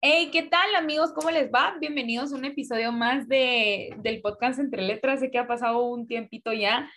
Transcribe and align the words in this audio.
Hey, 0.00 0.30
¿qué 0.32 0.44
tal 0.44 0.76
amigos? 0.76 1.12
¿Cómo 1.12 1.28
les 1.32 1.50
va? 1.50 1.76
Bienvenidos 1.80 2.32
a 2.32 2.36
un 2.36 2.44
episodio 2.44 2.92
más 2.92 3.26
de, 3.26 3.92
del 3.98 4.20
podcast 4.20 4.60
Entre 4.60 4.80
Letras. 4.80 5.18
Sé 5.18 5.28
que 5.28 5.38
ha 5.38 5.48
pasado 5.48 5.86
un 5.86 6.06
tiempito 6.06 6.52
ya, 6.52 6.88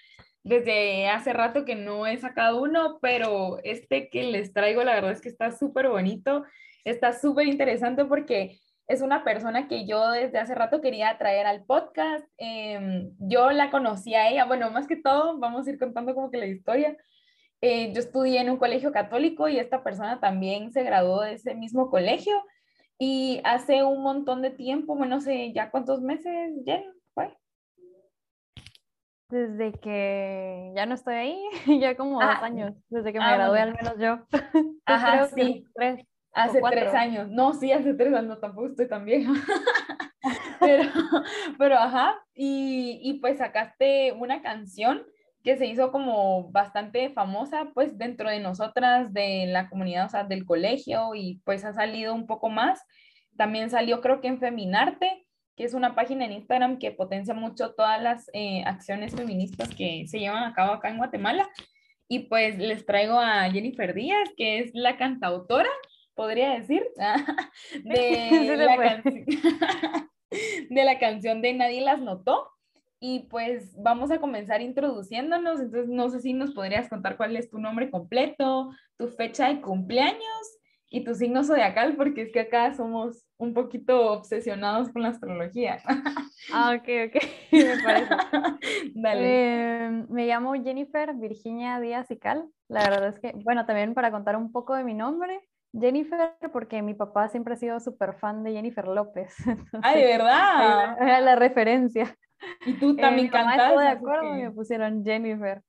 desde 0.43 1.07
hace 1.07 1.33
rato 1.33 1.65
que 1.65 1.73
no 1.73 2.05
he 2.05 2.19
sacado 2.19 2.61
uno, 2.61 2.99
pero 3.01 3.57
este 3.63 4.07
que 4.09 4.25
les 4.25 4.53
traigo 4.53 4.83
la 4.83 4.93
verdad 4.93 5.13
es 5.13 5.21
que 5.21 5.29
está 5.29 5.51
súper 5.51 5.89
bonito, 5.89 6.45
está 6.85 7.11
súper 7.11 7.47
interesante 7.47 8.06
porque 8.06 8.60
es 8.87 9.02
una 9.02 9.24
persona 9.24 9.68
que 9.68 9.88
yo 9.88 10.12
desde 10.12 10.38
hace 10.38 10.54
rato 10.54 10.79
quería 10.79 11.18
traer 11.18 11.47
al 11.47 11.65
podcast. 11.65 12.26
Em, 12.38 13.10
yo 13.18 13.49
la 13.49 13.72
conocí 13.72 14.13
a 14.13 14.29
ella, 14.29 14.46
bueno, 14.46 14.70
más 14.70 14.86
que 14.86 14.96
todo, 14.96 15.40
vamos 15.40 15.65
a 15.65 15.72
ir 15.72 15.79
contando 15.79 16.13
como 16.13 16.30
que 16.30 16.38
la 16.38 16.45
historia. 16.45 16.95
Eh, 17.62 17.94
yo 17.94 17.99
estudié 17.99 18.41
en 18.41 18.52
un 18.52 18.58
colegio 18.58 18.91
católico 18.91 19.48
y 19.48 19.58
esta 19.58 19.84
persona 19.84 20.20
también 20.20 20.72
se 20.72 20.84
graduó 20.84 21.22
de 21.22 21.34
ese 21.34 21.55
mismo 21.55 21.90
colegio 21.90 22.44
y 23.04 23.41
hace 23.44 23.84
un 23.84 24.04
montón 24.04 24.44
de 24.44 24.52
tiempo, 24.52 24.96
bueno, 24.96 25.16
no 25.16 25.22
sé 25.22 25.52
ya 25.54 25.72
cuántos 25.72 26.02
meses, 26.02 26.54
ya 26.64 26.84
fue. 27.16 27.36
Desde 29.28 29.72
que 29.80 30.72
ya 30.76 30.86
no 30.86 30.94
estoy 30.94 31.16
ahí, 31.16 31.44
ya 31.82 31.98
como 31.98 32.22
dos 32.22 32.30
ah, 32.30 32.45
años, 32.45 32.76
desde 32.90 33.12
que 33.12 33.18
me 33.18 33.26
ah, 33.26 33.34
gradué 33.38 33.59
al 33.59 33.73
menos 33.73 33.98
yo. 33.98 34.20
Ajá, 34.86 35.26
sí. 35.30 35.66
Tres, 35.73 36.06
hace 36.32 36.62
tres 36.62 36.94
años. 36.94 37.28
No, 37.28 37.56
sí, 37.56 37.72
hace 37.72 37.95
tres 37.95 38.14
años, 38.14 38.40
tampoco 38.40 38.68
estoy 38.68 38.88
tan 38.88 39.04
vieja. 39.04 39.31
pero, 40.59 40.84
pero, 41.58 41.78
ajá, 41.80 42.23
y, 42.36 43.00
y 43.02 43.14
pues 43.20 43.40
sacaste 43.40 44.12
una 44.12 44.44
canción 44.44 45.08
que 45.44 45.58
se 45.58 45.66
hizo 45.66 45.91
como 45.91 46.52
bastante 46.52 47.09
famosa 47.09 47.72
pues 47.73 47.98
dentro 47.98 48.30
de 48.30 48.40
nosotras, 48.40 49.13
de 49.13 49.45
la 49.48 49.70
comunidad, 49.70 50.05
o 50.05 50.09
sea, 50.09 50.23
del 50.23 50.45
colegio 50.45 51.16
y 51.16 51.41
pues 51.45 51.66
ha 51.66 51.73
salido 51.73 52.14
un 52.14 52.27
poco 52.27 52.50
más. 52.50 52.81
También 53.38 53.70
salió 53.70 54.02
creo 54.02 54.22
que 54.22 54.27
en 54.27 54.40
Feminarte, 54.40 55.26
que 55.55 55.64
es 55.64 55.73
una 55.73 55.95
página 55.95 56.25
en 56.25 56.34
Instagram 56.34 56.78
que 56.78 56.92
potencia 56.92 57.34
mucho 57.34 57.73
todas 57.73 58.02
las 58.02 58.30
eh, 58.34 58.64
acciones 58.66 59.16
feministas 59.16 59.69
que 59.69 60.06
se 60.08 60.19
llevan 60.19 60.44
a 60.44 60.53
cabo 60.53 60.73
acá 60.73 60.89
en 60.89 60.97
Guatemala. 60.97 61.50
Y 62.08 62.19
pues 62.28 62.58
les 62.58 62.86
traigo 62.86 63.19
a 63.19 63.50
Jennifer 63.50 63.94
Díaz, 63.94 64.30
que 64.36 64.59
es 64.59 64.72
la 64.73 64.97
cantautora, 64.97 65.69
podría 66.14 66.52
decir, 66.52 66.86
de, 67.84 68.58
la, 68.58 69.02
de 70.69 70.84
la 70.84 71.00
canción 71.00 71.42
de 71.42 71.53
Nadie 71.53 71.81
las 71.81 72.02
notó 72.02 72.50
y 73.03 73.21
pues 73.31 73.75
vamos 73.81 74.11
a 74.11 74.19
comenzar 74.19 74.61
introduciéndonos. 74.61 75.59
Entonces, 75.59 75.89
no 75.89 76.07
sé 76.09 76.21
si 76.21 76.33
nos 76.33 76.53
podrías 76.53 76.88
contar 76.88 77.17
cuál 77.17 77.35
es 77.35 77.49
tu 77.49 77.57
nombre 77.57 77.89
completo, 77.89 78.69
tu 78.95 79.07
fecha 79.07 79.47
de 79.47 79.59
cumpleaños 79.59 80.59
y 80.88 81.03
tu 81.03 81.16
signo 81.16 81.44
zodiacal, 81.44 81.95
porque 81.95 82.22
es 82.22 82.31
que 82.31 82.41
acá 82.41 82.75
somos 82.75 83.25
un 83.38 83.55
poquito 83.55 84.11
obsesionados 84.11 84.89
con 84.89 85.02
la 85.02 85.09
astrología. 85.09 85.79
Ah, 86.52 86.75
ok, 86.75 86.89
ok, 87.05 87.23
me 87.52 87.83
parece. 87.83 88.09
Dale. 88.95 89.85
Em, 89.85 90.07
me 90.09 90.25
llamo 90.25 90.53
Jennifer 90.55 91.13
Virginia 91.13 91.79
Díaz 91.79 92.09
y 92.09 92.17
Cal. 92.17 92.49
La 92.67 92.89
verdad 92.89 93.09
es 93.09 93.19
que, 93.19 93.33
bueno, 93.44 93.67
también 93.67 93.94
para 93.94 94.09
contar 94.09 94.35
un 94.35 94.52
poco 94.52 94.73
de 94.73 94.83
mi 94.83 94.95
nombre, 94.95 95.39
Jennifer, 95.72 96.33
porque 96.52 96.81
mi 96.81 96.95
papá 96.95 97.29
siempre 97.29 97.53
ha 97.53 97.57
sido 97.57 97.79
súper 97.79 98.16
fan 98.16 98.44
de 98.44 98.53
Jennifer 98.53 98.88
López. 98.88 99.35
¡Ay, 99.83 100.02
de 100.02 100.07
verdad! 100.07 100.97
Era 100.99 101.22
la 101.22 101.35
referencia. 101.35 102.17
Y 102.66 102.73
tú 102.73 102.95
también 102.95 103.28
eh, 103.28 103.31
cantas. 103.31 103.78
de 103.78 103.88
acuerdo, 103.88 104.34
me 104.34 104.52
pusieron 104.52 105.03
Jennifer. 105.03 105.61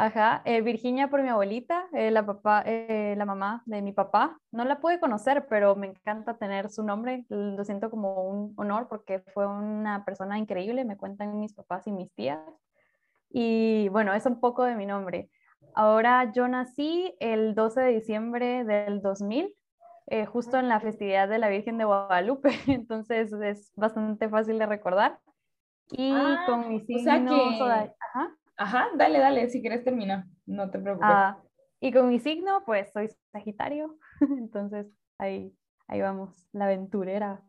Ajá, 0.00 0.42
eh, 0.44 0.60
Virginia 0.62 1.10
por 1.10 1.24
mi 1.24 1.28
abuelita, 1.28 1.88
eh, 1.92 2.12
la, 2.12 2.24
papá, 2.24 2.62
eh, 2.64 3.16
la 3.18 3.24
mamá 3.24 3.64
de 3.66 3.82
mi 3.82 3.92
papá. 3.92 4.38
No 4.52 4.64
la 4.64 4.78
pude 4.78 5.00
conocer, 5.00 5.48
pero 5.50 5.74
me 5.74 5.88
encanta 5.88 6.38
tener 6.38 6.70
su 6.70 6.84
nombre. 6.84 7.24
Lo 7.28 7.64
siento 7.64 7.90
como 7.90 8.22
un 8.28 8.54
honor 8.56 8.86
porque 8.88 9.24
fue 9.34 9.44
una 9.44 10.04
persona 10.04 10.38
increíble, 10.38 10.84
me 10.84 10.96
cuentan 10.96 11.40
mis 11.40 11.52
papás 11.52 11.88
y 11.88 11.90
mis 11.90 12.12
tías. 12.14 12.38
Y 13.28 13.88
bueno, 13.88 14.14
es 14.14 14.24
un 14.24 14.38
poco 14.38 14.62
de 14.62 14.76
mi 14.76 14.86
nombre. 14.86 15.30
Ahora 15.74 16.30
yo 16.32 16.46
nací 16.46 17.12
el 17.18 17.56
12 17.56 17.80
de 17.80 17.92
diciembre 17.94 18.62
del 18.62 19.02
2000, 19.02 19.52
justo 20.28 20.58
en 20.58 20.68
la 20.68 20.78
festividad 20.78 21.28
de 21.28 21.40
la 21.40 21.48
Virgen 21.48 21.76
de 21.76 21.86
Guadalupe, 21.86 22.50
entonces 22.68 23.32
es 23.32 23.72
bastante 23.74 24.28
fácil 24.28 24.60
de 24.60 24.66
recordar. 24.66 25.18
Y 25.90 26.12
ah, 26.12 26.44
con 26.46 26.68
mi 26.68 26.80
signo... 26.80 27.02
O 27.02 27.56
sea 27.56 27.86
que... 27.86 27.94
Ajá. 28.00 28.36
Ajá, 28.58 28.88
dale, 28.96 29.20
dale, 29.20 29.48
si 29.48 29.60
quieres 29.60 29.84
terminar, 29.84 30.24
no 30.44 30.68
te 30.68 30.80
preocupes. 30.80 31.08
Ah, 31.08 31.38
y 31.80 31.92
con 31.92 32.08
mi 32.08 32.18
signo, 32.18 32.64
pues 32.66 32.90
soy 32.92 33.08
Sagitario, 33.30 33.96
entonces 34.20 34.86
ahí, 35.16 35.54
ahí 35.86 36.00
vamos, 36.00 36.48
la 36.52 36.64
aventurera. 36.64 37.40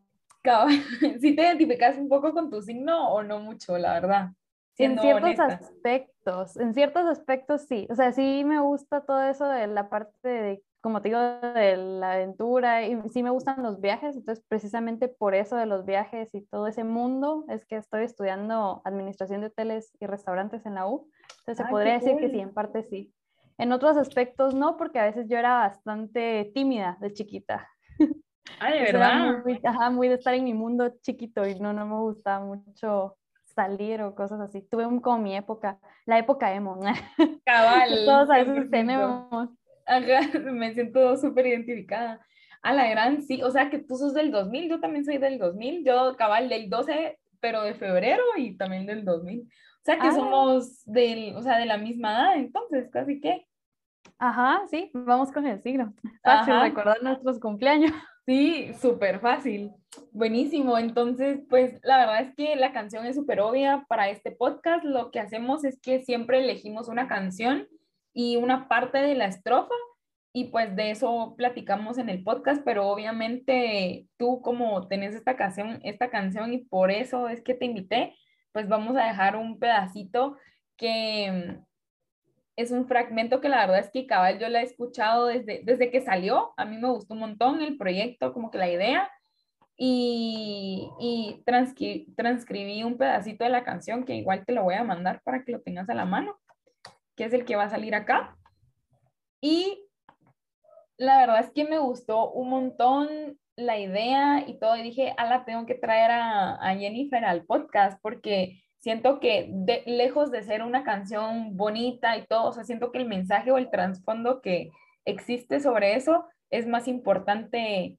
¿Sí 1.20 1.34
te 1.36 1.42
identificas 1.42 1.98
un 1.98 2.08
poco 2.08 2.32
con 2.32 2.48
tu 2.48 2.62
signo 2.62 3.12
o 3.12 3.22
no 3.22 3.40
mucho, 3.40 3.76
la 3.76 3.94
verdad? 3.94 4.30
En 4.78 4.98
ciertos 4.98 5.38
aspectos, 5.40 6.56
en 6.56 6.72
ciertos 6.72 7.04
aspectos 7.04 7.66
sí, 7.66 7.86
o 7.90 7.94
sea, 7.94 8.12
sí 8.12 8.44
me 8.46 8.60
gusta 8.60 9.04
todo 9.04 9.22
eso 9.24 9.46
de 9.46 9.66
la 9.66 9.90
parte 9.90 10.28
de 10.28 10.62
como 10.80 11.02
te 11.02 11.08
digo, 11.08 11.20
de 11.20 11.76
la 11.76 12.12
aventura 12.12 12.86
y 12.86 13.00
sí 13.10 13.22
me 13.22 13.30
gustan 13.30 13.62
los 13.62 13.80
viajes, 13.80 14.16
entonces 14.16 14.44
precisamente 14.48 15.08
por 15.08 15.34
eso 15.34 15.56
de 15.56 15.66
los 15.66 15.84
viajes 15.84 16.34
y 16.34 16.42
todo 16.46 16.66
ese 16.66 16.84
mundo 16.84 17.44
es 17.48 17.64
que 17.66 17.76
estoy 17.76 18.04
estudiando 18.04 18.80
administración 18.84 19.40
de 19.40 19.48
hoteles 19.48 19.92
y 20.00 20.06
restaurantes 20.06 20.64
en 20.66 20.74
la 20.74 20.86
U. 20.86 21.10
Entonces 21.40 21.64
se 21.64 21.70
podría 21.70 21.94
decir 21.94 22.16
que 22.16 22.30
sí, 22.30 22.40
en 22.40 22.54
parte 22.54 22.82
sí. 22.84 23.12
En 23.58 23.72
otros 23.72 23.96
aspectos 23.96 24.54
no, 24.54 24.76
porque 24.76 24.98
a 24.98 25.04
veces 25.04 25.26
yo 25.28 25.36
era 25.36 25.58
bastante 25.58 26.50
tímida 26.54 26.96
de 27.00 27.12
chiquita. 27.12 27.68
Ah, 28.58 28.72
de 28.72 28.80
verdad. 28.80 29.42
Muy, 29.44 29.60
ajá, 29.62 29.90
muy 29.90 30.08
de 30.08 30.14
estar 30.14 30.34
en 30.34 30.42
mi 30.42 30.52
mundo 30.54 30.92
chiquito 31.02 31.46
y 31.46 31.58
no, 31.60 31.72
no 31.72 31.86
me 31.86 31.98
gustaba 32.00 32.44
mucho 32.44 33.16
salir 33.54 34.02
o 34.02 34.14
cosas 34.14 34.40
así. 34.40 34.62
Tuve 34.62 34.86
un, 34.86 35.00
como 35.00 35.18
mi 35.18 35.36
época, 35.36 35.78
la 36.04 36.18
época 36.18 36.52
emo. 36.52 36.78
Cabal. 37.46 38.04
Todos 38.04 38.28
a 38.28 38.42
veces 38.42 38.70
tenemos 38.70 39.50
me 40.52 40.74
siento 40.74 41.16
súper 41.16 41.46
identificada. 41.46 42.20
A 42.62 42.74
la 42.74 42.88
gran, 42.88 43.22
sí, 43.22 43.42
o 43.42 43.50
sea 43.50 43.70
que 43.70 43.78
tú 43.78 43.96
sos 43.96 44.12
del 44.12 44.30
2000, 44.30 44.68
yo 44.68 44.80
también 44.80 45.04
soy 45.04 45.16
del 45.18 45.38
2000, 45.38 45.84
yo 45.84 46.14
cabal 46.16 46.48
del 46.50 46.68
12, 46.68 47.18
pero 47.40 47.62
de 47.62 47.74
febrero 47.74 48.22
y 48.36 48.56
también 48.56 48.86
del 48.86 49.04
2000. 49.04 49.40
O 49.40 49.82
sea 49.82 49.98
que 49.98 50.08
ah. 50.08 50.12
somos 50.12 50.84
del, 50.84 51.34
o 51.36 51.42
sea, 51.42 51.58
de 51.58 51.64
la 51.64 51.78
misma 51.78 52.12
edad, 52.12 52.36
entonces, 52.36 52.90
casi 52.90 53.20
que. 53.20 53.46
Ajá, 54.18 54.62
sí, 54.70 54.90
vamos 54.92 55.32
con 55.32 55.46
el 55.46 55.62
signo. 55.62 55.94
Fácil 56.22 56.60
recordar 56.60 57.02
nuestros 57.02 57.40
cumpleaños. 57.40 57.92
Sí, 58.26 58.72
súper 58.80 59.18
fácil. 59.18 59.72
Buenísimo. 60.12 60.78
Entonces, 60.78 61.40
pues 61.48 61.80
la 61.82 61.98
verdad 61.98 62.20
es 62.20 62.34
que 62.36 62.54
la 62.54 62.72
canción 62.72 63.04
es 63.04 63.16
súper 63.16 63.40
obvia 63.40 63.84
para 63.88 64.08
este 64.08 64.30
podcast. 64.30 64.84
Lo 64.84 65.10
que 65.10 65.18
hacemos 65.18 65.64
es 65.64 65.80
que 65.80 66.04
siempre 66.04 66.38
elegimos 66.38 66.86
una 66.86 67.08
canción 67.08 67.66
y 68.12 68.36
una 68.36 68.68
parte 68.68 68.98
de 68.98 69.14
la 69.14 69.26
estrofa 69.26 69.74
y 70.32 70.46
pues 70.46 70.74
de 70.76 70.92
eso 70.92 71.34
platicamos 71.36 71.98
en 71.98 72.08
el 72.08 72.22
podcast, 72.22 72.62
pero 72.64 72.88
obviamente 72.88 74.06
tú 74.16 74.40
como 74.42 74.86
tenés 74.88 75.14
esta 75.14 75.36
canción, 75.36 75.80
esta 75.82 76.10
canción 76.10 76.52
y 76.52 76.58
por 76.58 76.90
eso 76.90 77.28
es 77.28 77.42
que 77.42 77.54
te 77.54 77.64
invité, 77.66 78.14
pues 78.52 78.68
vamos 78.68 78.96
a 78.96 79.04
dejar 79.04 79.36
un 79.36 79.58
pedacito 79.58 80.36
que 80.76 81.58
es 82.56 82.70
un 82.70 82.86
fragmento 82.86 83.40
que 83.40 83.48
la 83.48 83.60
verdad 83.66 83.80
es 83.80 83.90
que 83.90 84.06
cabal 84.06 84.38
yo 84.38 84.48
la 84.48 84.60
he 84.60 84.64
escuchado 84.64 85.26
desde, 85.26 85.62
desde 85.64 85.90
que 85.90 86.00
salió, 86.00 86.52
a 86.56 86.64
mí 86.64 86.78
me 86.78 86.90
gustó 86.90 87.14
un 87.14 87.20
montón 87.20 87.62
el 87.62 87.76
proyecto, 87.76 88.32
como 88.32 88.50
que 88.50 88.58
la 88.58 88.70
idea, 88.70 89.10
y, 89.76 90.90
y 91.00 91.42
transcribí 91.44 92.82
un 92.84 92.98
pedacito 92.98 93.44
de 93.44 93.50
la 93.50 93.64
canción 93.64 94.04
que 94.04 94.14
igual 94.14 94.44
te 94.44 94.52
lo 94.52 94.62
voy 94.62 94.74
a 94.74 94.84
mandar 94.84 95.22
para 95.24 95.42
que 95.42 95.52
lo 95.52 95.62
tengas 95.62 95.88
a 95.88 95.94
la 95.94 96.04
mano 96.04 96.38
que 97.20 97.26
es 97.26 97.34
el 97.34 97.44
que 97.44 97.54
va 97.54 97.64
a 97.64 97.68
salir 97.68 97.94
acá. 97.94 98.34
Y 99.42 99.86
la 100.96 101.18
verdad 101.18 101.40
es 101.40 101.50
que 101.50 101.64
me 101.64 101.78
gustó 101.78 102.30
un 102.30 102.48
montón 102.48 103.38
la 103.56 103.78
idea 103.78 104.42
y 104.48 104.58
todo, 104.58 104.74
y 104.74 104.82
dije, 104.82 105.14
la 105.18 105.44
tengo 105.44 105.66
que 105.66 105.74
traer 105.74 106.12
a, 106.12 106.74
Jennifer 106.78 107.22
al 107.26 107.44
podcast 107.44 108.00
porque 108.00 108.62
siento 108.78 109.20
que 109.20 109.52
lejos 109.84 110.30
de 110.30 110.42
ser 110.42 110.62
una 110.62 110.82
canción 110.82 111.58
bonita 111.58 112.16
y 112.16 112.24
todo, 112.24 112.44
o 112.48 112.52
sea, 112.54 112.64
siento 112.64 112.90
que 112.90 112.96
el 112.96 113.06
mensaje 113.06 113.50
o 113.50 113.58
el 113.58 113.70
trasfondo 113.70 114.40
que 114.40 114.70
existe 115.04 115.60
sobre 115.60 115.96
eso 115.96 116.24
es 116.48 116.66
más 116.66 116.88
importante 116.88 117.98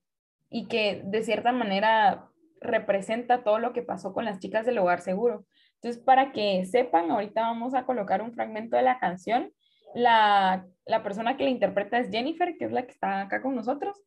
y 0.49 0.65
que 0.65 1.03
de 1.05 1.21
cierta 1.21 1.51
manera 1.51 2.27
representa 2.59 3.43
todo 3.43 3.59
lo 3.59 3.71
que 3.71 3.83
pasó 3.83 4.13
con 4.13 4.25
las 4.25 4.39
chicas 4.39 4.65
del 4.65 4.79
hogar 4.79 5.01
seguro. 5.01 5.45
Entonces, 5.81 6.03
para 6.03 6.31
que 6.31 6.63
sepan, 6.65 7.09
ahorita 7.09 7.41
vamos 7.41 7.73
a 7.73 7.85
colocar 7.85 8.21
un 8.21 8.33
fragmento 8.33 8.77
de 8.77 8.83
la 8.83 8.99
canción. 8.99 9.51
La, 9.95 10.63
la 10.85 11.01
persona 11.01 11.37
que 11.37 11.43
la 11.43 11.49
interpreta 11.49 11.97
es 11.97 12.11
Jennifer, 12.11 12.55
que 12.59 12.65
es 12.65 12.71
la 12.71 12.83
que 12.85 12.91
está 12.91 13.21
acá 13.21 13.41
con 13.41 13.55
nosotros, 13.55 13.99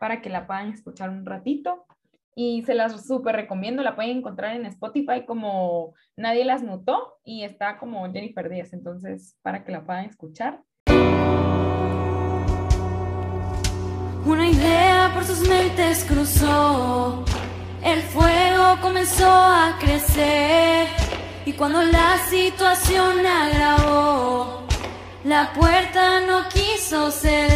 para 0.00 0.20
que 0.20 0.28
la 0.28 0.48
puedan 0.48 0.72
escuchar 0.72 1.08
un 1.08 1.24
ratito. 1.24 1.86
Y 2.34 2.62
se 2.62 2.74
las 2.74 3.06
súper 3.06 3.36
recomiendo, 3.36 3.84
la 3.84 3.94
pueden 3.94 4.18
encontrar 4.18 4.56
en 4.56 4.66
Spotify 4.66 5.24
como 5.24 5.94
Nadie 6.16 6.44
las 6.44 6.64
notó 6.64 7.18
y 7.22 7.44
está 7.44 7.78
como 7.78 8.10
Jennifer 8.12 8.48
Díaz, 8.48 8.72
entonces 8.72 9.36
para 9.42 9.64
que 9.64 9.70
la 9.70 9.84
puedan 9.84 10.06
escuchar. 10.06 10.62
Una 14.26 14.48
idea 14.48 15.10
por 15.14 15.24
sus 15.24 15.48
mentes 15.48 16.04
cruzó 16.04 17.24
El 17.82 18.00
fuego 18.02 18.80
comenzó 18.82 19.26
a 19.28 19.76
crecer 19.80 20.99
y 21.46 21.52
cuando 21.54 21.82
la 21.82 22.18
situación 22.28 23.26
agravó, 23.26 24.66
la 25.24 25.52
puerta 25.52 26.20
no 26.20 26.48
quiso 26.48 27.10
ceder. 27.10 27.50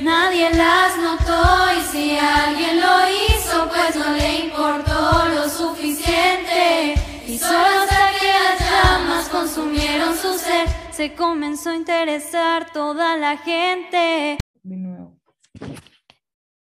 Nadie 0.00 0.50
las 0.54 0.96
notó 0.98 1.42
y 1.76 1.80
si 1.92 2.18
alguien 2.18 2.80
lo 2.80 3.08
hizo, 3.08 3.68
pues 3.68 3.96
no 3.96 4.12
le 4.16 4.38
importó 4.46 5.28
lo 5.34 5.48
suficiente. 5.48 6.94
Y 7.26 7.38
solo 7.38 7.82
hasta 7.82 8.10
que 8.18 8.26
las 8.26 8.58
llamas 8.70 9.28
consumieron 9.28 10.16
su 10.16 10.38
ser, 10.38 10.66
se 10.90 11.14
comenzó 11.14 11.70
a 11.70 11.76
interesar 11.76 12.72
toda 12.72 13.16
la 13.16 13.36
gente. 13.36 14.38
De 14.62 14.76
nuevo. 14.76 15.17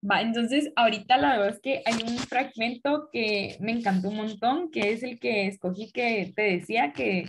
Va, 0.08 0.20
entonces 0.20 0.72
ahorita 0.76 1.16
la 1.16 1.32
verdad 1.32 1.54
es 1.54 1.60
que 1.60 1.82
hay 1.84 1.94
un 2.06 2.16
fragmento 2.18 3.08
que 3.12 3.56
me 3.60 3.72
encantó 3.72 4.10
un 4.10 4.16
montón, 4.16 4.70
que 4.70 4.92
es 4.92 5.02
el 5.02 5.18
que 5.18 5.46
escogí 5.46 5.90
que 5.90 6.32
te 6.36 6.42
decía 6.42 6.92
que 6.92 7.24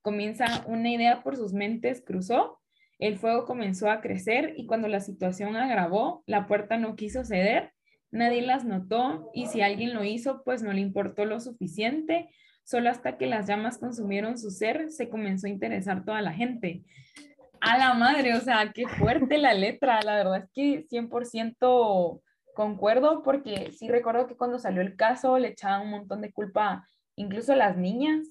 comienza 0.00 0.64
una 0.66 0.90
idea 0.90 1.22
por 1.22 1.36
sus 1.36 1.52
mentes 1.52 2.02
cruzó, 2.04 2.58
el 2.98 3.18
fuego 3.18 3.44
comenzó 3.44 3.90
a 3.90 4.00
crecer 4.00 4.54
y 4.56 4.66
cuando 4.66 4.88
la 4.88 5.00
situación 5.00 5.56
agravó, 5.56 6.22
la 6.26 6.46
puerta 6.46 6.78
no 6.78 6.94
quiso 6.94 7.24
ceder, 7.24 7.72
nadie 8.10 8.42
las 8.42 8.64
notó 8.64 9.30
y 9.34 9.46
si 9.46 9.60
alguien 9.60 9.92
lo 9.92 10.04
hizo, 10.04 10.42
pues 10.44 10.62
no 10.62 10.72
le 10.72 10.80
importó 10.80 11.24
lo 11.24 11.40
suficiente, 11.40 12.28
solo 12.64 12.90
hasta 12.90 13.18
que 13.18 13.26
las 13.26 13.48
llamas 13.48 13.78
consumieron 13.78 14.38
su 14.38 14.50
ser, 14.50 14.90
se 14.90 15.08
comenzó 15.08 15.48
a 15.48 15.50
interesar 15.50 16.04
toda 16.04 16.22
la 16.22 16.32
gente. 16.32 16.84
A 17.64 17.78
la 17.78 17.94
madre, 17.94 18.34
o 18.34 18.40
sea, 18.40 18.72
qué 18.74 18.88
fuerte 18.88 19.38
la 19.38 19.54
letra, 19.54 20.02
la 20.02 20.16
verdad 20.16 20.38
es 20.38 20.50
que 20.52 20.84
100% 20.88 22.20
concuerdo 22.56 23.22
porque 23.22 23.70
sí 23.70 23.88
recuerdo 23.88 24.26
que 24.26 24.36
cuando 24.36 24.58
salió 24.58 24.82
el 24.82 24.96
caso 24.96 25.38
le 25.38 25.48
echaban 25.48 25.82
un 25.82 25.90
montón 25.90 26.22
de 26.22 26.32
culpa 26.32 26.84
incluso 27.14 27.54
las 27.54 27.76
niñas 27.76 28.26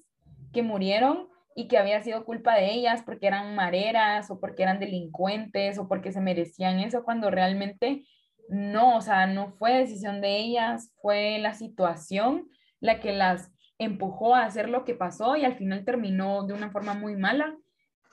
que 0.52 0.62
murieron 0.62 1.28
y 1.56 1.66
que 1.66 1.78
había 1.78 2.02
sido 2.02 2.26
culpa 2.26 2.56
de 2.56 2.72
ellas 2.72 3.02
porque 3.06 3.26
eran 3.26 3.54
mareras 3.54 4.30
o 4.30 4.38
porque 4.38 4.64
eran 4.64 4.78
delincuentes 4.78 5.78
o 5.78 5.88
porque 5.88 6.12
se 6.12 6.20
merecían 6.20 6.80
eso 6.80 7.02
cuando 7.02 7.30
realmente 7.30 8.04
no, 8.50 8.98
o 8.98 9.00
sea, 9.00 9.26
no 9.26 9.52
fue 9.52 9.78
decisión 9.78 10.20
de 10.20 10.36
ellas, 10.40 10.92
fue 11.00 11.38
la 11.38 11.54
situación 11.54 12.50
la 12.80 13.00
que 13.00 13.14
las 13.14 13.50
empujó 13.78 14.34
a 14.34 14.44
hacer 14.44 14.68
lo 14.68 14.84
que 14.84 14.94
pasó 14.94 15.36
y 15.36 15.46
al 15.46 15.56
final 15.56 15.86
terminó 15.86 16.44
de 16.44 16.52
una 16.52 16.70
forma 16.70 16.92
muy 16.92 17.16
mala 17.16 17.56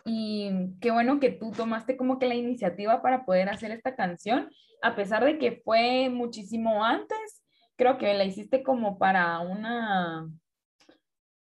y 0.05 0.51
qué 0.81 0.91
bueno 0.91 1.19
que 1.19 1.31
tú 1.31 1.51
tomaste 1.51 1.97
como 1.97 2.19
que 2.19 2.27
la 2.27 2.35
iniciativa 2.35 3.01
para 3.01 3.25
poder 3.25 3.49
hacer 3.49 3.71
esta 3.71 3.95
canción, 3.95 4.49
a 4.81 4.95
pesar 4.95 5.23
de 5.25 5.37
que 5.37 5.61
fue 5.63 6.09
muchísimo 6.09 6.83
antes, 6.83 7.43
creo 7.75 7.97
que 7.97 8.13
la 8.13 8.25
hiciste 8.25 8.63
como 8.63 8.97
para 8.97 9.39
una, 9.39 10.29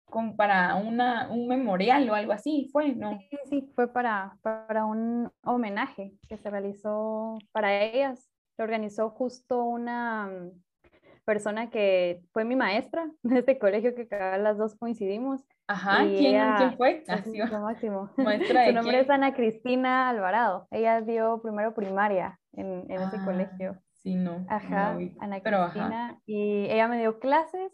como 0.05 0.35
para 0.35 0.75
una, 0.75 1.29
un 1.29 1.47
memorial 1.47 2.09
o 2.09 2.13
algo 2.13 2.33
así, 2.33 2.69
¿fue? 2.71 2.95
¿no? 2.95 3.17
Sí, 3.29 3.37
sí, 3.49 3.71
fue 3.75 3.91
para, 3.91 4.37
para 4.41 4.85
un 4.85 5.31
homenaje 5.43 6.13
que 6.27 6.37
se 6.37 6.49
realizó 6.49 7.37
para 7.51 7.81
ellas. 7.81 8.29
Se 8.55 8.63
organizó 8.63 9.09
justo 9.09 9.63
una, 9.63 10.29
persona 11.25 11.69
que 11.69 12.21
fue 12.33 12.43
mi 12.43 12.55
maestra 12.55 13.09
de 13.23 13.39
este 13.39 13.59
colegio 13.59 13.95
que 13.95 14.07
las 14.11 14.57
dos 14.57 14.75
coincidimos. 14.75 15.41
Ajá, 15.67 16.03
¿quién, 16.03 16.77
fue? 16.77 17.03
máximo. 17.51 18.09
Su 18.15 18.73
nombre 18.73 18.99
es 18.99 19.09
Ana 19.09 19.33
Cristina 19.33 20.09
Alvarado. 20.09 20.67
Ella 20.71 21.01
dio 21.01 21.41
primero 21.41 21.73
primaria 21.73 22.39
en, 22.53 22.89
ese 22.91 23.17
ah, 23.17 23.25
colegio. 23.25 23.77
Sí, 23.93 24.15
no. 24.15 24.45
Ajá, 24.49 24.97
Ana 25.19 25.41
Cristina. 25.41 26.19
Y 26.25 26.65
ella 26.69 26.87
me 26.87 26.99
dio 26.99 27.19
clases 27.19 27.71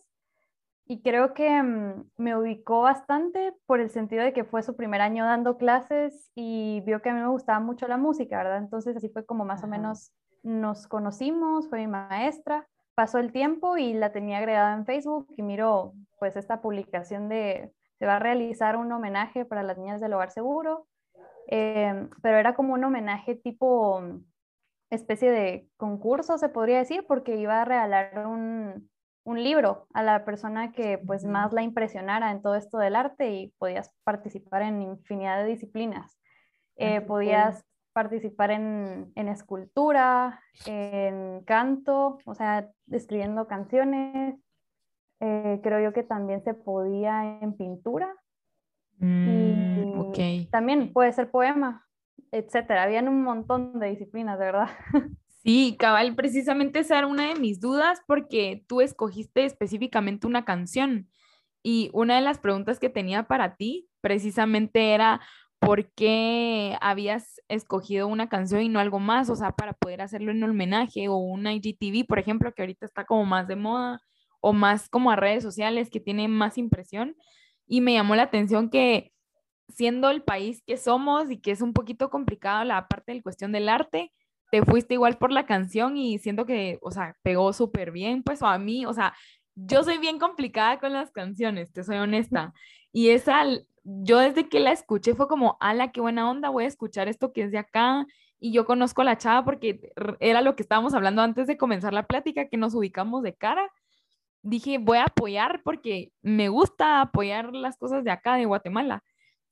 y 0.85 1.01
creo 1.01 1.33
que 1.33 1.61
mm, 1.61 2.09
me 2.17 2.37
ubicó 2.37 2.81
bastante 2.81 3.53
por 3.65 3.79
el 3.79 3.89
sentido 3.89 4.23
de 4.23 4.33
que 4.33 4.43
fue 4.43 4.61
su 4.61 4.75
primer 4.75 5.01
año 5.01 5.25
dando 5.25 5.57
clases 5.57 6.31
y 6.35 6.81
vio 6.85 7.01
que 7.01 7.09
a 7.09 7.13
mí 7.13 7.19
me 7.19 7.27
gustaba 7.27 7.59
mucho 7.59 7.87
la 7.87 7.97
música, 7.97 8.37
¿verdad? 8.37 8.59
Entonces 8.59 8.95
así 8.95 9.09
fue 9.09 9.25
como 9.25 9.43
más 9.43 9.63
o 9.63 9.67
menos 9.67 10.11
nos 10.43 10.87
conocimos, 10.87 11.67
fue 11.67 11.79
mi 11.79 11.87
maestra 11.87 12.67
pasó 12.97 13.19
el 13.19 13.31
tiempo 13.31 13.77
y 13.77 13.93
la 13.93 14.11
tenía 14.11 14.39
agregada 14.39 14.73
en 14.73 14.83
Facebook 14.83 15.27
y 15.37 15.43
miro 15.43 15.93
pues 16.17 16.35
esta 16.35 16.61
publicación 16.61 17.29
de 17.29 17.71
se 17.99 18.07
va 18.07 18.15
a 18.15 18.19
realizar 18.19 18.75
un 18.75 18.91
homenaje 18.91 19.45
para 19.45 19.61
las 19.61 19.77
niñas 19.77 20.01
del 20.01 20.13
hogar 20.13 20.31
seguro, 20.31 20.87
eh, 21.47 22.07
pero 22.23 22.37
era 22.37 22.55
como 22.55 22.73
un 22.73 22.83
homenaje 22.83 23.35
tipo 23.35 24.01
especie 24.89 25.29
de 25.29 25.69
concurso, 25.77 26.39
se 26.39 26.49
podría 26.49 26.79
decir, 26.79 27.05
porque 27.07 27.35
iba 27.35 27.61
a 27.61 27.65
regalar 27.65 28.25
un, 28.25 28.89
un 29.25 29.43
libro 29.43 29.85
a 29.93 30.01
la 30.01 30.25
persona 30.25 30.71
que 30.71 30.97
pues 30.97 31.23
más 31.23 31.53
la 31.53 31.61
impresionara 31.61 32.31
en 32.31 32.41
todo 32.41 32.55
esto 32.55 32.79
del 32.79 32.95
arte 32.95 33.29
y 33.29 33.53
podías 33.59 33.93
participar 34.05 34.63
en 34.63 34.81
infinidad 34.81 35.43
de 35.43 35.49
disciplinas. 35.49 36.17
Eh, 36.77 37.01
podías 37.01 37.63
participar 37.97 38.51
en, 38.51 39.11
en, 39.15 39.27
escultura, 39.27 40.39
en 40.67 41.41
canto, 41.45 42.19
o 42.25 42.35
sea, 42.35 42.69
escribiendo 42.91 43.47
canciones. 43.47 44.35
Eh, 45.19 45.59
creo 45.63 45.81
yo 45.81 45.93
que 45.93 46.03
también 46.03 46.43
se 46.43 46.53
podía 46.53 47.39
en 47.41 47.57
pintura. 47.57 48.13
Mm, 48.99 50.11
y 50.13 50.45
también 50.51 50.93
puede 50.93 51.11
ser 51.11 51.31
poema, 51.31 51.87
etcétera. 52.31 52.83
Habían 52.83 53.07
un 53.07 53.23
montón 53.23 53.79
de 53.79 53.89
disciplinas, 53.89 54.37
de 54.37 54.45
verdad. 54.45 54.69
Sí, 55.43 55.77
cabal, 55.79 56.13
precisamente 56.13 56.79
esa 56.79 56.97
era 56.97 57.07
una 57.07 57.29
de 57.29 57.39
mis 57.39 57.61
dudas 57.61 58.01
porque 58.05 58.65
tú 58.67 58.81
escogiste 58.81 59.45
específicamente 59.45 60.27
una 60.27 60.43
canción 60.43 61.07
y 61.63 61.89
una 61.93 62.15
de 62.15 62.21
las 62.21 62.37
preguntas 62.37 62.79
que 62.79 62.89
tenía 62.89 63.23
para 63.23 63.55
ti 63.55 63.87
precisamente 64.01 64.93
era 64.93 65.21
por 65.59 65.91
qué 65.93 66.77
habías 66.81 67.41
escogido 67.47 68.07
una 68.07 68.29
canción 68.29 68.61
y 68.61 68.69
no 68.69 68.79
algo 68.79 68.99
más, 68.99 69.29
o 69.29 69.35
sea, 69.35 69.51
para 69.51 69.73
poder 69.73 70.01
hacerlo 70.01 70.31
en 70.31 70.43
homenaje 70.43 71.07
o 71.07 71.17
una 71.17 71.53
IGTV, 71.53 72.05
por 72.07 72.19
ejemplo, 72.19 72.53
que 72.53 72.61
ahorita 72.61 72.85
está 72.85 73.05
como 73.05 73.25
más 73.25 73.47
de 73.47 73.55
moda 73.55 73.99
o 74.39 74.53
más 74.53 74.89
como 74.89 75.11
a 75.11 75.15
redes 75.15 75.43
sociales 75.43 75.89
que 75.89 75.99
tiene 75.99 76.27
más 76.27 76.57
impresión. 76.57 77.15
Y 77.67 77.81
me 77.81 77.93
llamó 77.93 78.15
la 78.15 78.23
atención 78.23 78.69
que 78.69 79.11
siendo 79.69 80.09
el 80.09 80.23
país 80.23 80.63
que 80.65 80.77
somos 80.77 81.29
y 81.31 81.39
que 81.39 81.51
es 81.51 81.61
un 81.61 81.73
poquito 81.73 82.09
complicado 82.09 82.63
la 82.63 82.87
parte 82.87 83.11
de 83.11 83.17
la 83.17 83.23
cuestión 83.23 83.51
del 83.51 83.69
arte, 83.69 84.13
te 84.51 84.63
fuiste 84.63 84.93
igual 84.93 85.17
por 85.17 85.31
la 85.31 85.45
canción 85.45 85.97
y 85.97 86.19
siento 86.19 86.45
que, 86.45 86.79
o 86.81 86.91
sea, 86.91 87.15
pegó 87.21 87.51
súper 87.51 87.91
bien, 87.91 88.23
pues 88.23 88.41
a 88.41 88.57
mí, 88.57 88.85
o 88.85 88.93
sea, 88.93 89.13
yo 89.55 89.83
soy 89.83 89.97
bien 89.97 90.19
complicada 90.19 90.79
con 90.79 90.93
las 90.93 91.11
canciones, 91.11 91.73
te 91.73 91.83
soy 91.83 91.97
honesta. 91.97 92.53
Y 92.93 93.09
esa 93.09 93.43
yo 93.89 94.19
desde 94.19 94.49
que 94.49 94.59
la 94.59 94.73
escuché 94.73 95.15
fue 95.15 95.29
como, 95.29 95.55
ala, 95.61 95.93
qué 95.93 96.01
buena 96.01 96.29
onda, 96.29 96.49
voy 96.49 96.65
a 96.65 96.67
escuchar 96.67 97.07
esto 97.07 97.31
que 97.31 97.43
es 97.43 97.51
de 97.51 97.57
acá. 97.57 98.05
Y 98.37 98.51
yo 98.51 98.65
conozco 98.65 99.01
a 99.01 99.05
la 99.05 99.17
chava 99.17 99.45
porque 99.45 99.93
era 100.19 100.41
lo 100.41 100.55
que 100.57 100.63
estábamos 100.63 100.93
hablando 100.93 101.21
antes 101.21 101.47
de 101.47 101.57
comenzar 101.57 101.93
la 101.93 102.05
plática, 102.05 102.49
que 102.49 102.57
nos 102.57 102.75
ubicamos 102.75 103.23
de 103.23 103.35
cara. 103.35 103.71
Dije, 104.43 104.77
voy 104.77 104.97
a 104.97 105.05
apoyar 105.05 105.61
porque 105.63 106.11
me 106.21 106.49
gusta 106.49 107.01
apoyar 107.01 107.53
las 107.53 107.77
cosas 107.77 108.03
de 108.03 108.11
acá, 108.11 108.35
de 108.35 108.45
Guatemala. 108.45 109.03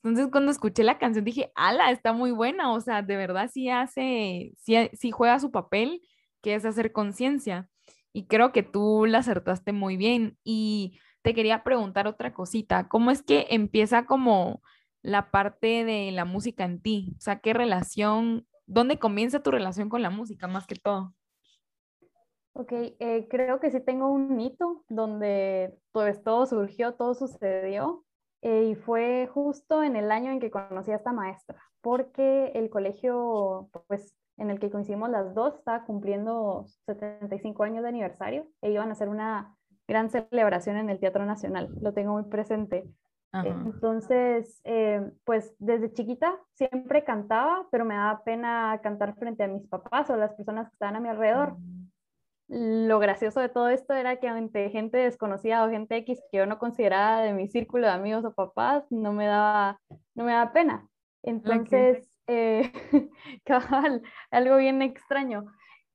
Entonces, 0.03 0.27
cuando 0.29 0.51
escuché 0.51 0.83
la 0.83 0.99
canción, 0.99 1.23
dije, 1.23 1.51
ala, 1.55 1.91
está 1.91 2.11
muy 2.11 2.31
buena. 2.31 2.73
O 2.73 2.81
sea, 2.81 3.01
de 3.01 3.15
verdad 3.15 3.49
sí 3.51 3.69
hace, 3.69 4.51
sí, 4.59 4.89
sí 4.93 5.11
juega 5.11 5.39
su 5.39 5.51
papel, 5.51 6.01
que 6.41 6.55
es 6.55 6.65
hacer 6.65 6.91
conciencia. 6.91 7.69
Y 8.11 8.27
creo 8.27 8.51
que 8.51 8.63
tú 8.63 9.05
la 9.07 9.19
acertaste 9.19 9.71
muy 9.71 9.95
bien. 9.95 10.37
Y 10.43 10.99
te 11.25 11.33
quería 11.33 11.63
preguntar 11.63 12.05
otra 12.05 12.35
cosita. 12.35 12.87
¿Cómo 12.87 13.09
es 13.09 13.23
que 13.23 13.47
empieza 13.49 14.05
como 14.05 14.61
la 15.01 15.31
parte 15.31 15.83
de 15.83 16.11
la 16.11 16.23
música 16.23 16.65
en 16.65 16.79
ti? 16.79 17.15
O 17.17 17.19
sea, 17.19 17.39
¿qué 17.39 17.51
relación, 17.51 18.45
dónde 18.67 18.99
comienza 18.99 19.41
tu 19.41 19.49
relación 19.49 19.89
con 19.89 20.03
la 20.03 20.11
música 20.11 20.47
más 20.47 20.67
que 20.67 20.75
todo? 20.75 21.15
Ok, 22.53 22.71
eh, 22.73 23.27
creo 23.27 23.59
que 23.59 23.71
sí 23.71 23.79
tengo 23.79 24.07
un 24.07 24.35
mito 24.35 24.85
donde 24.87 25.75
pues, 25.91 26.23
todo 26.23 26.45
surgió, 26.45 26.93
todo 26.93 27.15
sucedió. 27.15 28.05
Eh, 28.43 28.65
y 28.65 28.75
fue 28.75 29.27
justo 29.33 29.81
en 29.81 29.95
el 29.95 30.11
año 30.11 30.31
en 30.31 30.39
que 30.39 30.51
conocí 30.51 30.91
a 30.91 30.97
esta 30.97 31.11
maestra, 31.11 31.59
porque 31.81 32.51
el 32.53 32.69
colegio 32.69 33.71
pues, 33.87 34.15
en 34.37 34.51
el 34.51 34.59
que 34.59 34.69
coincidimos 34.69 35.09
las 35.09 35.33
dos 35.33 35.55
estaba 35.55 35.85
cumpliendo 35.85 36.65
75 36.85 37.63
años 37.63 37.81
de 37.81 37.89
aniversario 37.89 38.45
e 38.61 38.69
iban 38.69 38.89
a 38.89 38.91
hacer 38.91 39.09
una 39.09 39.57
gran 39.87 40.09
celebración 40.09 40.77
en 40.77 40.89
el 40.89 40.99
Teatro 40.99 41.25
Nacional, 41.25 41.69
lo 41.81 41.93
tengo 41.93 42.13
muy 42.13 42.23
presente. 42.23 42.85
Entonces, 43.43 44.61
eh, 44.63 45.01
pues 45.25 45.53
desde 45.59 45.91
chiquita 45.91 46.39
siempre 46.53 47.03
cantaba, 47.03 47.67
pero 47.69 47.83
me 47.83 47.95
daba 47.95 48.23
pena 48.23 48.79
cantar 48.81 49.13
frente 49.15 49.43
a 49.43 49.49
mis 49.49 49.67
papás 49.67 50.09
o 50.09 50.15
las 50.15 50.33
personas 50.35 50.69
que 50.69 50.75
estaban 50.75 50.95
a 50.95 50.99
mi 51.01 51.09
alrededor. 51.09 51.57
Mm. 51.57 52.87
Lo 52.87 52.99
gracioso 52.99 53.39
de 53.39 53.49
todo 53.49 53.69
esto 53.69 53.93
era 53.93 54.17
que 54.17 54.27
ante 54.27 54.69
gente 54.69 54.97
desconocida 54.99 55.65
o 55.65 55.69
gente 55.69 55.97
X 55.97 56.21
que 56.31 56.37
yo 56.37 56.45
no 56.45 56.59
consideraba 56.59 57.21
de 57.21 57.33
mi 57.33 57.47
círculo 57.47 57.87
de 57.87 57.93
amigos 57.93 58.23
o 58.23 58.33
papás, 58.33 58.85
no 58.91 59.13
me 59.13 59.25
daba, 59.25 59.81
no 60.13 60.23
me 60.23 60.31
daba 60.31 60.53
pena. 60.53 60.87
Entonces, 61.23 62.07
eh, 62.27 62.71
cabal, 63.45 64.03
algo 64.29 64.57
bien 64.57 64.81
extraño. 64.81 65.45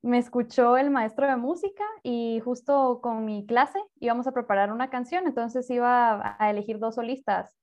Me 0.03 0.19
escuchó 0.19 0.77
el 0.77 0.91
maestro 0.91 1.27
de 1.27 1.37
música 1.37 1.85
y 2.03 2.41
justo 2.41 3.01
con 3.03 3.25
mi 3.25 3.47
clase 3.47 3.79
íbamos 3.99 4.27
a 4.27 4.33
preparar 4.33 4.73
una 4.73 4.89
canción, 4.89 5.27
entonces 5.27 5.69
iba 5.71 6.37
a 6.39 6.51
elegir 6.51 6.79
dos 6.79 6.95
solistas. 6.95 7.57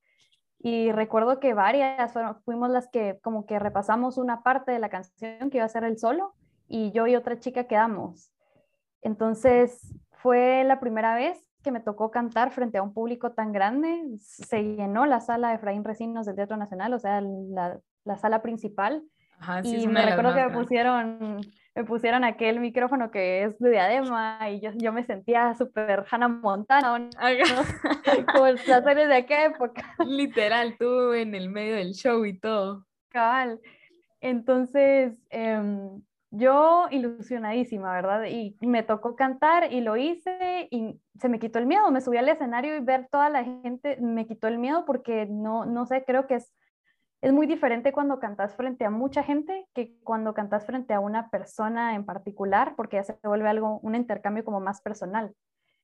Y 0.59 0.91
recuerdo 0.91 1.39
que 1.39 1.53
varias 1.53 2.13
fuimos 2.43 2.69
las 2.69 2.87
que 2.89 3.19
como 3.21 3.45
que 3.45 3.59
repasamos 3.59 4.17
una 4.17 4.43
parte 4.43 4.71
de 4.71 4.79
la 4.79 4.89
canción 4.89 5.49
que 5.49 5.57
iba 5.57 5.65
a 5.65 5.69
ser 5.69 5.83
el 5.83 5.97
solo 5.97 6.33
y 6.67 6.91
yo 6.91 7.07
y 7.07 7.15
otra 7.15 7.39
chica 7.39 7.65
quedamos. 7.65 8.31
Entonces 9.01 9.95
fue 10.11 10.63
la 10.63 10.79
primera 10.79 11.15
vez 11.15 11.47
que 11.63 11.71
me 11.71 11.79
tocó 11.79 12.11
cantar 12.11 12.51
frente 12.51 12.77
a 12.77 12.83
un 12.83 12.93
público 12.93 13.31
tan 13.33 13.51
grande. 13.51 14.03
Se 14.19 14.63
llenó 14.63 15.05
la 15.05 15.21
sala 15.21 15.49
de 15.49 15.55
Efraín 15.55 15.83
Recinos 15.83 16.25
del 16.25 16.35
Teatro 16.35 16.57
Nacional, 16.57 16.93
o 16.93 16.99
sea, 16.99 17.21
la 17.21 18.17
sala 18.17 18.41
principal. 18.41 19.03
Y 19.63 19.87
me 19.87 20.05
recuerdo 20.05 20.33
que 20.33 20.45
me 20.45 20.49
pusieron 20.51 21.41
me 21.77 21.83
pusieron 21.83 22.23
aquel 22.23 22.59
micrófono 22.59 23.11
que 23.11 23.43
es 23.43 23.59
de 23.59 23.69
diadema 23.69 24.39
y 24.49 24.59
yo, 24.59 24.71
yo 24.73 24.91
me 24.91 25.03
sentía 25.03 25.53
súper 25.53 26.05
Hannah 26.09 26.27
Montana, 26.27 27.07
como 28.33 28.47
las 28.47 28.61
series 28.61 29.07
de 29.07 29.15
aquella 29.15 29.45
época. 29.45 29.83
Literal, 30.07 30.75
tú 30.79 31.13
en 31.13 31.35
el 31.35 31.51
medio 31.51 31.75
del 31.75 31.93
show 31.93 32.25
y 32.25 32.39
todo. 32.39 32.87
Cabal. 33.09 33.59
Entonces, 34.21 35.13
em, 35.29 36.01
yo 36.31 36.87
ilusionadísima, 36.89 37.93
¿verdad? 37.93 38.23
Y 38.25 38.57
me 38.61 38.81
tocó 38.81 39.15
cantar 39.15 39.71
y 39.71 39.81
lo 39.81 39.97
hice 39.97 40.67
y 40.71 40.99
se 41.19 41.29
me 41.29 41.37
quitó 41.37 41.59
el 41.59 41.67
miedo. 41.67 41.91
Me 41.91 42.01
subí 42.01 42.17
al 42.17 42.27
escenario 42.27 42.75
y 42.75 42.79
ver 42.79 43.07
toda 43.11 43.29
la 43.29 43.43
gente 43.43 43.97
me 44.01 44.25
quitó 44.25 44.47
el 44.47 44.57
miedo 44.57 44.83
porque 44.83 45.27
no, 45.29 45.67
no 45.67 45.85
sé, 45.85 46.03
creo 46.05 46.25
que 46.25 46.35
es 46.35 46.51
es 47.21 47.33
muy 47.33 47.47
diferente 47.47 47.91
cuando 47.91 48.19
cantas 48.19 48.55
frente 48.55 48.85
a 48.85 48.89
mucha 48.89 49.23
gente 49.23 49.67
que 49.73 49.97
cuando 50.03 50.33
cantas 50.33 50.65
frente 50.65 50.93
a 50.93 50.99
una 50.99 51.29
persona 51.29 51.95
en 51.95 52.05
particular, 52.05 52.75
porque 52.75 52.97
ya 52.97 53.03
se 53.03 53.17
vuelve 53.23 53.49
algo, 53.49 53.79
un 53.79 53.95
intercambio 53.95 54.45
como 54.45 54.59
más 54.59 54.81
personal. 54.81 55.33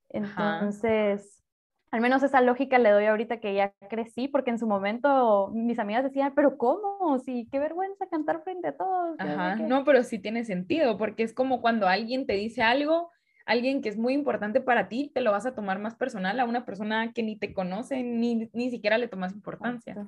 Entonces, 0.09 1.43
al 1.91 2.01
menos 2.01 2.21
esa 2.23 2.41
lógica 2.41 2.77
le 2.77 2.91
doy 2.91 3.05
ahorita 3.05 3.39
que 3.39 3.55
ya 3.55 3.73
crecí, 3.89 4.27
porque 4.27 4.51
en 4.51 4.59
su 4.59 4.67
momento 4.67 5.49
mis 5.53 5.79
amigas 5.79 6.03
decían, 6.03 6.33
pero 6.35 6.57
¿cómo? 6.57 7.19
Sí, 7.19 7.47
qué 7.51 7.59
vergüenza 7.59 8.07
cantar 8.07 8.43
frente 8.43 8.69
a 8.69 8.77
todos. 8.77 9.15
Ajá, 9.19 9.55
no, 9.55 9.83
pero 9.85 10.03
sí 10.03 10.19
tiene 10.19 10.43
sentido, 10.43 10.97
porque 10.97 11.23
es 11.23 11.33
como 11.33 11.61
cuando 11.61 11.87
alguien 11.87 12.27
te 12.27 12.33
dice 12.33 12.61
algo, 12.61 13.11
alguien 13.45 13.81
que 13.81 13.89
es 13.89 13.97
muy 13.97 14.13
importante 14.13 14.61
para 14.61 14.87
ti, 14.87 15.11
te 15.13 15.21
lo 15.21 15.31
vas 15.31 15.45
a 15.45 15.55
tomar 15.55 15.79
más 15.79 15.95
personal 15.95 16.39
a 16.39 16.45
una 16.45 16.65
persona 16.65 17.11
que 17.11 17.23
ni 17.23 17.37
te 17.37 17.53
conoce, 17.53 18.03
ni, 18.03 18.49
ni 18.53 18.69
siquiera 18.69 18.97
le 18.97 19.07
tomas 19.07 19.33
importancia. 19.33 20.07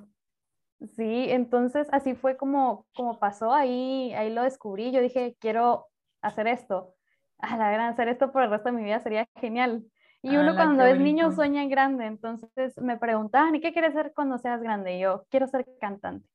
Sí, 0.94 1.26
entonces 1.30 1.88
así 1.90 2.14
fue 2.14 2.36
como, 2.36 2.86
como 2.94 3.18
pasó, 3.18 3.52
ahí, 3.52 4.12
ahí 4.14 4.32
lo 4.32 4.42
descubrí, 4.42 4.92
yo 4.92 5.00
dije, 5.00 5.36
quiero 5.40 5.86
hacer 6.20 6.46
esto, 6.46 6.94
a 7.38 7.56
la 7.56 7.70
gran, 7.70 7.92
hacer 7.92 8.08
esto 8.08 8.30
por 8.30 8.42
el 8.42 8.50
resto 8.50 8.70
de 8.70 8.76
mi 8.76 8.84
vida 8.84 9.00
sería 9.00 9.26
genial. 9.36 9.84
Y 10.22 10.36
uno 10.36 10.56
cuando 10.56 10.84
es 10.84 10.98
niño 10.98 11.30
sueña 11.30 11.62
en 11.62 11.70
grande, 11.70 12.06
entonces 12.06 12.76
me 12.78 12.96
preguntaban, 12.96 13.54
¿y 13.54 13.60
qué 13.60 13.72
quieres 13.72 13.94
ser 13.94 14.12
cuando 14.14 14.38
seas 14.38 14.60
grande? 14.60 14.96
Y 14.96 15.00
yo, 15.00 15.24
quiero 15.30 15.46
ser 15.46 15.64
cantante. 15.80 16.28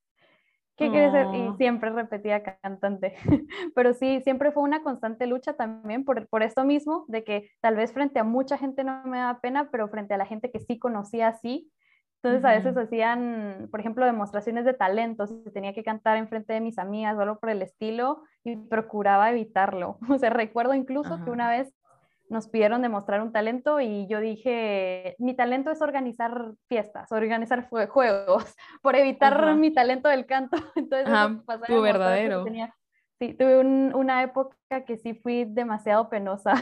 ¿Qué 0.78 0.90
quieres 0.90 1.12
ser? 1.12 1.28
Y 1.36 1.54
siempre 1.58 1.92
repetía 1.92 2.42
cantante. 2.42 3.16
Pero 3.76 3.94
sí, 3.94 4.22
siempre 4.22 4.52
fue 4.52 4.64
una 4.64 4.82
constante 4.82 5.28
lucha 5.28 5.54
también 5.54 6.06
por, 6.06 6.28
por 6.28 6.42
esto 6.42 6.64
mismo, 6.64 7.06
de 7.08 7.24
que 7.24 7.52
tal 7.60 7.76
vez 7.76 7.92
frente 7.92 8.20
a 8.20 8.24
mucha 8.24 8.58
gente 8.58 8.84
no 8.84 9.04
me 9.04 9.20
da 9.20 9.40
pena, 9.42 9.70
pero 9.70 9.90
frente 9.90 10.14
a 10.14 10.18
la 10.18 10.26
gente 10.26 10.50
que 10.50 10.60
sí 10.60 10.80
conocía 10.80 11.28
así, 11.28 11.70
entonces 12.24 12.46
a 12.46 12.52
veces 12.52 12.78
hacían, 12.78 13.68
por 13.72 13.80
ejemplo, 13.80 14.06
demostraciones 14.06 14.64
de 14.64 14.76
talento, 14.76 15.26
si 15.26 15.50
tenía 15.52 15.74
que 15.74 15.84
cantar 15.84 16.18
en 16.18 16.28
frente 16.28 16.54
de 16.54 16.62
mis 16.62 16.78
amigas 16.78 17.18
o 17.18 17.22
algo 17.22 17.40
por 17.40 17.50
el 17.50 17.64
estilo 17.64 18.22
y 18.44 18.58
procuraba 18.58 19.32
evitarlo. 19.32 19.98
O 20.10 20.20
sea, 20.20 20.30
recuerdo 20.30 20.76
incluso 20.76 21.24
que 21.24 21.32
una 21.32 21.50
vez 21.50 21.74
nos 22.30 22.48
pidieron 22.48 22.84
demostrar 22.84 23.22
un 23.22 23.32
talento 23.32 23.82
y 23.82 24.06
yo 24.08 24.20
dije, 24.20 25.16
mi 25.18 25.36
talento 25.36 25.72
es 25.72 25.82
organizar 25.82 26.52
fiestas, 26.70 27.12
organizar 27.12 27.68
juegos, 27.68 28.56
por 28.84 28.96
evitar 28.96 29.56
mi 29.56 29.74
talento 29.74 30.08
del 30.08 30.28
canto. 30.28 30.58
Entonces, 30.76 31.08
Ajá, 31.08 31.42
tu 31.66 31.82
verdadero. 31.82 32.46
sí, 33.18 33.34
tuve 33.34 33.58
una 33.96 34.22
época 34.22 34.86
que 34.86 34.98
sí 34.98 35.16
fui 35.16 35.46
demasiado 35.46 36.08
penosa. 36.08 36.54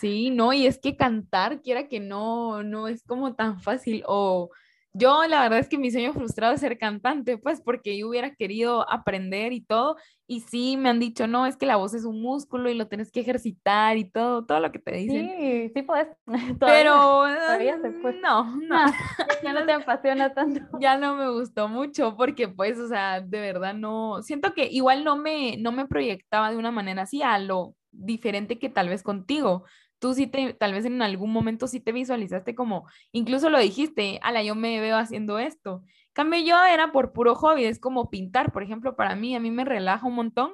Sí, 0.00 0.30
no, 0.30 0.52
y 0.52 0.66
es 0.66 0.78
que 0.78 0.96
cantar, 0.96 1.60
quiera 1.60 1.88
que 1.88 2.00
no, 2.00 2.62
no 2.62 2.88
es 2.88 3.02
como 3.04 3.34
tan 3.34 3.60
fácil. 3.60 4.04
O 4.06 4.50
yo 4.94 5.26
la 5.28 5.42
verdad 5.42 5.58
es 5.58 5.68
que 5.68 5.78
mi 5.78 5.90
sueño 5.90 6.12
frustrado 6.12 6.54
es 6.54 6.60
ser 6.60 6.78
cantante, 6.78 7.38
pues 7.38 7.60
porque 7.60 7.96
yo 7.96 8.08
hubiera 8.08 8.34
querido 8.34 8.88
aprender 8.90 9.52
y 9.52 9.60
todo. 9.60 9.96
Y 10.26 10.40
sí, 10.40 10.76
me 10.76 10.88
han 10.88 10.98
dicho, 10.98 11.26
no, 11.26 11.46
es 11.46 11.56
que 11.56 11.66
la 11.66 11.76
voz 11.76 11.94
es 11.94 12.04
un 12.04 12.20
músculo 12.20 12.68
y 12.68 12.74
lo 12.74 12.88
tienes 12.88 13.10
que 13.10 13.20
ejercitar 13.20 13.96
y 13.96 14.10
todo, 14.10 14.44
todo 14.44 14.60
lo 14.60 14.72
que 14.72 14.78
te 14.78 14.92
dicen. 14.92 15.30
Sí, 15.36 15.72
sí 15.74 15.82
puedes. 15.82 16.08
Pero 16.60 17.26
no, 18.20 18.56
no. 18.56 18.76
Ah, 18.76 18.92
ya 19.42 19.52
no 19.52 19.64
te 19.64 19.72
apasiona 19.72 20.34
tanto. 20.34 20.60
Ya 20.80 20.96
no 20.96 21.16
me 21.16 21.30
gustó 21.30 21.68
mucho 21.68 22.16
porque 22.16 22.48
pues, 22.48 22.78
o 22.78 22.88
sea, 22.88 23.20
de 23.20 23.40
verdad 23.40 23.74
no, 23.74 24.22
siento 24.22 24.52
que 24.52 24.66
igual 24.66 25.04
no 25.04 25.16
me, 25.16 25.56
no 25.58 25.72
me 25.72 25.86
proyectaba 25.86 26.50
de 26.50 26.56
una 26.56 26.70
manera 26.70 27.02
así 27.02 27.22
a 27.22 27.38
lo 27.38 27.74
diferente 27.92 28.58
que 28.58 28.68
tal 28.68 28.88
vez 28.88 29.02
contigo. 29.02 29.64
Tú 29.98 30.14
sí 30.14 30.26
te, 30.26 30.54
tal 30.54 30.72
vez 30.72 30.84
en 30.84 31.02
algún 31.02 31.32
momento 31.32 31.66
sí 31.66 31.80
te 31.80 31.92
visualizaste 31.92 32.54
como, 32.54 32.86
incluso 33.12 33.50
lo 33.50 33.58
dijiste, 33.58 34.20
ala, 34.22 34.42
yo 34.42 34.54
me 34.54 34.80
veo 34.80 34.96
haciendo 34.96 35.38
esto. 35.38 35.82
Cambio 36.12 36.40
yo 36.40 36.64
era 36.64 36.92
por 36.92 37.12
puro 37.12 37.34
hobby, 37.34 37.64
es 37.64 37.78
como 37.80 38.10
pintar, 38.10 38.52
por 38.52 38.62
ejemplo, 38.62 38.96
para 38.96 39.16
mí, 39.16 39.34
a 39.34 39.40
mí 39.40 39.50
me 39.50 39.64
relaja 39.64 40.06
un 40.06 40.14
montón. 40.14 40.52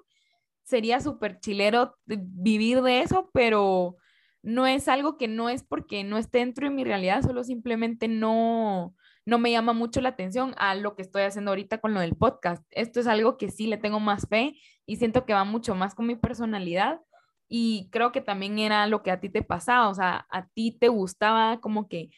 Sería 0.62 1.00
súper 1.00 1.40
chilero 1.40 1.96
vivir 2.06 2.82
de 2.82 3.00
eso, 3.00 3.30
pero 3.34 3.96
no 4.42 4.66
es 4.66 4.88
algo 4.88 5.16
que 5.16 5.28
no 5.28 5.48
es 5.48 5.62
porque 5.62 6.04
no 6.04 6.18
esté 6.18 6.38
dentro 6.38 6.68
de 6.68 6.74
mi 6.74 6.84
realidad, 6.84 7.22
solo 7.22 7.44
simplemente 7.44 8.08
no, 8.08 8.94
no 9.26 9.38
me 9.38 9.50
llama 9.50 9.72
mucho 9.72 10.00
la 10.00 10.10
atención 10.10 10.54
a 10.58 10.74
lo 10.74 10.94
que 10.96 11.02
estoy 11.02 11.22
haciendo 11.22 11.50
ahorita 11.50 11.78
con 11.78 11.94
lo 11.94 12.00
del 12.00 12.14
podcast. 12.14 12.62
Esto 12.70 13.00
es 13.00 13.06
algo 13.06 13.38
que 13.38 13.50
sí 13.50 13.66
le 13.66 13.78
tengo 13.78 14.00
más 14.00 14.28
fe 14.28 14.58
y 14.86 14.96
siento 14.96 15.24
que 15.24 15.32
va 15.32 15.44
mucho 15.44 15.74
más 15.74 15.94
con 15.94 16.06
mi 16.06 16.16
personalidad 16.16 17.00
y 17.48 17.88
creo 17.90 18.12
que 18.12 18.20
también 18.20 18.58
era 18.58 18.86
lo 18.86 19.02
que 19.02 19.10
a 19.10 19.20
ti 19.20 19.28
te 19.28 19.42
pasaba, 19.42 19.88
o 19.88 19.94
sea, 19.94 20.26
a 20.30 20.46
ti 20.48 20.72
te 20.72 20.88
gustaba 20.88 21.60
como 21.60 21.88
que 21.88 22.10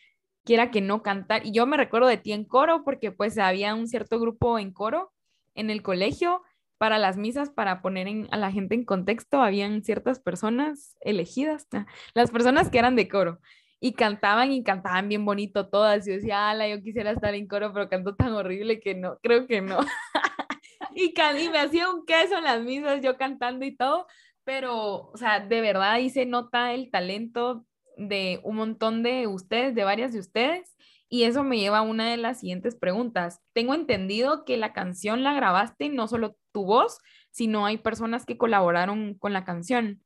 quiera 0.45 0.71
que 0.71 0.81
no 0.81 1.03
cantar. 1.03 1.45
Y 1.45 1.53
yo 1.53 1.67
me 1.67 1.77
recuerdo 1.77 2.07
de 2.09 2.17
ti 2.17 2.33
en 2.33 2.45
coro 2.45 2.85
porque 2.85 3.13
pues 3.13 3.37
había 3.37 3.75
un 3.75 3.89
cierto 3.89 4.19
grupo 4.21 4.59
en 4.59 4.73
coro 4.73 5.13
en 5.55 5.71
el 5.71 5.83
colegio 5.83 6.43
para 6.79 6.99
las 6.99 7.17
misas, 7.17 7.51
para 7.51 7.83
poner 7.83 8.29
a 8.31 8.37
la 8.37 8.53
gente 8.53 8.75
en 8.75 8.85
contexto, 8.85 9.41
habían 9.43 9.83
ciertas 9.83 10.21
personas 10.21 10.97
elegidas, 11.01 11.67
las 12.15 12.31
personas 12.31 12.71
que 12.71 12.79
eran 12.79 12.97
de 12.97 13.09
coro. 13.09 13.41
Y 13.79 13.93
cantaban 13.93 14.53
y 14.53 14.63
cantaban 14.65 15.09
bien 15.09 15.25
bonito 15.27 15.69
todas. 15.69 16.07
Y 16.07 16.11
yo 16.11 16.17
decía, 16.17 16.51
ala, 16.51 16.67
yo 16.67 16.83
quisiera 16.83 17.11
estar 17.11 17.35
en 17.35 17.47
coro, 17.47 17.73
pero 17.75 17.91
canto 17.91 18.15
tan 18.15 18.33
horrible 18.33 18.81
que 18.81 18.95
no, 18.95 19.19
creo 19.23 19.47
que 19.47 19.61
no. 19.61 19.81
y, 20.95 21.13
y 21.39 21.49
me 21.51 21.59
hacía 21.59 21.91
un 21.91 22.07
queso 22.07 22.39
en 22.39 22.45
las 22.45 22.63
misas, 22.63 23.03
yo 23.03 23.19
cantando 23.19 23.67
y 23.67 23.77
todo, 23.77 24.07
pero, 24.47 25.11
o 25.11 25.17
sea, 25.17 25.41
de 25.41 25.61
verdad 25.61 25.91
ahí 25.91 26.09
se 26.09 26.25
nota 26.25 26.73
el 26.73 26.89
talento 26.93 27.67
de 27.97 28.41
un 28.45 28.55
montón 28.55 29.03
de 29.03 29.27
ustedes, 29.27 29.75
de 29.75 29.83
varias 29.83 30.13
de 30.13 30.21
ustedes, 30.21 30.77
y 31.09 31.25
eso 31.25 31.43
me 31.43 31.59
lleva 31.59 31.79
a 31.79 31.83
una 31.83 32.09
de 32.09 32.17
las 32.17 32.41
siguientes 32.41 32.77
preguntas. 32.77 33.41
Tengo 33.55 33.75
entendido 33.75 34.45
que 34.45 34.57
la 34.57 34.73
canción 34.73 35.25
la 35.25 35.35
grabaste 35.35 35.89
no 35.89 36.07
solo 36.07 36.37
tu 36.53 36.65
voz, 36.65 36.99
sino 37.33 37.67
hay 37.67 37.79
personas 37.79 38.25
que 38.25 38.39
colaboraron 38.39 39.15
con 39.15 39.33
la 39.33 39.45
canción. 39.45 40.01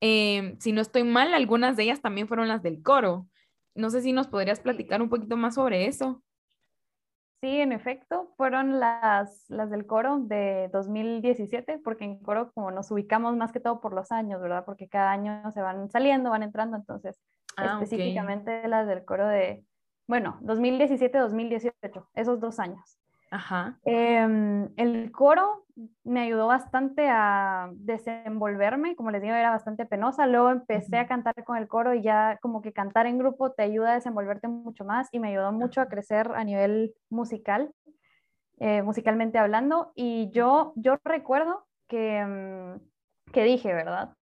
Em, 0.00 0.58
si 0.60 0.72
no 0.72 0.80
estoy 0.80 1.04
mal, 1.04 1.34
algunas 1.34 1.76
de 1.76 1.82
ellas 1.84 2.00
también 2.00 2.26
fueron 2.26 2.48
las 2.48 2.62
del 2.62 2.82
coro. 2.82 3.28
No 3.74 3.90
sé 3.90 4.00
si 4.00 4.12
nos 4.12 4.28
podrías 4.28 4.60
platicar 4.60 5.02
un 5.02 5.10
poquito 5.10 5.36
más 5.36 5.56
sobre 5.56 5.86
eso. 5.88 6.22
Sí, 7.40 7.60
en 7.60 7.72
efecto, 7.72 8.32
fueron 8.36 8.80
las, 8.80 9.44
las 9.48 9.70
del 9.70 9.86
coro 9.86 10.18
de 10.18 10.70
2017, 10.72 11.78
porque 11.84 12.04
en 12.04 12.18
coro 12.18 12.50
como 12.52 12.70
nos 12.70 12.90
ubicamos 12.90 13.36
más 13.36 13.52
que 13.52 13.60
todo 13.60 13.80
por 13.80 13.92
los 13.92 14.12
años, 14.12 14.40
¿verdad? 14.40 14.64
Porque 14.64 14.88
cada 14.88 15.10
año 15.12 15.50
se 15.52 15.60
van 15.60 15.90
saliendo, 15.90 16.30
van 16.30 16.42
entrando, 16.42 16.76
entonces 16.76 17.20
ah, 17.56 17.78
específicamente 17.80 18.66
las 18.66 18.86
del 18.86 19.04
coro 19.04 19.26
de, 19.26 19.62
bueno, 20.06 20.38
2017-2018, 20.42 22.06
esos 22.14 22.40
dos 22.40 22.58
años. 22.58 22.98
Ajá. 23.34 23.80
Em, 23.84 24.68
el 24.76 25.10
coro 25.10 25.64
me 26.04 26.20
ayudó 26.20 26.46
bastante 26.46 27.08
a 27.10 27.68
desenvolverme, 27.74 28.94
como 28.94 29.10
les 29.10 29.20
digo, 29.22 29.34
era 29.34 29.50
bastante 29.50 29.86
penosa. 29.86 30.28
Luego 30.28 30.50
empecé 30.50 30.98
a 30.98 31.08
cantar 31.08 31.34
con 31.42 31.56
el 31.56 31.66
coro 31.66 31.94
y 31.94 32.02
ya 32.02 32.38
como 32.40 32.62
que 32.62 32.72
cantar 32.72 33.06
en 33.06 33.18
grupo 33.18 33.50
te 33.50 33.64
ayuda 33.64 33.90
a 33.90 33.94
desenvolverte 33.94 34.46
mucho 34.46 34.84
más 34.84 35.08
y 35.10 35.18
me 35.18 35.30
ayudó 35.30 35.50
mucho 35.50 35.80
a 35.80 35.88
crecer 35.88 36.30
a 36.32 36.44
nivel 36.44 36.94
musical, 37.10 37.72
eh, 38.60 38.82
musicalmente 38.82 39.38
hablando. 39.38 39.90
Y 39.96 40.30
yo, 40.30 40.72
yo 40.76 40.96
recuerdo 41.02 41.66
que, 41.88 42.24
mm, 42.24 43.32
que 43.32 43.42
dije, 43.42 43.74
¿verdad? 43.74 44.14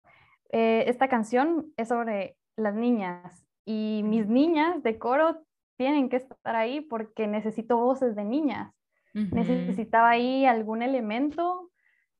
Eh, 0.52 0.84
esta 0.86 1.08
canción 1.08 1.66
es 1.76 1.88
sobre 1.88 2.38
las 2.56 2.74
niñas 2.74 3.44
y 3.66 4.00
mis 4.06 4.26
niñas 4.26 4.82
de 4.82 4.98
coro 4.98 5.42
tienen 5.76 6.08
que 6.08 6.16
estar 6.16 6.56
ahí 6.56 6.80
porque 6.80 7.26
necesito 7.26 7.76
voces 7.76 8.16
de 8.16 8.24
niñas. 8.24 8.72
Necesitaba 9.14 10.10
ahí 10.10 10.46
algún 10.46 10.82
elemento 10.82 11.70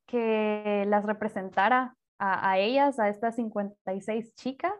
que 0.07 0.85
las 0.87 1.05
representara 1.05 1.97
a, 2.19 2.51
a 2.51 2.59
ellas, 2.59 2.99
a 2.99 3.09
estas 3.09 3.37
56 3.37 4.35
chicas, 4.35 4.75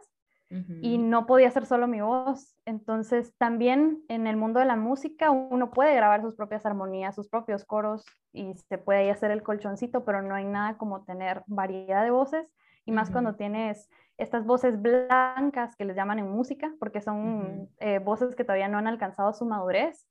y 0.81 0.99
no 0.99 1.25
podía 1.25 1.49
ser 1.49 1.65
solo 1.65 1.87
mi 1.87 2.01
voz. 2.01 2.55
Entonces 2.65 3.33
también 3.39 4.03
en 4.07 4.27
el 4.27 4.37
mundo 4.37 4.59
de 4.59 4.67
la 4.67 4.75
música 4.75 5.31
uno 5.31 5.71
puede 5.71 5.95
grabar 5.95 6.21
sus 6.21 6.35
propias 6.35 6.63
armonías, 6.65 7.15
sus 7.15 7.27
propios 7.27 7.65
coros 7.65 8.05
y 8.31 8.53
se 8.69 8.77
puede 8.77 8.99
ahí 8.99 9.09
hacer 9.09 9.31
el 9.31 9.41
colchoncito, 9.41 10.05
pero 10.05 10.21
no 10.21 10.35
hay 10.35 10.45
nada 10.45 10.77
como 10.77 11.05
tener 11.05 11.41
variedad 11.47 12.03
de 12.03 12.11
voces 12.11 12.45
y 12.85 12.91
más 12.91 13.09
cuando 13.09 13.35
tienes 13.35 13.89
estas 14.17 14.45
voces 14.45 14.79
blancas 14.81 15.75
que 15.75 15.85
les 15.85 15.95
llaman 15.95 16.19
en 16.19 16.29
música, 16.29 16.71
porque 16.79 17.01
son 17.01 17.69
eh, 17.79 17.99
voces 17.99 18.35
que 18.35 18.43
todavía 18.43 18.67
no 18.67 18.77
han 18.77 18.87
alcanzado 18.87 19.33
su 19.33 19.45
madurez. 19.45 20.07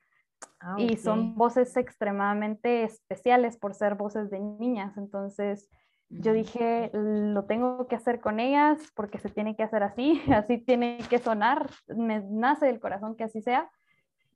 Ah, 0.60 0.76
y 0.78 0.96
son 0.96 1.34
voces 1.34 1.76
extremadamente 1.76 2.84
especiales 2.84 3.56
por 3.56 3.74
ser 3.74 3.94
voces 3.94 4.30
de 4.30 4.40
niñas. 4.40 4.96
Entonces, 4.96 5.68
yo 6.08 6.32
dije, 6.32 6.90
lo 6.92 7.44
tengo 7.44 7.86
que 7.88 7.96
hacer 7.96 8.20
con 8.20 8.38
ellas 8.38 8.78
porque 8.94 9.18
se 9.18 9.30
tiene 9.30 9.56
que 9.56 9.62
hacer 9.62 9.82
así, 9.82 10.20
así 10.32 10.58
tiene 10.58 10.98
que 11.08 11.18
sonar, 11.18 11.70
me 11.88 12.20
nace 12.20 12.66
del 12.66 12.80
corazón 12.80 13.16
que 13.16 13.24
así 13.24 13.40
sea. 13.42 13.70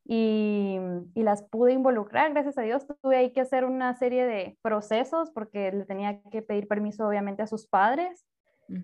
Y, 0.08 0.78
y, 1.14 1.22
las 1.24 1.42
pude 1.42 1.72
involucrar, 1.72 2.32
gracias 2.32 2.56
a 2.58 2.62
Dios. 2.62 2.86
Tuve 3.02 3.16
ahí 3.16 3.32
que 3.32 3.40
hacer 3.40 3.64
una 3.64 3.92
serie 3.94 4.24
de 4.24 4.56
procesos 4.62 5.32
porque 5.32 5.72
le 5.72 5.84
tenía 5.84 6.22
que 6.30 6.42
pedir 6.42 6.68
permiso 6.68 7.08
obviamente 7.08 7.42
a 7.42 7.48
sus 7.48 7.66
padres. 7.66 8.24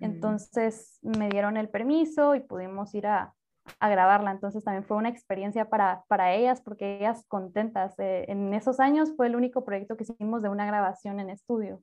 Entonces 0.01 0.99
me 1.01 1.29
dieron 1.29 1.55
el 1.55 1.69
permiso 1.69 2.35
y 2.35 2.41
pudimos 2.41 2.93
ir 2.93 3.07
a, 3.07 3.33
a, 3.79 3.89
grabarla. 3.89 4.31
Entonces 4.31 4.63
también 4.63 4.83
fue 4.83 4.97
una 4.97 5.09
experiencia 5.09 5.69
para, 5.69 6.03
para 6.07 6.33
ellas 6.33 6.61
porque 6.61 6.97
ellas 6.97 7.25
contentas. 7.27 7.97
Eh, 7.99 8.25
en 8.27 8.53
esos 8.53 8.79
años 8.79 9.13
fue 9.15 9.27
el 9.27 9.35
único 9.35 9.63
proyecto 9.63 9.97
que 9.97 10.03
hicimos 10.03 10.41
de 10.41 10.49
una 10.49 10.65
grabación 10.65 11.19
en 11.19 11.29
estudio. 11.29 11.81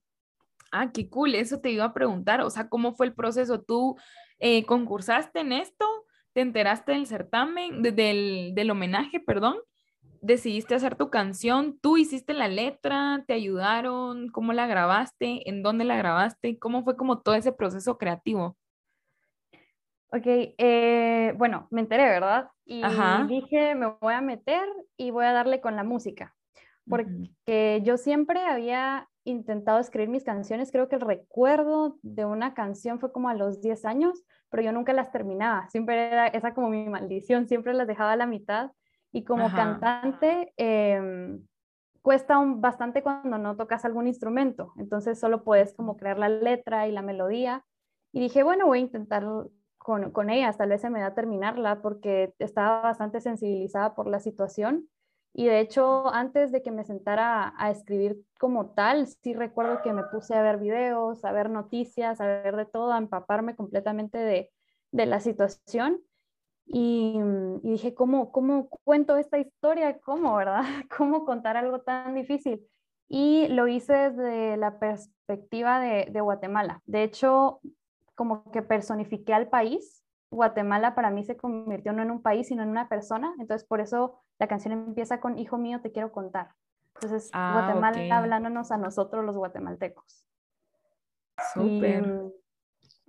Ah, 0.73 0.93
qué 0.93 1.09
cool, 1.09 1.35
eso 1.35 1.61
te 1.61 1.71
iba 1.71 1.85
a 1.85 1.93
preguntar, 1.93 2.43
o 2.43 2.51
sea, 2.51 2.69
¿cómo 2.69 2.95
fue 2.95 3.07
el 3.07 3.15
proceso? 3.15 3.61
¿Tú 3.61 3.97
eh, 4.39 4.65
concursaste 4.67 5.41
en 5.41 5.53
esto? 5.53 5.85
¿Te 6.33 6.43
enteraste 6.43 6.93
del 6.93 7.07
certamen, 7.07 7.83
del, 7.83 8.53
del 8.55 8.71
homenaje, 8.71 9.19
perdón? 9.19 9.57
¿Decidiste 10.23 10.75
hacer 10.75 10.95
tu 10.95 11.11
canción? 11.11 11.79
¿Tú 11.81 11.97
hiciste 11.97 12.35
la 12.35 12.47
letra? 12.47 13.25
¿Te 13.27 13.33
ayudaron? 13.33 14.29
¿Cómo 14.29 14.53
la 14.53 14.69
grabaste? 14.69 15.49
¿En 15.49 15.63
dónde 15.63 15.85
la 15.85 15.97
grabaste? 15.97 16.59
¿Cómo 16.59 16.85
fue 16.85 16.97
como 16.97 17.21
todo 17.21 17.35
ese 17.35 17.53
proceso 17.53 17.99
creativo? 17.99 18.57
Ok, 20.13 20.25
eh, 20.27 21.35
bueno, 21.37 21.69
me 21.71 21.83
enteré, 21.83 22.05
¿verdad? 22.05 22.51
Y 22.65 22.83
dije, 23.29 23.75
me 23.75 23.87
voy 24.01 24.15
a 24.15 24.21
meter 24.21 24.69
y 24.97 25.11
voy 25.11 25.25
a 25.25 25.33
darle 25.33 25.61
con 25.61 25.77
la 25.77 25.85
música, 25.85 26.35
porque 26.89 27.81
yo 27.85 27.97
siempre 27.97 28.41
había 28.45 29.09
intentado 29.25 29.79
escribir 29.79 30.09
mis 30.09 30.25
canciones. 30.25 30.73
Creo 30.73 30.89
que 30.89 30.97
el 30.97 31.03
recuerdo 31.03 31.99
de 32.03 32.25
una 32.25 32.55
canción 32.55 32.99
fue 32.99 33.13
como 33.13 33.29
a 33.29 33.35
los 33.35 33.61
10 33.61 33.85
años, 33.85 34.25
pero 34.49 34.63
yo 34.63 34.73
nunca 34.73 34.93
las 34.93 35.13
terminaba. 35.13 35.69
Siempre 35.69 36.09
era 36.09 36.27
esa 36.27 36.55
como 36.55 36.71
mi 36.71 36.89
maldición, 36.89 37.47
siempre 37.47 37.75
las 37.75 37.87
dejaba 37.87 38.13
a 38.13 38.17
la 38.17 38.27
mitad. 38.27 38.73
Y 39.13 39.25
como 39.25 39.51
cantante, 39.51 40.53
em, 40.57 41.45
cuesta 42.03 42.39
un, 42.39 42.61
bastante 42.61 43.03
cuando 43.03 43.39
no 43.39 43.57
tocas 43.57 43.85
algún 43.85 44.07
instrumento. 44.07 44.73
Entonces 44.77 45.19
solo 45.19 45.45
puedes 45.45 45.75
como 45.75 45.97
crear 45.97 46.19
la 46.19 46.29
letra 46.29 46.89
y 46.89 46.93
la 46.93 47.03
melodía. 47.03 47.65
Y 48.13 48.21
dije, 48.21 48.43
bueno, 48.43 48.67
voy 48.67 48.79
a 48.79 48.83
intentar 48.83 49.25
con, 49.81 50.13
con 50.13 50.31
ellas, 50.31 50.57
tal 50.57 50.69
vez 50.69 50.81
se 50.81 50.91
me 50.91 51.01
da 51.01 51.15
terminarla 51.15 51.83
porque 51.83 52.33
estaba 52.39 52.81
bastante 52.83 53.21
sensibilizada 53.21 53.95
por 53.95 54.07
la 54.07 54.21
situación 54.21 54.89
y 55.33 55.47
de 55.47 55.61
hecho, 55.61 56.09
antes 56.13 56.51
de 56.51 56.63
que 56.63 56.73
me 56.73 56.85
sentara 56.85 57.55
a, 57.57 57.71
escribir 57.71 58.21
como 58.39 58.71
tal, 58.71 59.07
sí 59.07 59.33
recuerdo 59.33 59.81
que 59.83 59.93
me 59.93 60.03
puse 60.05 60.35
a 60.35 60.43
ver 60.43 60.59
videos, 60.59 61.25
a 61.25 61.33
ver 61.33 61.51
noticias, 61.51 62.21
a 62.21 62.27
ver 62.27 62.57
de 62.57 62.67
todo, 62.67 62.93
a 62.93 62.99
empaparme 62.99 63.55
completamente 63.55 64.19
de, 64.19 64.51
de 64.91 65.07
la 65.07 65.21
situación. 65.21 66.01
Y, 66.67 67.21
y, 67.63 67.71
dije, 67.73 67.95
¿cómo, 67.95 68.33
¿cómo 68.33 68.69
cuento 68.85 69.17
esta 69.17 69.39
historia? 69.39 69.99
¿Cómo, 70.01 70.37
verdad? 70.37 70.63
¿Cómo 70.97 71.25
contar 71.25 71.57
algo 71.57 71.81
tan 71.83 72.15
difícil? 72.15 72.67
Y 73.09 73.49
lo 73.49 73.69
hice 73.69 73.93
desde 73.93 74.57
la 74.57 74.79
perspectiva 74.79 75.81
de, 75.81 76.09
de 76.11 76.21
Guatemala. 76.21 76.83
De 76.87 77.03
hecho, 77.05 77.61
como 78.21 78.51
que 78.51 78.61
personifiqué 78.61 79.33
al 79.33 79.49
país. 79.49 80.05
Guatemala 80.31 80.95
para 80.95 81.11
mí 81.11 81.25
se 81.25 81.39
convirtió 81.39 81.95
no 81.95 82.03
en 82.03 82.11
un 82.11 82.21
país, 82.21 82.49
sino 82.49 82.63
en 82.63 82.69
una 82.69 82.87
persona. 82.87 83.33
Entonces, 83.39 83.67
por 83.67 83.81
eso 83.81 84.21
la 84.39 84.47
canción 84.47 84.75
empieza 84.75 85.21
con 85.21 85.39
Hijo 85.39 85.57
mío, 85.57 85.81
te 85.81 85.91
quiero 85.91 86.13
contar. 86.13 86.51
Entonces, 86.97 87.31
ah, 87.33 87.53
Guatemala 87.55 88.19
hablándonos 88.19 88.73
a 88.73 88.77
nosotros 88.77 89.25
los 89.25 89.39
guatemaltecos. 89.39 90.27
Súper. 91.55 92.07
Mm, 92.07 92.33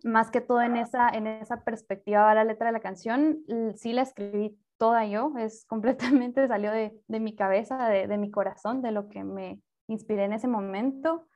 más 0.06 0.32
que 0.32 0.40
todo 0.40 0.62
en 0.62 0.78
esa, 0.78 1.10
en 1.10 1.28
esa 1.28 1.66
perspectiva 1.66 2.24
va 2.24 2.34
la 2.34 2.46
letra 2.46 2.68
de 2.68 2.72
la 2.72 2.80
canción. 2.80 3.44
Sí 3.76 3.92
la 3.92 4.04
escribí 4.04 4.58
toda 4.78 5.06
yo, 5.08 5.34
es 5.38 5.66
completamente 5.68 6.48
salió 6.48 6.72
de, 6.72 6.98
de 7.10 7.20
mi 7.20 7.36
cabeza, 7.36 7.90
de, 7.90 8.08
de, 8.08 8.18
mi 8.18 8.32
corazón, 8.32 8.82
de 8.82 8.94
lo 8.94 9.10
que 9.10 9.26
me 9.26 9.60
inspiré 9.88 10.24
en 10.24 10.32
ese 10.32 10.48
momento. 10.48 11.28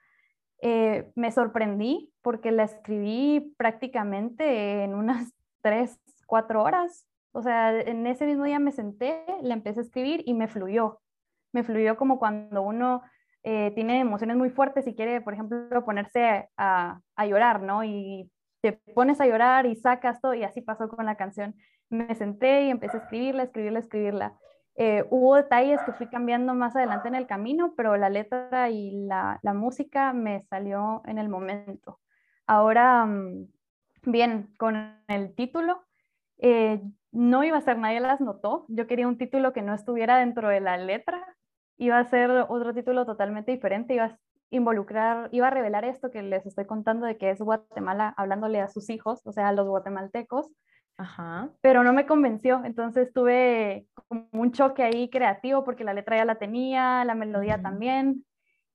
Eh, 0.61 1.11
me 1.15 1.31
sorprendí 1.31 2.11
porque 2.21 2.51
la 2.51 2.63
escribí 2.63 3.53
prácticamente 3.57 4.83
en 4.83 4.95
unas 4.95 5.33
tres, 5.61 5.99
cuatro 6.27 6.63
horas. 6.63 7.07
O 7.31 7.41
sea, 7.41 7.77
en 7.79 8.07
ese 8.07 8.25
mismo 8.25 8.45
día 8.45 8.59
me 8.59 8.71
senté, 8.71 9.25
le 9.41 9.53
empecé 9.53 9.81
a 9.81 9.83
escribir 9.83 10.23
y 10.25 10.33
me 10.33 10.47
fluyó. 10.47 11.01
Me 11.51 11.63
fluyó 11.63 11.97
como 11.97 12.17
cuando 12.17 12.61
uno 12.61 13.01
eh, 13.43 13.71
tiene 13.75 13.99
emociones 13.99 14.37
muy 14.37 14.49
fuertes 14.49 14.87
y 14.87 14.95
quiere, 14.95 15.21
por 15.21 15.33
ejemplo, 15.33 15.85
ponerse 15.85 16.49
a, 16.57 16.99
a, 17.15 17.25
llorar, 17.27 17.61
¿no? 17.61 17.83
Y 17.83 18.31
te 18.61 18.73
pones 18.73 19.21
a 19.21 19.27
llorar 19.27 19.67
y 19.67 19.75
sacas 19.75 20.19
todo, 20.19 20.33
y 20.33 20.43
así 20.43 20.61
pasó 20.61 20.89
con 20.89 21.05
la 21.05 21.15
canción. 21.15 21.55
Me 21.89 22.15
senté 22.15 22.63
y 22.63 22.69
empecé 22.71 22.97
a 22.97 23.01
escribirla, 23.01 23.43
escribirla, 23.43 23.79
escribirla. 23.79 24.39
Eh, 24.77 25.05
hubo 25.09 25.35
detalles 25.35 25.79
que 25.85 25.93
fui 25.93 26.07
cambiando 26.07 26.53
más 26.53 26.75
adelante 26.75 27.07
en 27.07 27.15
el 27.15 27.27
camino, 27.27 27.73
pero 27.77 27.95
la 27.95 28.09
letra 28.09 28.69
y 28.69 28.91
la, 29.05 29.39
la 29.41 29.53
música 29.53 30.11
me 30.13 30.43
salió 30.43 31.01
en 31.05 31.17
el 31.17 31.29
momento. 31.29 31.99
Ahora, 32.45 33.05
mm, 33.05 33.47
bien, 34.03 34.53
con 34.57 34.75
el 35.07 35.33
título, 35.35 35.81
eh, 36.37 36.81
no 37.11 37.43
iba 37.43 37.57
a 37.57 37.61
ser 37.61 37.77
Nadie 37.77 38.01
las 38.01 38.21
notó. 38.21 38.65
Yo 38.67 38.87
quería 38.87 39.07
un 39.07 39.17
título 39.17 39.53
que 39.53 39.61
no 39.61 39.73
estuviera 39.73 40.17
dentro 40.17 40.49
de 40.49 40.59
la 40.59 40.77
letra. 40.77 41.25
Iba 41.77 41.99
a 41.99 42.05
ser 42.05 42.29
otro 42.49 42.73
título 42.73 43.05
totalmente 43.05 43.51
diferente. 43.51 43.93
Iba 43.93 44.05
a 44.05 44.19
involucrar, 44.49 45.29
iba 45.31 45.47
a 45.47 45.51
revelar 45.51 45.85
esto 45.85 46.11
que 46.11 46.21
les 46.21 46.45
estoy 46.45 46.65
contando 46.65 47.05
de 47.05 47.17
que 47.17 47.29
es 47.29 47.39
Guatemala 47.39 48.13
hablándole 48.17 48.59
a 48.59 48.67
sus 48.67 48.89
hijos, 48.89 49.25
o 49.25 49.31
sea, 49.31 49.47
a 49.49 49.53
los 49.53 49.67
guatemaltecos. 49.67 50.51
Ajá. 50.97 51.49
Pero 51.61 51.83
no 51.83 51.93
me 51.93 52.05
convenció. 52.05 52.63
Entonces 52.63 53.11
tuve 53.13 53.87
como 54.07 54.27
un 54.31 54.51
choque 54.51 54.83
ahí 54.83 55.09
creativo 55.09 55.63
porque 55.63 55.83
la 55.83 55.93
letra 55.93 56.17
ya 56.17 56.25
la 56.25 56.35
tenía, 56.35 57.03
la 57.05 57.15
melodía 57.15 57.61
también, 57.61 58.25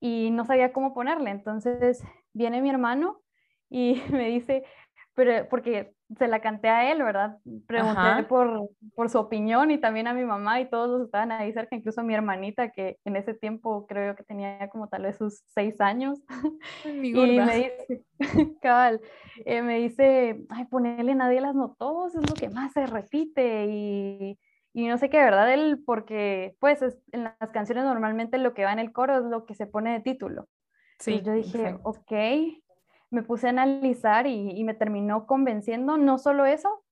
y 0.01 0.31
no 0.31 0.45
sabía 0.45 0.73
cómo 0.73 0.93
ponerle. 0.95 1.31
Entonces 1.31 2.03
viene 2.33 2.61
mi 2.63 2.71
hermano 2.71 3.23
y 3.71 4.03
me 4.13 4.29
dice, 4.29 4.65
pero 5.15 5.49
porque 5.49 5.95
se 6.19 6.29
la 6.29 6.41
canté 6.41 6.69
a 6.69 6.91
él, 6.91 7.03
¿verdad? 7.03 7.39
Pregunté 7.67 8.25
por, 8.29 8.71
por, 8.95 9.11
su 9.11 9.19
opinión 9.19 9.71
y 9.71 9.79
también 9.79 10.07
a 10.07 10.15
mi 10.15 10.25
mamá 10.25 10.61
y 10.61 10.69
todos 10.69 10.89
los 10.91 11.03
estaban 11.03 11.31
ahí 11.31 11.53
cerca, 11.53 11.77
incluso 11.77 12.03
mi 12.03 12.15
hermanita 12.15 12.71
que 12.71 12.99
en 13.05 13.17
ese 13.17 13.35
tiempo 13.35 13.87
creo 13.87 14.17
que 14.17 14.25
tenía 14.25 14.69
como 14.71 14.89
tal 14.89 15.03
vez 15.03 15.17
sus 15.17 15.43
seis 15.47 15.81
años. 15.81 16.21
Mi 16.85 17.09
y 17.11 17.39
me 17.39 17.57
dice, 17.57 18.05
cabal, 18.63 19.01
eh, 19.45 19.63
me 19.63 19.79
dice, 19.79 20.45
ay, 20.49 20.65
ponerle 20.67 21.15
nadie 21.15 21.41
las 21.41 21.55
notó, 21.55 22.09
es 22.09 22.15
lo 22.15 22.35
que 22.35 22.49
más 22.49 22.73
se 22.73 22.87
repite 22.87 23.67
y, 23.69 24.39
y 24.73 24.87
no 24.89 24.99
sé 24.99 25.11
qué, 25.11 25.19
¿verdad? 25.19 25.53
Él, 25.53 25.83
porque 25.87 26.57
pues 26.59 26.83
en 27.13 27.25
las 27.25 27.53
canciones 27.53 27.85
normalmente 27.85 28.39
lo 28.39 28.53
que 28.55 28.65
va 28.65 28.73
en 28.73 28.81
el 28.81 28.93
coro 28.93 29.19
es 29.19 29.25
lo 29.25 29.45
que 29.47 29.55
se 29.55 29.67
pone 29.67 29.93
de 29.93 30.01
título. 30.01 30.49
Sí, 30.99 31.15
y 31.15 31.23
yo 31.23 31.33
dije, 31.33 31.77
ok, 31.83 32.13
me 33.11 33.23
puse 33.23 33.49
a 33.49 33.51
analizar 33.51 34.27
y, 34.27 34.63
me 34.65 34.75
terminó 34.75 35.27
convenciendo 35.27 35.97
no 35.97 36.19
solo 36.19 36.47
eso, 36.47 36.83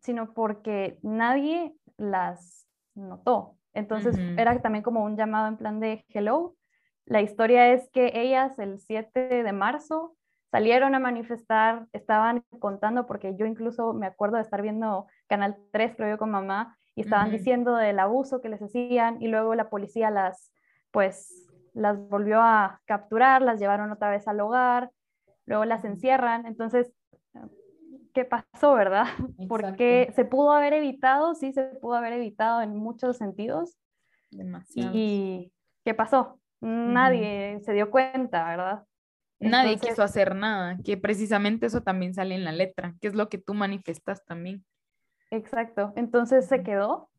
sino 0.00 0.34
porque 0.34 0.98
nadie 1.02 1.74
las 1.96 2.66
notó. 2.94 3.56
Entonces 3.74 4.18
era 4.36 4.60
también 4.60 4.82
como 4.82 5.04
un 5.04 5.16
llamado 5.16 5.46
en 5.46 5.56
plan 5.56 5.78
de 5.78 6.04
hello. 6.08 6.56
La 7.04 7.22
historia 7.22 7.72
es 7.72 7.88
que 7.90 8.12
ellas 8.14 8.58
el 8.58 8.80
7 8.80 9.42
de 9.42 9.52
marzo 9.52 10.16
salieron 10.50 10.94
a 10.94 10.98
manifestar, 10.98 11.86
estaban 11.92 12.42
contando, 12.58 13.06
porque 13.06 13.36
yo 13.36 13.46
incluso 13.46 13.92
me 13.92 14.06
acuerdo 14.06 14.36
de 14.36 14.42
estar 14.42 14.62
viendo 14.62 15.06
Canal 15.28 15.58
3, 15.72 15.94
creo 15.96 16.10
yo, 16.10 16.18
con 16.18 16.30
mamá, 16.30 16.76
y 16.94 17.02
estaban 17.02 17.30
diciendo 17.30 17.76
del 17.76 17.98
abuso 17.98 18.40
que 18.40 18.48
les 18.48 18.60
hacían, 18.62 19.22
y 19.22 19.28
luego 19.28 19.54
la 19.54 19.70
policía 19.70 20.10
las, 20.10 20.52
pues, 20.90 21.46
las 21.74 21.98
volvió 22.08 22.40
a 22.40 22.80
capturar, 22.86 23.42
las 23.42 23.60
llevaron 23.60 23.92
otra 23.92 24.10
vez 24.10 24.26
al 24.26 24.40
hogar, 24.40 24.90
luego 25.48 25.64
las 25.64 25.84
encierran, 25.84 26.46
entonces, 26.46 26.92
¿qué 28.14 28.24
pasó, 28.24 28.74
verdad? 28.74 29.06
Porque 29.48 30.12
se 30.14 30.24
pudo 30.24 30.52
haber 30.52 30.74
evitado, 30.74 31.34
sí, 31.34 31.52
se 31.52 31.64
pudo 31.64 31.94
haber 31.94 32.12
evitado 32.12 32.62
en 32.62 32.76
muchos 32.76 33.16
sentidos. 33.16 33.76
Demasiado. 34.30 34.90
¿Y 34.94 35.52
qué 35.84 35.94
pasó? 35.94 36.38
Nadie 36.60 37.60
se 37.64 37.72
dio 37.72 37.90
cuenta, 37.90 38.44
¿verdad? 38.44 38.84
Nadie 39.40 39.72
Entonces- 39.74 39.90
quiso 39.90 40.02
hacer 40.02 40.34
nada, 40.34 40.76
que 40.84 40.96
precisamente 40.96 41.66
eso 41.66 41.82
también 41.82 42.12
sale 42.12 42.34
en 42.34 42.44
la 42.44 42.52
letra, 42.52 42.94
que 43.00 43.08
es 43.08 43.14
lo 43.14 43.28
que 43.28 43.38
tú 43.38 43.54
manifestas 43.54 44.24
también. 44.24 44.64
Exacto. 45.30 45.92
Entonces 45.96 46.46
se 46.46 46.62
quedó 46.62 47.10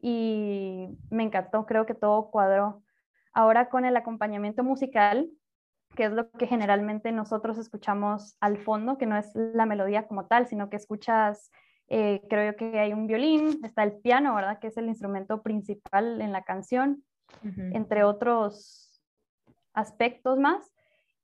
y 0.00 0.88
me 1.10 1.22
encantó, 1.22 1.64
creo 1.64 1.86
que 1.86 1.94
todo 1.94 2.30
cuadró. 2.30 2.82
Ahora 3.32 3.68
con 3.70 3.84
el 3.84 3.96
acompañamiento 3.96 4.62
musical, 4.62 5.28
que 5.94 6.04
es 6.04 6.12
lo 6.12 6.30
que 6.30 6.46
generalmente 6.46 7.12
nosotros 7.12 7.58
escuchamos 7.58 8.36
al 8.40 8.58
fondo, 8.58 8.98
que 8.98 9.06
no 9.06 9.16
es 9.16 9.30
la 9.34 9.66
melodía 9.66 10.06
como 10.06 10.26
tal, 10.26 10.46
sino 10.46 10.68
que 10.68 10.76
escuchas, 10.76 11.50
eh, 11.88 12.22
creo 12.28 12.52
yo 12.52 12.56
que 12.56 12.78
hay 12.78 12.92
un 12.92 13.06
violín, 13.06 13.60
está 13.64 13.82
el 13.82 13.98
piano, 13.98 14.34
¿verdad? 14.34 14.58
Que 14.58 14.68
es 14.68 14.76
el 14.76 14.86
instrumento 14.88 15.42
principal 15.42 16.20
en 16.20 16.32
la 16.32 16.42
canción, 16.42 17.04
Ujú. 17.42 17.62
entre 17.72 18.04
otros 18.04 19.02
aspectos 19.74 20.38
más. 20.38 20.72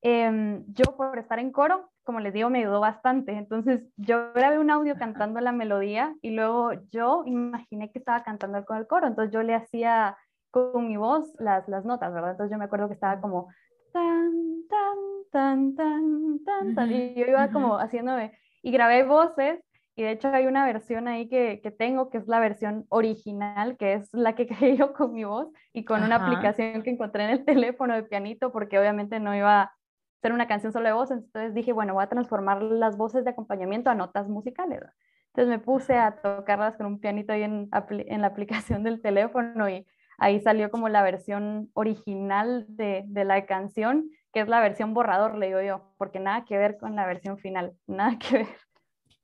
Em, 0.03 0.64
yo 0.68 0.96
por 0.96 1.18
estar 1.18 1.38
en 1.38 1.53
coro, 1.53 1.90
como 2.05 2.20
les 2.20 2.33
digo, 2.33 2.51
me 2.51 2.59
ayudó 2.59 2.81
bastante. 2.81 3.33
Entonces 3.33 3.83
yo 3.96 4.33
grabé 4.33 4.59
un 4.59 4.70
audio 4.70 4.96
cantando 4.96 5.40
la 5.40 5.53
melodía 5.53 6.14
y 6.20 6.31
luego 6.33 6.72
yo 6.90 7.22
imaginé 7.25 7.90
que 7.92 7.98
estaba 7.98 8.25
cantando 8.25 8.64
con 8.64 8.77
el 8.77 8.87
coro. 8.87 9.07
Entonces 9.07 9.33
yo 9.33 9.42
le 9.42 9.55
hacía 9.55 10.16
con 10.51 10.88
mi 10.88 10.96
voz 10.96 11.33
las, 11.38 11.68
las 11.68 11.85
notas, 11.85 12.12
¿verdad? 12.12 12.33
Entonces 12.33 12.53
yo 12.53 12.59
me 12.59 12.64
acuerdo 12.64 12.88
que 12.88 12.94
estaba 12.94 13.20
como 13.20 13.48
tan, 13.92 14.33
tan, 14.68 14.96
tan, 15.31 15.74
tan, 15.74 16.44
tan, 16.44 16.74
tan. 16.74 16.92
Y 16.92 17.14
yo 17.14 17.26
iba 17.26 17.50
como 17.50 17.78
haciéndome, 17.78 18.33
y 18.62 18.70
grabé 18.72 19.05
voces 19.05 19.61
y 19.94 20.02
de 20.02 20.12
hecho 20.12 20.28
hay 20.28 20.46
una 20.46 20.64
versión 20.64 21.07
ahí 21.07 21.28
que, 21.28 21.61
que 21.62 21.70
tengo, 21.70 22.09
que 22.09 22.18
es 22.18 22.26
la 22.26 22.40
versión 22.40 22.87
original, 22.88 23.76
que 23.76 23.94
es 23.94 24.09
la 24.12 24.35
que 24.35 24.46
creé 24.48 24.76
yo 24.76 24.94
con 24.94 25.12
mi 25.12 25.24
voz 25.24 25.48
y 25.72 25.85
con 25.85 26.02
una 26.02 26.16
Ajá. 26.16 26.26
aplicación 26.26 26.83
que 26.83 26.90
encontré 26.90 27.24
en 27.24 27.31
el 27.31 27.44
teléfono 27.44 27.94
de 27.94 28.02
pianito, 28.05 28.52
porque 28.52 28.78
obviamente 28.78 29.20
no 29.20 29.35
iba 29.35 29.62
a 29.62 29.76
ser 30.22 30.33
una 30.33 30.46
canción 30.46 30.72
solo 30.72 30.87
de 30.87 30.92
voz, 30.92 31.11
entonces 31.11 31.52
dije, 31.52 31.72
bueno, 31.72 31.94
voy 31.94 32.05
a 32.05 32.09
transformar 32.09 32.62
las 32.62 32.96
voces 32.96 33.24
de 33.24 33.31
acompañamiento 33.31 33.90
a 33.90 33.94
notas 33.94 34.28
musicales. 34.28 34.81
Entonces 35.26 35.48
me 35.48 35.59
puse 35.59 35.96
a 35.96 36.20
tocarlas 36.22 36.76
con 36.76 36.87
un 36.87 37.00
pianito 37.00 37.33
ahí 37.33 37.42
en, 37.42 37.68
en 37.88 38.20
la 38.20 38.26
aplicación 38.28 38.85
del 38.85 39.02
teléfono 39.02 39.68
y 39.68 39.87
ahí 40.23 40.41
salió 40.41 40.71
como 40.71 40.89
la 40.89 41.03
versión 41.03 41.69
original 41.75 42.65
de, 42.69 43.03
de 43.09 43.25
la 43.25 43.45
canción, 43.45 44.09
que 44.33 44.41
es 44.41 44.49
la 44.49 44.61
versión 44.61 44.95
borrador, 44.95 45.37
le 45.37 45.47
digo 45.47 45.61
yo, 45.61 45.93
porque 45.99 46.21
nada 46.21 46.45
que 46.45 46.57
ver 46.57 46.79
con 46.79 46.95
la 46.95 47.07
versión 47.07 47.39
final, 47.39 47.75
nada 47.89 48.17
que 48.19 48.39
ver. 48.39 48.47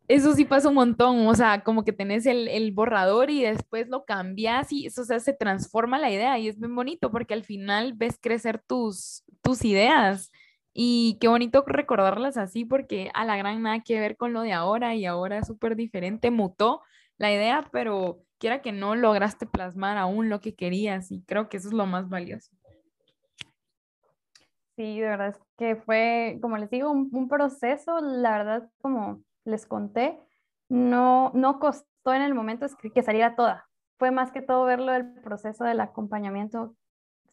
Eso 0.08 0.34
sí 0.34 0.44
pasa 0.44 0.70
un 0.70 0.74
montón, 0.74 1.26
o 1.28 1.34
sea, 1.34 1.62
como 1.62 1.84
que 1.84 1.92
tenés 1.92 2.26
el, 2.26 2.48
el 2.48 2.72
borrador 2.72 3.30
y 3.30 3.42
después 3.42 3.88
lo 3.88 4.06
cambias 4.06 4.72
y 4.72 4.86
eso, 4.86 5.02
o 5.02 5.04
sea, 5.04 5.20
se 5.20 5.34
transforma 5.34 5.98
la 5.98 6.10
idea 6.10 6.36
y 6.38 6.48
es 6.48 6.58
bien 6.58 6.74
bonito 6.74 7.12
porque 7.12 7.34
al 7.34 7.44
final 7.44 7.92
ves 7.92 8.18
crecer 8.20 8.60
tus, 8.66 9.22
tus 9.40 9.64
ideas 9.64 10.32
y 10.72 11.16
qué 11.20 11.28
bonito 11.28 11.62
recordarlas 11.64 12.38
así 12.38 12.64
porque 12.64 13.10
a 13.14 13.24
la 13.24 13.36
gran 13.36 13.62
nada 13.62 13.82
que 13.84 14.00
ver 14.00 14.16
con 14.16 14.32
lo 14.32 14.40
de 14.42 14.52
ahora 14.52 14.96
y 14.96 15.04
ahora 15.06 15.38
es 15.38 15.46
súper 15.46 15.76
diferente, 15.76 16.32
mutó 16.32 16.80
la 17.18 17.32
idea, 17.32 17.68
pero 17.70 18.22
quiera 18.38 18.62
que 18.62 18.72
no 18.72 18.94
lograste 18.94 19.46
plasmar 19.46 19.98
aún 19.98 20.28
lo 20.28 20.40
que 20.40 20.54
querías 20.54 21.10
y 21.10 21.22
creo 21.22 21.48
que 21.48 21.56
eso 21.56 21.68
es 21.68 21.74
lo 21.74 21.86
más 21.86 22.08
valioso. 22.08 22.50
Sí, 24.76 25.00
de 25.00 25.08
verdad 25.08 25.28
es 25.28 25.40
que 25.56 25.74
fue, 25.74 26.38
como 26.40 26.56
les 26.56 26.70
digo, 26.70 26.90
un, 26.92 27.10
un 27.12 27.28
proceso, 27.28 28.00
la 28.00 28.38
verdad, 28.38 28.70
como 28.80 29.22
les 29.44 29.66
conté, 29.66 30.20
no, 30.68 31.32
no 31.34 31.58
costó 31.58 32.14
en 32.14 32.22
el 32.22 32.34
momento 32.34 32.66
que 32.94 33.02
saliera 33.02 33.34
toda. 33.34 33.66
Fue 33.98 34.12
más 34.12 34.30
que 34.30 34.40
todo 34.40 34.64
verlo 34.64 34.92
del 34.92 35.14
proceso 35.20 35.64
del 35.64 35.80
acompañamiento. 35.80 36.76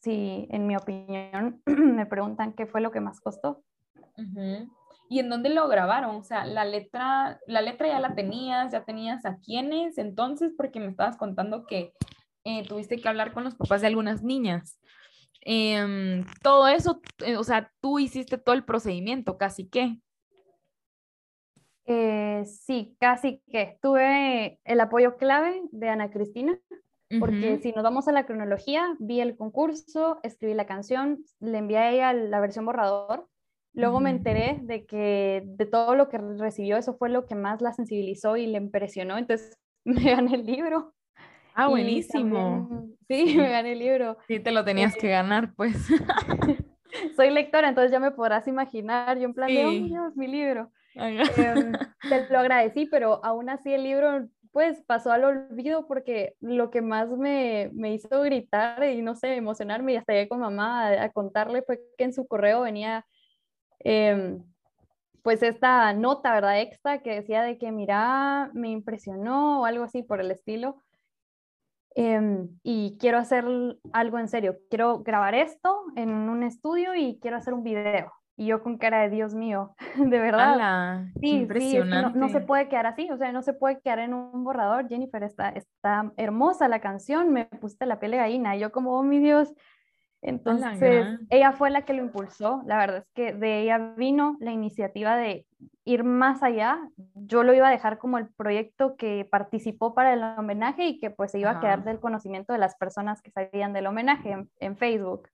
Si 0.02 0.48
en 0.50 0.66
mi 0.66 0.76
opinión 0.76 1.62
me 1.66 2.06
preguntan 2.08 2.54
qué 2.54 2.66
fue 2.66 2.82
lo 2.82 2.92
que 2.92 3.00
más 3.00 3.22
costó. 3.22 3.64
Ujú. 4.18 4.72
¿Y 5.10 5.20
en 5.20 5.30
dónde 5.30 5.50
lo 5.50 5.68
grabaron? 5.68 6.16
O 6.16 6.24
sea, 6.24 6.46
la 6.46 6.66
letra, 6.66 7.40
la 7.48 7.62
letra 7.62 7.88
ya 7.88 8.00
la 8.00 8.16
tenías, 8.16 8.72
ya 8.72 8.84
tenías 8.84 9.26
a 9.26 9.38
quiénes 9.38 9.98
entonces, 9.98 10.54
porque 10.58 10.80
me 10.80 10.88
estabas 10.88 11.18
contando 11.18 11.66
que 11.66 11.94
eh, 12.44 12.64
tuviste 12.68 12.98
que 12.98 13.08
hablar 13.08 13.34
con 13.34 13.44
los 13.44 13.56
papás 13.56 13.82
de 13.82 13.88
algunas 13.88 14.24
niñas. 14.24 14.80
Em, 15.42 16.26
todo 16.42 16.68
eso, 16.68 17.02
eh, 17.24 17.38
o 17.38 17.44
sea, 17.44 17.72
tú 17.80 18.00
hiciste 18.00 18.38
todo 18.38 18.56
el 18.56 18.66
procedimiento, 18.66 19.38
casi 19.38 19.68
que. 19.68 20.00
Eh, 21.86 22.44
sí, 22.46 22.96
casi 23.00 23.44
que 23.52 23.78
tuve 23.80 24.60
el 24.64 24.80
apoyo 24.80 25.18
clave 25.18 25.62
de 25.72 25.90
Ana 25.90 26.10
Cristina, 26.10 26.58
porque 27.20 27.60
si 27.62 27.72
nos 27.72 27.84
vamos 27.84 28.08
a 28.08 28.12
la 28.12 28.26
cronología, 28.26 28.96
vi 29.00 29.22
el 29.22 29.38
concurso, 29.38 30.20
escribí 30.24 30.56
la 30.56 30.66
canción, 30.66 31.24
le 31.40 31.60
envié 31.60 31.78
a 31.78 31.92
ella 31.92 32.14
la 32.14 32.40
versión 32.40 32.66
borrador. 32.66 33.28
Luego 33.76 34.00
me 34.00 34.10
enteré 34.10 34.60
de 34.64 34.86
que 34.86 35.44
de 35.46 35.66
todo 35.66 35.96
lo 35.96 36.08
que 36.10 36.18
recibió, 36.18 36.78
eso 36.78 36.96
fue 36.98 37.10
lo 37.10 37.26
que 37.26 37.36
más 37.36 37.62
la 37.62 37.74
sensibilizó 37.74 38.38
y 38.38 38.48
le 38.48 38.58
impresionó. 38.58 39.18
Entonces 39.18 39.58
me 39.86 40.02
gané 40.16 40.36
el 40.36 40.46
libro. 40.46 40.94
Ah, 41.54 41.68
buenísimo. 41.68 42.68
también- 42.70 42.96
sí, 43.08 43.28
Sí. 43.32 43.38
me 43.38 43.50
gané 43.50 43.74
el 43.74 43.80
libro. 43.80 44.18
Sí, 44.28 44.40
te 44.40 44.52
lo 44.52 44.64
tenías 44.66 44.96
que 44.96 45.10
ganar, 45.10 45.54
pues. 45.56 45.76
Soy 47.16 47.30
lectora, 47.30 47.68
entonces 47.70 47.92
ya 47.92 48.00
me 48.00 48.12
podrás 48.12 48.48
imaginar. 48.48 49.18
Yo 49.18 49.26
en 49.26 49.34
plan 49.34 49.48
de, 49.50 49.66
oh, 49.66 49.70
Sí. 49.70 49.84
Dios, 49.90 50.16
mi 50.16 50.28
libro. 50.28 50.72
Em, 50.96 51.74
te 52.10 52.30
lo 52.30 52.40
agradecí, 52.40 52.86
pero 52.86 53.24
aún 53.24 53.50
así 53.50 53.74
el 53.74 53.84
libro 53.84 54.28
pues 54.52 54.82
pasó 54.88 55.12
al 55.12 55.26
olvido 55.26 55.86
porque 55.86 56.36
lo 56.40 56.72
que 56.72 56.82
más 56.82 57.10
me, 57.10 57.70
me 57.74 57.94
hizo 57.94 58.22
gritar 58.22 58.82
y 58.86 59.02
no 59.02 59.14
sé, 59.16 59.36
emocionarme 59.36 59.92
y 59.92 59.96
hasta 59.98 60.14
llegué 60.14 60.30
con 60.30 60.40
mamá 60.40 60.88
a, 60.88 61.04
a 61.04 61.10
contarle 61.12 61.62
fue 61.64 61.82
que 61.98 62.06
en 62.06 62.14
su 62.14 62.26
correo 62.26 62.62
venía 62.62 63.06
em, 63.86 64.44
pues 65.22 65.42
esta 65.42 65.94
nota, 65.94 66.34
¿verdad? 66.34 66.60
Extra 66.60 67.02
que 67.02 67.16
decía 67.16 67.44
de 67.44 67.58
que 67.58 67.72
mira, 67.72 68.52
me 68.54 68.70
impresionó 68.70 69.62
o 69.62 69.66
algo 69.66 69.84
así 69.84 70.04
por 70.04 70.20
el 70.20 70.32
estilo. 70.32 70.82
Em, 71.96 72.50
y 72.62 72.98
quiero 73.00 73.18
hacer 73.18 73.46
algo 73.94 74.20
en 74.20 74.28
serio, 74.28 74.58
quiero 74.70 75.00
grabar 75.00 75.34
esto 75.34 75.84
en 75.96 76.10
un 76.10 76.44
estudio 76.44 76.94
y 76.94 77.20
quiero 77.22 77.38
hacer 77.38 77.54
un 77.54 77.64
video. 77.64 78.12
Y 78.38 78.48
yo 78.48 78.62
con 78.62 78.78
cara 78.78 79.02
de 79.02 79.10
Dios 79.10 79.34
mío, 79.34 79.76
de 79.98 80.20
verdad. 80.20 80.56
Ala, 80.56 81.06
Sí, 81.14 81.20
sí, 81.22 81.28
es 81.28 81.32
que 81.32 81.38
impresionante. 81.38 82.20
no, 82.20 82.28
no 82.28 82.30
se 82.30 82.42
puede 82.42 82.68
quedar 82.68 82.86
así, 82.86 83.10
o 83.10 83.18
sea, 83.18 83.32
no 83.32 83.42
se 83.42 83.54
puede 83.54 83.80
quedar 83.80 84.00
en 84.00 84.14
un 84.14 84.44
borrador. 84.44 84.90
Jennifer, 84.90 85.24
está, 85.24 85.50
está 85.50 86.12
hermosa 86.18 86.68
la 86.68 86.82
canción, 86.82 87.32
me 87.32 87.46
pusiste 87.46 87.86
la 87.86 88.00
piel 88.00 88.12
de 88.12 88.18
gallina. 88.18 88.56
Y 88.56 88.60
yo 88.60 88.72
como, 88.72 89.00
oh, 89.00 89.04
mi 89.04 89.20
Dios. 89.20 89.54
Entonces, 90.22 91.20
ella 91.30 91.52
fue 91.52 91.70
la 91.70 91.84
que 91.84 91.94
lo 91.94 92.04
impulsó. 92.04 92.64
La 92.66 92.78
verdad 92.78 92.98
es 92.98 93.08
que 93.14 93.34
de 93.34 93.62
ella 93.62 93.94
vino 93.96 94.38
la 94.40 94.52
iniciativa 94.52 95.16
de 95.16 95.46
ir 95.84 96.04
más 96.04 96.42
allá. 96.42 96.80
Yo 97.14 97.44
lo 97.44 97.54
iba 97.54 97.68
a 97.68 97.72
dejar 97.72 98.00
como 98.00 98.18
el 98.18 98.28
proyecto 98.34 98.96
que 98.96 99.28
participó 99.30 99.94
para 99.94 100.14
el 100.14 100.24
homenaje 100.24 100.88
y 100.88 101.00
que 101.00 101.12
pues 101.12 101.32
se 101.32 101.40
iba 101.40 101.52
a 101.52 101.60
quedar 101.60 101.84
del 101.84 102.00
conocimiento 102.00 102.54
de 102.54 102.60
las 102.60 102.76
personas 102.76 103.22
que 103.22 103.32
sabían 103.32 103.74
del 103.74 103.86
homenaje 103.88 104.32
en, 104.32 104.50
en 104.60 104.78
Facebook 104.78 105.30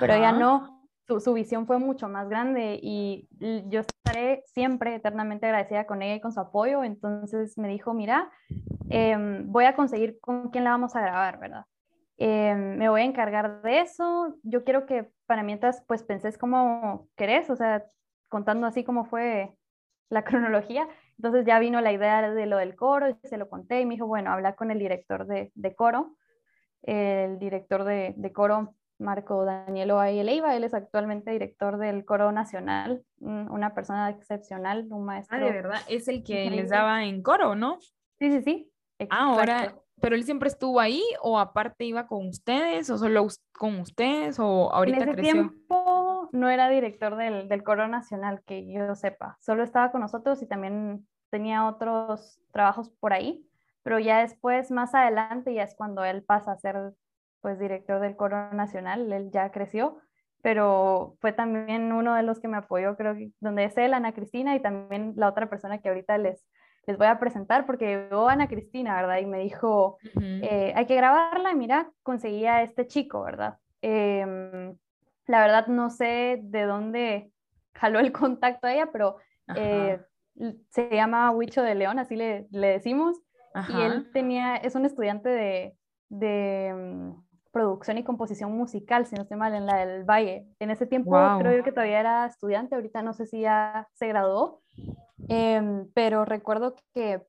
pero 0.00 0.14
ella 0.14 0.32
no, 0.32 0.88
su, 1.06 1.20
su 1.20 1.34
visión 1.34 1.66
fue 1.66 1.78
mucho 1.78 2.08
más 2.08 2.28
grande 2.28 2.78
y 2.82 3.28
yo 3.68 3.80
estaré 3.80 4.42
siempre 4.46 4.94
eternamente 4.94 5.46
agradecida 5.46 5.86
con 5.86 6.02
ella 6.02 6.16
y 6.16 6.20
con 6.20 6.32
su 6.32 6.40
apoyo. 6.40 6.84
Entonces 6.84 7.58
me 7.58 7.68
dijo, 7.68 7.94
mira, 7.94 8.30
em, 8.90 9.50
voy 9.50 9.64
a 9.64 9.74
conseguir 9.74 10.18
con 10.20 10.50
quién 10.50 10.64
la 10.64 10.70
vamos 10.70 10.94
a 10.96 11.00
grabar, 11.00 11.38
¿verdad? 11.38 11.64
Em, 12.18 12.76
me 12.76 12.88
voy 12.88 13.00
a 13.00 13.04
encargar 13.04 13.62
de 13.62 13.80
eso. 13.80 14.36
Yo 14.42 14.64
quiero 14.64 14.86
que 14.86 15.10
para 15.26 15.42
mientras 15.42 15.82
pues 15.86 16.02
penses 16.02 16.38
como 16.38 17.08
querés, 17.16 17.50
o 17.50 17.56
sea, 17.56 17.84
contando 18.28 18.66
así 18.66 18.84
como 18.84 19.04
fue 19.04 19.54
la 20.10 20.24
cronología. 20.24 20.88
Entonces 21.16 21.46
ya 21.46 21.58
vino 21.58 21.80
la 21.80 21.92
idea 21.92 22.30
de 22.30 22.46
lo 22.46 22.56
del 22.58 22.76
coro, 22.76 23.08
y 23.08 23.16
se 23.28 23.36
lo 23.38 23.48
conté 23.48 23.80
y 23.80 23.86
me 23.86 23.94
dijo, 23.94 24.06
bueno, 24.06 24.30
habla 24.32 24.54
con 24.56 24.70
el 24.70 24.78
director 24.78 25.26
de, 25.26 25.52
de 25.54 25.74
coro, 25.74 26.16
el 26.82 27.38
director 27.38 27.84
de, 27.84 28.14
de 28.16 28.32
coro 28.32 28.74
Marco 28.98 29.44
Danielo 29.44 30.02
Leiva, 30.02 30.54
él 30.54 30.64
es 30.64 30.74
actualmente 30.74 31.30
director 31.32 31.76
del 31.78 32.04
Coro 32.04 32.30
Nacional, 32.32 33.04
un- 33.18 33.50
una 33.50 33.74
persona 33.74 34.08
excepcional, 34.10 34.86
un 34.90 35.04
maestro. 35.04 35.36
Ah, 35.36 35.40
de 35.40 35.50
verdad, 35.50 35.80
es 35.88 36.08
el 36.08 36.22
que 36.22 36.48
les 36.50 36.70
daba 36.70 37.04
en 37.04 37.22
coro, 37.22 37.54
¿no? 37.54 37.78
Sí, 37.80 38.30
sí, 38.30 38.42
sí. 38.42 38.72
Ah, 39.10 39.24
ahora. 39.24 39.74
Pero 40.02 40.16
él 40.16 40.24
siempre 40.24 40.48
estuvo 40.48 40.80
ahí 40.80 41.00
o 41.22 41.38
aparte 41.38 41.84
iba 41.84 42.08
con 42.08 42.26
ustedes 42.26 42.90
o 42.90 42.98
solo 42.98 43.28
con 43.52 43.78
ustedes 43.78 44.36
o 44.40 44.68
En 44.68 44.76
ahorita 44.76 45.04
ese 45.04 45.12
creció. 45.12 45.32
tiempo 45.32 46.28
no 46.32 46.50
era 46.50 46.68
director 46.68 47.14
del, 47.16 47.48
del 47.48 47.62
Coro 47.62 47.86
Nacional, 47.86 48.42
que 48.44 48.70
yo 48.70 48.96
sepa, 48.96 49.38
solo 49.40 49.62
estaba 49.62 49.92
con 49.92 50.00
nosotros 50.00 50.42
y 50.42 50.46
también 50.48 51.06
tenía 51.30 51.68
otros 51.68 52.40
trabajos 52.50 52.90
por 52.98 53.12
ahí, 53.12 53.46
pero 53.84 54.00
ya 54.00 54.18
después, 54.22 54.72
más 54.72 54.92
adelante, 54.92 55.54
ya 55.54 55.62
es 55.62 55.76
cuando 55.76 56.04
él 56.04 56.24
pasa 56.24 56.50
a 56.50 56.58
ser 56.58 56.94
pues 57.40 57.60
director 57.60 58.00
del 58.00 58.16
Coro 58.16 58.52
Nacional, 58.52 59.12
él 59.12 59.30
ya 59.30 59.52
creció, 59.52 59.98
pero 60.42 61.16
fue 61.20 61.32
también 61.32 61.92
uno 61.92 62.14
de 62.16 62.24
los 62.24 62.40
que 62.40 62.48
me 62.48 62.56
apoyó, 62.56 62.96
creo 62.96 63.14
que 63.14 63.30
donde 63.38 63.64
es 63.64 63.78
él, 63.78 63.94
Ana 63.94 64.12
Cristina, 64.12 64.56
y 64.56 64.60
también 64.60 65.12
la 65.14 65.28
otra 65.28 65.48
persona 65.48 65.78
que 65.78 65.90
ahorita 65.90 66.18
les, 66.18 66.44
les 66.86 66.98
voy 66.98 67.06
a 67.06 67.18
presentar, 67.18 67.64
porque 67.66 67.86
llegó 67.86 68.28
Ana 68.28 68.48
Cristina, 68.48 68.96
¿verdad? 68.96 69.18
Y 69.18 69.26
me 69.26 69.38
dijo, 69.38 69.98
eh, 70.20 70.72
hay 70.74 70.86
que 70.86 70.96
grabarla 70.96 71.52
y 71.52 71.56
mira, 71.56 71.90
conseguí 72.02 72.46
a 72.46 72.62
este 72.62 72.86
chico, 72.86 73.22
¿verdad? 73.22 73.58
Em, 73.80 74.76
la 75.26 75.40
verdad 75.40 75.66
no 75.68 75.90
sé 75.90 76.40
de 76.42 76.62
dónde 76.62 77.32
jaló 77.74 78.00
el 78.00 78.12
contacto 78.12 78.66
a 78.66 78.74
ella, 78.74 78.88
pero 78.92 79.16
eh, 79.56 80.00
se 80.70 80.90
llama 80.90 81.30
Huicho 81.30 81.62
de 81.62 81.74
León, 81.74 81.98
así 81.98 82.16
le, 82.16 82.46
le 82.50 82.68
decimos. 82.68 83.20
Y 83.68 83.82
él 83.82 84.10
tenía, 84.12 84.56
es 84.56 84.74
un 84.74 84.86
estudiante 84.86 85.28
de, 85.28 85.76
de 86.08 86.72
mm, 86.74 87.22
producción 87.52 87.98
y 87.98 88.04
composición 88.04 88.50
musical, 88.56 89.06
si 89.06 89.14
no 89.14 89.22
estoy 89.22 89.36
mal, 89.36 89.54
en 89.54 89.66
la 89.66 89.76
del 89.76 90.04
Valle. 90.04 90.46
En 90.58 90.70
ese 90.70 90.86
tiempo 90.86 91.10
creo 91.38 91.58
yo 91.58 91.62
que 91.62 91.72
todavía 91.72 92.00
era 92.00 92.26
estudiante, 92.26 92.74
ahorita 92.74 93.02
no 93.02 93.12
sé 93.12 93.26
si 93.26 93.42
ya 93.42 93.88
se 93.92 94.08
graduó, 94.08 94.61
em, 95.28 95.88
pero 95.94 96.24
recuerdo 96.24 96.76
que 96.94 97.22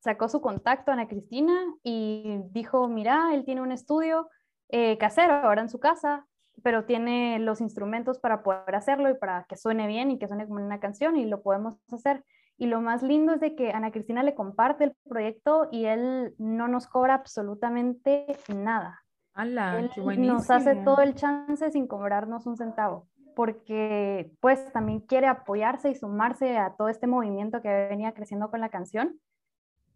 sacó 0.00 0.28
su 0.28 0.40
contacto 0.40 0.90
a 0.90 0.94
Ana 0.94 1.08
Cristina 1.08 1.54
y 1.82 2.40
dijo, 2.50 2.88
mira, 2.88 3.34
él 3.34 3.44
tiene 3.44 3.60
un 3.60 3.72
estudio 3.72 4.28
eh, 4.68 4.98
casero 4.98 5.34
ahora 5.34 5.62
en 5.62 5.68
su 5.68 5.78
casa, 5.78 6.26
pero 6.62 6.84
tiene 6.84 7.38
los 7.38 7.60
instrumentos 7.60 8.18
para 8.18 8.42
poder 8.42 8.74
hacerlo 8.74 9.10
y 9.10 9.14
para 9.14 9.44
que 9.48 9.56
suene 9.56 9.86
bien 9.86 10.10
y 10.10 10.18
que 10.18 10.26
suene 10.26 10.46
como 10.46 10.64
una 10.64 10.80
canción 10.80 11.16
y 11.16 11.26
lo 11.26 11.42
podemos 11.42 11.76
hacer. 11.92 12.24
Y 12.58 12.66
lo 12.66 12.80
más 12.80 13.02
lindo 13.02 13.34
es 13.34 13.40
de 13.40 13.54
que 13.54 13.72
Ana 13.72 13.90
Cristina 13.90 14.22
le 14.22 14.34
comparte 14.34 14.84
el 14.84 14.94
proyecto 15.08 15.68
y 15.70 15.86
él 15.86 16.34
no 16.38 16.68
nos 16.68 16.86
cobra 16.86 17.14
absolutamente 17.14 18.26
nada. 18.54 19.02
¡Hala! 19.34 19.78
Él 19.78 20.26
nos 20.26 20.50
hace 20.50 20.76
todo 20.76 21.00
el 21.00 21.14
chance 21.14 21.70
sin 21.70 21.86
cobrarnos 21.86 22.46
un 22.46 22.56
centavo, 22.56 23.08
porque 23.34 24.32
pues 24.40 24.72
también 24.72 25.00
quiere 25.00 25.26
apoyarse 25.26 25.90
y 25.90 25.94
sumarse 25.94 26.56
a 26.58 26.74
todo 26.76 26.88
este 26.88 27.06
movimiento 27.06 27.62
que 27.62 27.88
venía 27.88 28.12
creciendo 28.12 28.50
con 28.50 28.60
la 28.60 28.68
canción. 28.68 29.20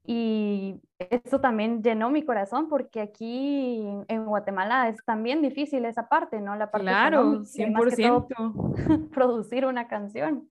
Y 0.08 0.80
eso 0.98 1.40
también 1.40 1.82
llenó 1.82 2.10
mi 2.10 2.22
corazón 2.22 2.68
porque 2.68 3.00
aquí 3.00 3.84
en 4.06 4.24
Guatemala 4.24 4.88
es 4.88 5.04
también 5.04 5.42
difícil 5.42 5.84
esa 5.84 6.08
parte, 6.08 6.40
¿no? 6.40 6.54
La 6.54 6.70
parte 6.70 6.86
claro, 6.86 7.42
100%. 7.42 9.10
producir 9.12 9.66
una 9.66 9.88
canción. 9.88 10.48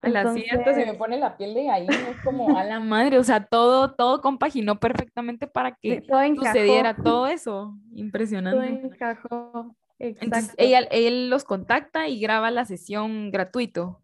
A 0.00 0.08
la 0.08 0.32
siguiente 0.32 0.74
se 0.74 0.86
me 0.86 0.94
pone 0.94 1.18
la 1.18 1.36
piel 1.36 1.54
de 1.54 1.70
ahí, 1.70 1.86
es 1.88 2.20
como 2.22 2.56
a 2.56 2.62
la 2.62 2.78
madre, 2.78 3.18
o 3.18 3.24
sea, 3.24 3.44
todo, 3.44 3.94
todo 3.94 4.20
compaginó 4.20 4.78
perfectamente 4.78 5.48
para 5.48 5.74
que 5.74 6.04
sucediera 6.36 6.94
todo 6.94 7.26
eso, 7.26 7.74
impresionante. 7.92 8.76
Todo 8.76 8.92
encajó, 8.92 9.76
Entonces, 9.98 10.54
ella, 10.58 10.80
él 10.90 11.28
los 11.28 11.44
contacta 11.44 12.08
y 12.08 12.20
graba 12.20 12.50
la 12.50 12.64
sesión 12.64 13.30
gratuito. 13.30 14.02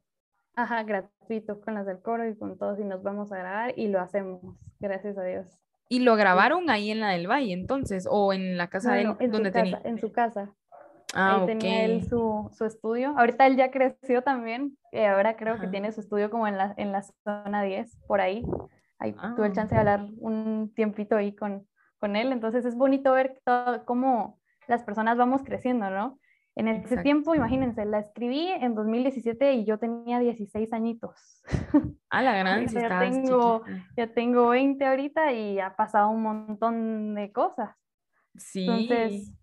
Ajá, 0.57 0.83
gratuito, 0.83 1.61
con 1.61 1.74
las 1.74 1.87
del 1.87 2.00
coro 2.00 2.28
y 2.28 2.37
con 2.37 2.57
todos 2.59 2.78
y 2.78 2.85
nos 2.85 3.02
vamos 3.02 3.33
a 3.33 3.38
grabar 3.38 3.74
y 3.76 3.88
lo 3.88 4.00
hacemos, 4.00 4.40
gracias 4.78 5.18
a 5.18 5.24
Dios. 5.24 5.46
¿Y 5.88 6.00
lo 6.00 6.16
grabaron 6.16 6.70
ahí 6.70 6.90
en 6.90 7.00
la 7.00 7.11
del 7.11 7.28
Valle 7.28 7.52
entonces? 7.52 8.07
¿O 8.11 8.33
en 8.33 8.57
la 8.57 8.68
casa 8.68 8.94
de 8.94 9.02
él? 9.02 9.16
en 9.20 9.30
donde 9.30 9.50
tenía? 9.50 9.80
en 9.85 9.98
su 9.98 10.12
casa. 10.12 10.52
Ah, 11.14 11.40
Ahí 11.40 11.46
tenía 11.46 11.85
él 11.85 12.09
su, 12.09 12.50
su, 12.52 12.64
estudio. 12.64 13.14
Ahorita 13.16 13.46
él 13.46 13.57
ya 13.57 13.70
creció 13.70 14.22
también. 14.22 14.76
eh, 14.90 15.07
ahora 15.07 15.37
creo 15.37 15.61
que 15.61 15.68
tiene 15.68 15.92
su 15.92 16.00
estudio 16.00 16.30
como 16.30 16.48
en 16.48 16.57
la, 16.57 16.74
en 16.76 16.90
la 16.90 17.02
zona 17.02 17.62
10, 17.62 17.98
por 18.09 18.20
ahí. 18.20 18.44
Ahí 18.98 19.12
tuve 19.12 19.46
el 19.46 19.52
ah. 19.52 19.54
chance 19.54 19.74
de 19.74 19.78
hablar 19.78 20.09
un 20.18 20.72
tiempito 20.74 21.16
ahí 21.16 21.35
con, 21.35 21.68
con 21.98 22.16
él. 22.16 22.33
Entonces 22.33 22.64
es 22.64 22.74
bonito 22.74 23.12
ver 23.12 23.40
todo, 23.44 23.85
cómo 23.85 24.40
las 24.66 24.83
personas 24.83 25.16
vamos 25.16 25.42
creciendo, 25.42 25.90
¿no? 25.90 26.18
En 26.57 26.68
ese 26.68 26.98
tiempo, 26.98 27.35
imagínense, 27.35 27.85
la 27.85 27.98
escribí 27.98 28.46
en 28.46 28.77
2017 28.77 29.55
y 29.55 29.64
yo 29.64 29.79
tenía 29.79 30.20
16 30.20 30.72
añitos. 30.72 31.42
Ah, 32.11 32.22
la 32.22 32.37
gran, 32.37 32.68
ya, 32.68 33.00
tengo, 33.00 33.62
ya 33.96 34.07
tengo 34.07 34.50
20 34.50 34.87
ahorita 34.87 35.33
y 35.33 35.59
ha 35.59 35.74
pasado 35.74 36.11
un 36.11 36.22
montón 36.22 37.16
de 37.16 37.33
cosas. 37.33 37.74
Sí. 38.37 38.68
Entonces, 38.68 39.35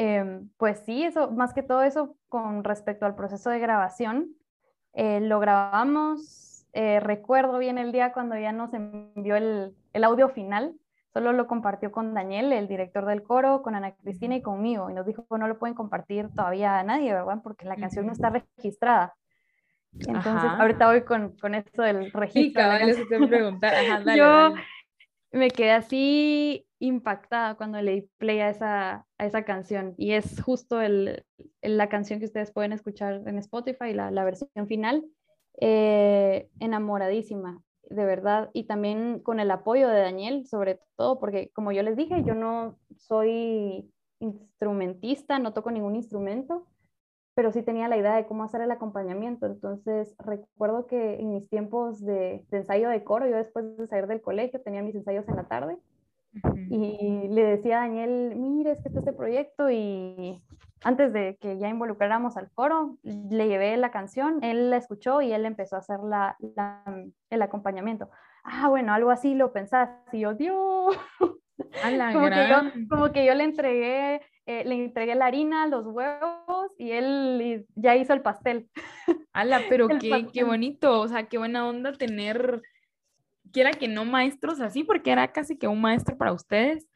Em, 0.00 0.48
pues 0.58 0.78
sí, 0.86 1.02
eso, 1.02 1.32
más 1.32 1.52
que 1.52 1.64
todo 1.64 1.82
eso 1.82 2.16
con 2.28 2.62
respecto 2.62 3.04
al 3.04 3.16
proceso 3.16 3.50
de 3.50 3.58
grabación, 3.58 4.28
eh, 4.92 5.18
lo 5.20 5.40
grabamos, 5.40 6.64
eh, 6.72 7.00
recuerdo 7.00 7.58
bien 7.58 7.78
el 7.78 7.90
día 7.90 8.12
cuando 8.12 8.38
ya 8.38 8.52
nos 8.52 8.72
envió 8.74 9.34
el, 9.34 9.74
el, 9.92 10.04
audio 10.04 10.28
final, 10.28 10.76
solo 11.18 11.32
lo 11.32 11.48
compartió 11.48 11.90
con 11.90 12.14
Daniel, 12.14 12.52
el 12.52 12.68
director 12.68 13.04
del 13.04 13.24
coro, 13.24 13.60
con 13.62 13.74
Ana 13.74 13.96
Cristina 13.96 14.36
y 14.36 14.40
conmigo, 14.40 14.88
y 14.88 14.94
nos 14.94 15.04
dijo 15.04 15.26
que 15.28 15.36
no 15.36 15.48
lo 15.48 15.58
pueden 15.58 15.74
compartir 15.74 16.28
todavía 16.28 16.78
a 16.78 16.84
nadie, 16.84 17.12
¿verdad? 17.12 17.40
Porque 17.42 17.66
la 17.66 17.74
canción 17.74 18.06
no 18.06 18.12
está 18.12 18.30
registrada. 18.30 19.16
Entonces, 19.98 20.48
ahorita 20.48 20.86
voy 20.86 21.02
con, 21.02 21.36
con 21.38 21.56
esto 21.56 21.82
del 21.82 22.12
registro. 22.12 22.62
Sí, 22.94 23.26
preguntar. 23.26 23.74
Ajá, 23.74 24.00
dale, 24.04 24.16
Yo 24.16 24.54
me 25.32 25.50
quedé 25.50 25.72
así 25.72 26.68
impactada 26.78 27.56
cuando 27.56 27.82
leí 27.82 28.08
play 28.18 28.38
a 28.38 28.50
esa, 28.50 29.04
a 29.18 29.26
esa 29.26 29.42
canción 29.42 29.94
y 29.96 30.12
es 30.12 30.40
justo 30.40 30.80
el, 30.80 31.24
la 31.62 31.88
canción 31.88 32.20
que 32.20 32.26
ustedes 32.26 32.52
pueden 32.52 32.72
escuchar 32.72 33.22
en 33.26 33.38
Spotify, 33.38 33.92
la, 33.92 34.12
la 34.12 34.22
versión 34.22 34.68
final, 34.68 35.04
eh, 35.60 36.48
enamoradísima, 36.60 37.60
de 37.90 38.04
verdad, 38.04 38.50
y 38.52 38.64
también 38.64 39.20
con 39.20 39.40
el 39.40 39.50
apoyo 39.50 39.88
de 39.88 40.00
Daniel, 40.00 40.46
sobre 40.46 40.80
todo, 40.96 41.18
porque 41.18 41.50
como 41.54 41.72
yo 41.72 41.82
les 41.82 41.96
dije, 41.96 42.22
yo 42.24 42.34
no 42.34 42.76
soy 42.96 43.90
instrumentista, 44.20 45.38
no 45.38 45.52
toco 45.52 45.70
ningún 45.70 45.96
instrumento, 45.96 46.66
pero 47.34 47.52
sí 47.52 47.62
tenía 47.62 47.88
la 47.88 47.96
idea 47.96 48.16
de 48.16 48.26
cómo 48.26 48.42
hacer 48.42 48.60
el 48.62 48.70
acompañamiento. 48.70 49.46
Entonces, 49.46 50.16
recuerdo 50.18 50.86
que 50.86 51.20
en 51.20 51.34
mis 51.34 51.48
tiempos 51.48 52.04
de, 52.04 52.44
de 52.50 52.56
ensayo 52.56 52.88
de 52.88 53.04
coro, 53.04 53.28
yo 53.28 53.36
después 53.36 53.76
de 53.76 53.86
salir 53.86 54.06
del 54.06 54.20
colegio 54.20 54.60
tenía 54.60 54.82
mis 54.82 54.94
ensayos 54.94 55.28
en 55.28 55.36
la 55.36 55.44
tarde, 55.48 55.78
y 56.70 57.28
le 57.28 57.42
decía 57.42 57.78
a 57.78 57.86
Daniel, 57.86 58.34
mire, 58.36 58.72
es 58.72 58.82
que 58.82 58.88
está 58.88 59.00
este 59.00 59.12
proyecto 59.12 59.70
y 59.70 60.40
antes 60.82 61.12
de 61.12 61.36
que 61.40 61.58
ya 61.58 61.68
involucráramos 61.68 62.36
al 62.36 62.50
coro, 62.52 62.98
le 63.02 63.48
llevé 63.48 63.76
la 63.76 63.90
canción, 63.90 64.42
él 64.42 64.70
la 64.70 64.76
escuchó 64.76 65.20
y 65.22 65.32
él 65.32 65.44
empezó 65.44 65.76
a 65.76 65.80
hacer 65.80 66.00
la, 66.00 66.36
el 67.30 67.42
acompañamiento. 67.42 68.10
Ah, 68.44 68.68
bueno, 68.68 68.92
algo 68.92 69.10
así 69.10 69.34
lo 69.34 69.52
pensás 69.52 69.90
y 70.12 70.20
yo, 70.20 70.34
Dios. 70.34 70.96
como, 72.12 72.28
que 72.28 72.48
yo, 72.48 72.86
como 72.88 73.12
que 73.12 73.26
yo 73.26 73.34
le 73.34 73.44
entregué, 73.44 74.22
eh, 74.46 74.64
le 74.64 74.84
entregué 74.84 75.14
la 75.14 75.26
harina, 75.26 75.66
los 75.66 75.86
huevos 75.86 76.72
y 76.78 76.92
él 76.92 77.66
ya 77.74 77.96
hizo 77.96 78.12
el 78.12 78.22
pastel. 78.22 78.68
Ala, 79.32 79.60
pero 79.68 79.88
qué, 79.88 80.26
qué 80.32 80.44
bonito, 80.44 81.00
o 81.00 81.08
sea, 81.08 81.28
qué 81.28 81.38
buena 81.38 81.66
onda 81.66 81.92
tener 81.92 82.62
quiera 83.52 83.70
que 83.70 83.88
no 83.88 84.04
maestros 84.04 84.60
así, 84.60 84.84
porque 84.84 85.10
era 85.10 85.32
casi 85.32 85.56
que 85.56 85.68
un 85.68 85.80
maestro 85.80 86.16
para 86.16 86.32
ustedes 86.32 86.86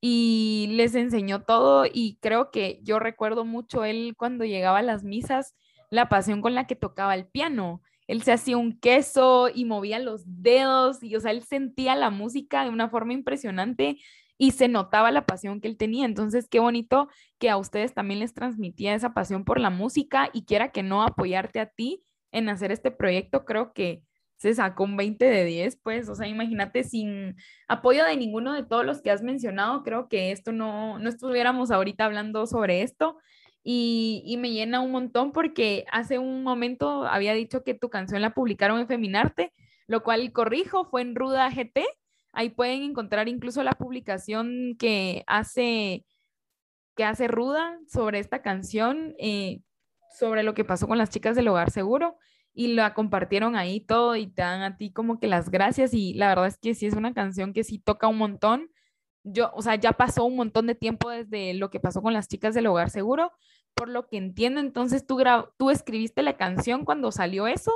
y 0.00 0.68
les 0.72 0.94
enseñó 0.94 1.42
todo 1.42 1.84
y 1.90 2.18
creo 2.20 2.50
que 2.50 2.80
yo 2.82 2.98
recuerdo 2.98 3.44
mucho 3.44 3.84
él 3.84 4.14
cuando 4.16 4.44
llegaba 4.44 4.78
a 4.78 4.82
las 4.82 5.04
misas, 5.04 5.54
la 5.90 6.08
pasión 6.08 6.42
con 6.42 6.54
la 6.54 6.66
que 6.66 6.76
tocaba 6.76 7.14
el 7.14 7.26
piano. 7.26 7.82
Él 8.06 8.22
se 8.22 8.32
hacía 8.32 8.56
un 8.56 8.78
queso 8.78 9.48
y 9.52 9.64
movía 9.64 9.98
los 9.98 10.22
dedos 10.26 11.02
y, 11.02 11.16
o 11.16 11.20
sea, 11.20 11.32
él 11.32 11.42
sentía 11.42 11.96
la 11.96 12.10
música 12.10 12.64
de 12.64 12.70
una 12.70 12.88
forma 12.88 13.12
impresionante 13.12 13.98
y 14.38 14.52
se 14.52 14.68
notaba 14.68 15.10
la 15.10 15.26
pasión 15.26 15.60
que 15.60 15.68
él 15.68 15.76
tenía. 15.76 16.04
Entonces, 16.04 16.48
qué 16.48 16.60
bonito 16.60 17.08
que 17.38 17.50
a 17.50 17.56
ustedes 17.56 17.94
también 17.94 18.20
les 18.20 18.34
transmitía 18.34 18.94
esa 18.94 19.14
pasión 19.14 19.44
por 19.44 19.58
la 19.60 19.70
música 19.70 20.30
y 20.32 20.44
quiera 20.44 20.70
que 20.70 20.82
no 20.82 21.02
apoyarte 21.02 21.58
a 21.60 21.66
ti 21.66 22.04
en 22.32 22.48
hacer 22.48 22.70
este 22.70 22.90
proyecto, 22.90 23.44
creo 23.44 23.72
que 23.72 24.02
se 24.36 24.54
sacó 24.54 24.84
un 24.84 24.96
20 24.96 25.24
de 25.24 25.44
10, 25.44 25.76
pues, 25.82 26.08
o 26.08 26.14
sea, 26.14 26.28
imagínate 26.28 26.84
sin 26.84 27.36
apoyo 27.68 28.04
de 28.04 28.16
ninguno 28.16 28.52
de 28.52 28.64
todos 28.64 28.84
los 28.84 29.00
que 29.00 29.10
has 29.10 29.22
mencionado, 29.22 29.82
creo 29.82 30.08
que 30.08 30.30
esto 30.30 30.52
no, 30.52 30.98
no 30.98 31.08
estuviéramos 31.08 31.70
ahorita 31.70 32.04
hablando 32.04 32.46
sobre 32.46 32.82
esto. 32.82 33.18
Y, 33.68 34.22
y, 34.24 34.36
me 34.36 34.52
llena 34.52 34.80
un 34.80 34.92
montón 34.92 35.32
porque 35.32 35.86
hace 35.90 36.20
un 36.20 36.44
momento 36.44 37.04
había 37.04 37.34
dicho 37.34 37.64
que 37.64 37.74
tu 37.74 37.90
canción 37.90 38.22
la 38.22 38.32
publicaron 38.32 38.78
en 38.78 38.86
Feminarte, 38.86 39.52
lo 39.88 40.04
cual 40.04 40.30
corrijo, 40.32 40.84
fue 40.84 41.02
en 41.02 41.16
Ruda 41.16 41.50
GT, 41.50 41.84
ahí 42.32 42.50
pueden 42.50 42.82
encontrar 42.82 43.28
incluso 43.28 43.64
la 43.64 43.72
publicación 43.72 44.76
que 44.78 45.24
hace, 45.26 46.04
que 46.94 47.04
hace 47.04 47.26
Ruda 47.26 47.76
sobre 47.88 48.20
esta 48.20 48.40
canción, 48.40 49.16
eh, 49.18 49.62
sobre 50.16 50.44
lo 50.44 50.54
que 50.54 50.64
pasó 50.64 50.86
con 50.86 50.98
las 50.98 51.10
chicas 51.10 51.34
del 51.34 51.48
hogar 51.48 51.72
seguro 51.72 52.18
y 52.58 52.68
la 52.68 52.94
compartieron 52.94 53.54
ahí 53.54 53.80
todo 53.80 54.16
y 54.16 54.28
te 54.28 54.40
dan 54.40 54.62
a 54.62 54.78
ti 54.78 54.90
como 54.90 55.20
que 55.20 55.26
las 55.26 55.50
gracias 55.50 55.92
y 55.92 56.14
la 56.14 56.28
verdad 56.28 56.46
es 56.46 56.56
que 56.56 56.74
sí 56.74 56.86
es 56.86 56.94
una 56.94 57.12
canción 57.12 57.52
que 57.52 57.64
sí 57.64 57.78
toca 57.78 58.08
un 58.08 58.16
montón. 58.16 58.70
Yo, 59.24 59.50
o 59.52 59.60
sea, 59.60 59.74
ya 59.74 59.92
pasó 59.92 60.24
un 60.24 60.36
montón 60.36 60.66
de 60.66 60.74
tiempo 60.74 61.10
desde 61.10 61.52
lo 61.52 61.68
que 61.68 61.80
pasó 61.80 62.00
con 62.00 62.14
las 62.14 62.28
chicas 62.28 62.54
del 62.54 62.66
hogar 62.66 62.88
seguro, 62.88 63.30
por 63.74 63.90
lo 63.90 64.08
que 64.08 64.16
entiendo, 64.16 64.60
entonces 64.60 65.06
tú, 65.06 65.22
tú 65.58 65.68
escribiste 65.68 66.22
la 66.22 66.38
canción 66.38 66.86
cuando 66.86 67.12
salió 67.12 67.46
eso 67.46 67.72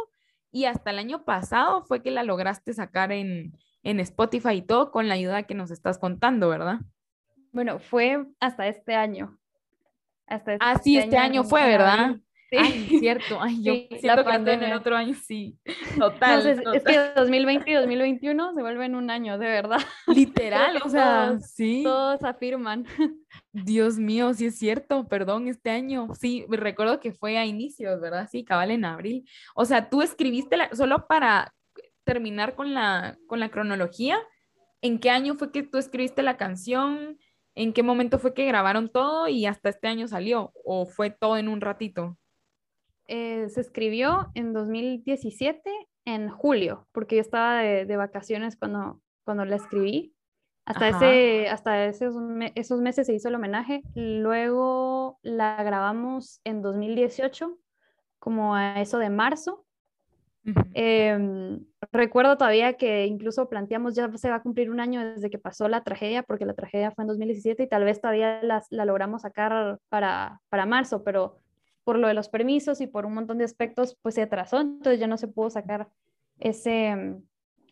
y 0.50 0.64
hasta 0.64 0.92
el 0.92 0.98
año 0.98 1.26
pasado 1.26 1.84
fue 1.84 2.02
que 2.02 2.10
la 2.10 2.22
lograste 2.22 2.72
sacar 2.72 3.12
en, 3.12 3.52
en 3.82 4.00
Spotify 4.00 4.54
y 4.54 4.62
todo 4.62 4.92
con 4.92 5.08
la 5.08 5.14
ayuda 5.14 5.42
que 5.42 5.54
nos 5.54 5.70
estás 5.70 5.98
contando, 5.98 6.48
¿verdad? 6.48 6.80
Bueno, 7.52 7.80
fue 7.80 8.24
hasta 8.40 8.66
este 8.66 8.94
año. 8.94 9.38
Hasta 10.26 10.54
este 10.54 10.64
ah, 10.66 10.78
sí, 10.82 10.96
este 10.96 11.18
año, 11.18 11.44
fue, 11.44 11.66
¿verdad? 11.66 12.16
Ay, 12.58 12.86
cierto. 12.98 13.38
Ay, 13.40 13.62
yo 13.62 13.72
Sí, 13.74 13.88
la 13.90 13.98
siento 13.98 14.24
que 14.24 14.30
estoy 14.30 14.34
en 14.34 14.40
el 14.40 14.44
pandemia. 14.44 14.76
otro 14.76 14.96
año, 14.96 15.14
sí. 15.14 15.58
Total, 15.98 16.46
es, 16.46 16.58
es 16.58 16.64
total. 16.64 16.82
que 16.84 17.20
2020 17.20 17.70
y 17.70 17.74
2021 17.74 18.54
se 18.54 18.60
vuelven 18.62 18.94
un 18.94 19.10
año, 19.10 19.38
de 19.38 19.46
verdad. 19.46 19.80
Literal, 20.06 20.80
o 20.84 20.88
sea, 20.88 21.28
todos- 21.28 21.50
sí. 21.50 21.82
Todos 21.84 22.24
afirman. 22.24 22.86
Dios 23.52 23.98
mío, 23.98 24.32
sí 24.34 24.46
es 24.46 24.58
cierto, 24.58 25.06
perdón, 25.08 25.48
este 25.48 25.70
año. 25.70 26.08
Sí, 26.18 26.44
recuerdo 26.48 27.00
que 27.00 27.12
fue 27.12 27.38
a 27.38 27.46
inicios, 27.46 28.00
¿verdad? 28.00 28.28
Sí, 28.30 28.44
cabal 28.44 28.70
en 28.70 28.84
abril. 28.84 29.28
O 29.54 29.64
sea, 29.64 29.88
tú 29.88 30.02
escribiste 30.02 30.56
la, 30.56 30.74
solo 30.74 31.06
para 31.06 31.54
terminar 32.04 32.54
con 32.54 32.74
la, 32.74 33.16
con 33.26 33.40
la 33.40 33.50
cronología. 33.50 34.18
¿En 34.82 34.98
qué 34.98 35.10
año 35.10 35.34
fue 35.34 35.52
que 35.52 35.62
tú 35.62 35.78
escribiste 35.78 36.22
la 36.22 36.36
canción? 36.36 37.18
¿En 37.54 37.72
qué 37.72 37.82
momento 37.82 38.18
fue 38.18 38.32
que 38.32 38.46
grabaron 38.46 38.88
todo 38.88 39.28
y 39.28 39.44
hasta 39.44 39.68
este 39.68 39.88
año 39.88 40.08
salió? 40.08 40.52
¿O 40.64 40.86
fue 40.86 41.10
todo 41.10 41.36
en 41.36 41.48
un 41.48 41.60
ratito? 41.60 42.16
Eh, 43.12 43.48
se 43.48 43.60
escribió 43.60 44.30
en 44.34 44.52
2017, 44.52 45.68
en 46.04 46.28
julio, 46.30 46.86
porque 46.92 47.16
yo 47.16 47.20
estaba 47.22 47.58
de, 47.60 47.84
de 47.84 47.96
vacaciones 47.96 48.56
cuando, 48.56 49.02
cuando 49.24 49.44
la 49.44 49.56
escribí. 49.56 50.14
Hasta, 50.64 50.88
Ajá. 50.88 50.96
ese, 51.10 51.48
hasta 51.48 51.84
esos, 51.86 52.14
esos 52.54 52.80
meses 52.80 53.08
se 53.08 53.14
hizo 53.14 53.26
el 53.28 53.34
homenaje. 53.34 53.82
Luego 53.96 55.18
la 55.22 55.60
grabamos 55.64 56.40
en 56.44 56.62
2018, 56.62 57.58
como 58.20 58.54
a 58.54 58.80
eso 58.80 58.98
de 58.98 59.10
marzo. 59.10 59.66
Em, 60.72 61.64
recuerdo 61.90 62.38
todavía 62.38 62.74
que 62.74 63.06
incluso 63.06 63.48
planteamos, 63.48 63.96
ya 63.96 64.08
se 64.16 64.30
va 64.30 64.36
a 64.36 64.42
cumplir 64.42 64.70
un 64.70 64.78
año 64.78 65.00
desde 65.04 65.30
que 65.30 65.38
pasó 65.38 65.68
la 65.68 65.82
tragedia, 65.82 66.22
porque 66.22 66.46
la 66.46 66.54
tragedia 66.54 66.92
fue 66.92 67.02
en 67.02 67.08
2017 67.08 67.64
y 67.64 67.68
tal 67.68 67.82
vez 67.84 68.00
todavía 68.00 68.40
las- 68.44 68.68
la 68.70 68.84
logramos 68.84 69.22
sacar 69.22 69.78
para, 69.88 70.40
para 70.48 70.66
marzo, 70.66 71.02
pero 71.02 71.40
por 71.90 71.98
lo 71.98 72.06
de 72.06 72.14
los 72.14 72.28
permisos 72.28 72.80
y 72.80 72.86
por 72.86 73.04
un 73.04 73.14
montón 73.14 73.38
de 73.38 73.44
aspectos, 73.44 73.98
pues 74.00 74.14
se 74.14 74.22
atrasó, 74.22 74.60
entonces 74.60 75.00
ya 75.00 75.08
no 75.08 75.16
se 75.16 75.26
pudo 75.26 75.50
sacar 75.50 75.88
ese, 76.38 77.16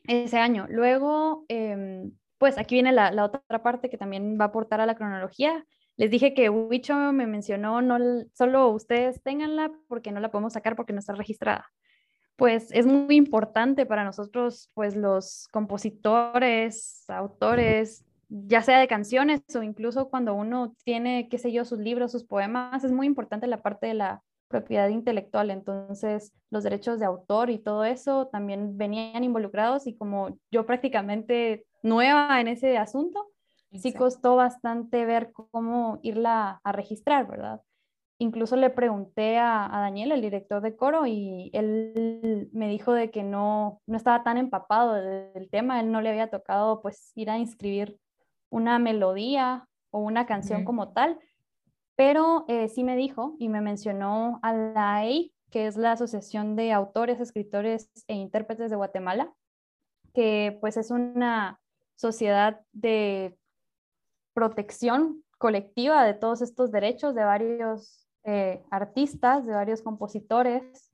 ese 0.09 0.39
año. 0.39 0.67
Luego, 0.69 1.45
em, 1.47 2.11
pues 2.37 2.59
aquí 2.59 2.75
viene 2.75 2.91
la, 2.91 3.13
la 3.13 3.25
otra 3.25 3.63
parte 3.63 3.89
que 3.89 3.97
también 3.97 4.37
va 4.37 4.47
a 4.47 4.49
aportar 4.49 4.81
a 4.81 4.87
la 4.87 4.97
cronología. 4.97 5.65
Les 5.95 6.11
dije 6.11 6.35
que 6.35 6.51
Wicho 6.51 6.97
me 7.13 7.29
mencionó, 7.29 7.81
no, 7.81 7.97
solo 8.35 8.71
ustedes 8.71 9.23
ténganla 9.23 9.71
porque 9.87 10.11
no 10.11 10.19
la 10.19 10.33
podemos 10.33 10.55
sacar 10.55 10.75
porque 10.75 10.93
no 10.93 10.99
está 10.99 11.15
registrada 11.15 11.71
pues 12.35 12.71
es 12.71 12.87
muy 12.87 13.17
importante 13.17 13.85
para 13.85 14.05
nosotros, 14.05 14.71
pues 14.75 14.95
los 14.95 15.49
compositores, 15.51 17.05
autores, 17.09 18.05
ya 18.29 18.63
sea 18.63 18.79
de 18.79 18.89
canciones 18.89 19.41
o 19.57 19.63
incluso 19.63 20.09
cuando 20.11 20.35
uno 20.35 20.75
tiene, 20.85 21.29
qué 21.29 21.39
sé 21.39 21.53
yo, 21.53 21.65
sus 21.65 21.79
libros, 21.79 22.13
sus 22.13 22.25
poemas, 22.25 22.85
es 22.85 22.93
muy 22.93 23.07
importante 23.07 23.47
la 23.47 23.63
parte 23.63 23.87
de 23.87 23.95
la 23.95 24.23
propiedad 24.49 24.89
intelectual. 24.89 25.51
Entonces, 25.51 26.33
los 26.51 26.65
derechos 26.65 26.99
de 27.01 27.07
autor 27.07 27.51
y 27.51 27.59
todo 27.59 27.85
eso 27.85 28.29
también 28.29 28.77
venían 28.79 29.25
involucrados 29.25 29.87
y 29.87 29.97
como 29.97 30.39
yo 30.51 30.67
prácticamente 30.67 31.67
nueva 31.83 32.41
en 32.41 32.49
ese 32.49 32.77
asunto, 32.79 33.27
sí 33.73 33.89
Exacto. 33.89 33.99
costó 33.99 34.37
bastante 34.37 35.05
ver 35.05 35.33
cómo 35.33 36.01
irla 36.03 36.61
a 36.65 36.73
registrar, 36.73 37.27
¿verdad? 37.29 37.61
Incluso 38.21 38.57
le 38.57 38.71
pregunté 38.71 39.39
a, 39.39 39.65
a 39.67 39.81
Daniel, 39.81 40.11
el 40.11 40.21
director 40.23 40.61
de 40.61 40.75
coro, 40.77 41.07
y 41.07 41.51
él 41.55 42.49
me 42.53 42.69
dijo 42.69 42.93
de 42.93 43.11
que 43.13 43.23
no, 43.23 43.81
no 43.87 43.97
estaba 43.97 44.25
tan 44.25 44.39
empapado 44.39 44.95
de- 44.95 45.31
del 45.35 45.49
tema, 45.51 45.79
él 45.81 45.93
no 45.93 46.01
le 46.01 46.11
había 46.11 46.29
tocado 46.29 46.83
pues 46.83 47.13
ir 47.15 47.31
a 47.31 47.39
inscribir 47.39 47.97
una 48.51 48.79
melodía 48.79 49.69
o 49.91 50.01
una 50.01 50.27
canción 50.27 50.65
como 50.65 50.93
tal, 50.93 51.19
pero 51.97 52.45
eh, 52.49 52.69
sí 52.69 52.85
me 52.85 52.97
dijo 52.97 53.35
y 53.39 53.49
me 53.49 53.61
mencionó 53.61 54.39
a 54.43 54.53
la 54.53 54.97
AEI, 54.97 55.33
que 55.51 55.67
es 55.67 55.77
la 55.77 55.93
Asociación 55.93 56.57
de 56.57 56.73
Autores, 56.73 57.21
Escritores 57.21 57.91
e 58.07 58.15
Intérpretes 58.15 58.71
de 58.71 58.77
Guatemala, 58.77 59.33
que 60.15 60.59
pues 60.61 60.77
es 60.77 60.91
una 60.91 61.61
sociedad 61.97 62.61
de 62.73 63.37
protección 64.33 65.25
colectiva 65.39 66.05
de 66.05 66.15
todos 66.15 66.43
estos 66.43 66.71
derechos 66.71 67.15
de 67.15 67.25
varios 67.25 68.07
eh, 68.25 68.63
artistas, 68.71 69.47
de 69.47 69.55
varios 69.55 69.83
compositores 69.83 70.93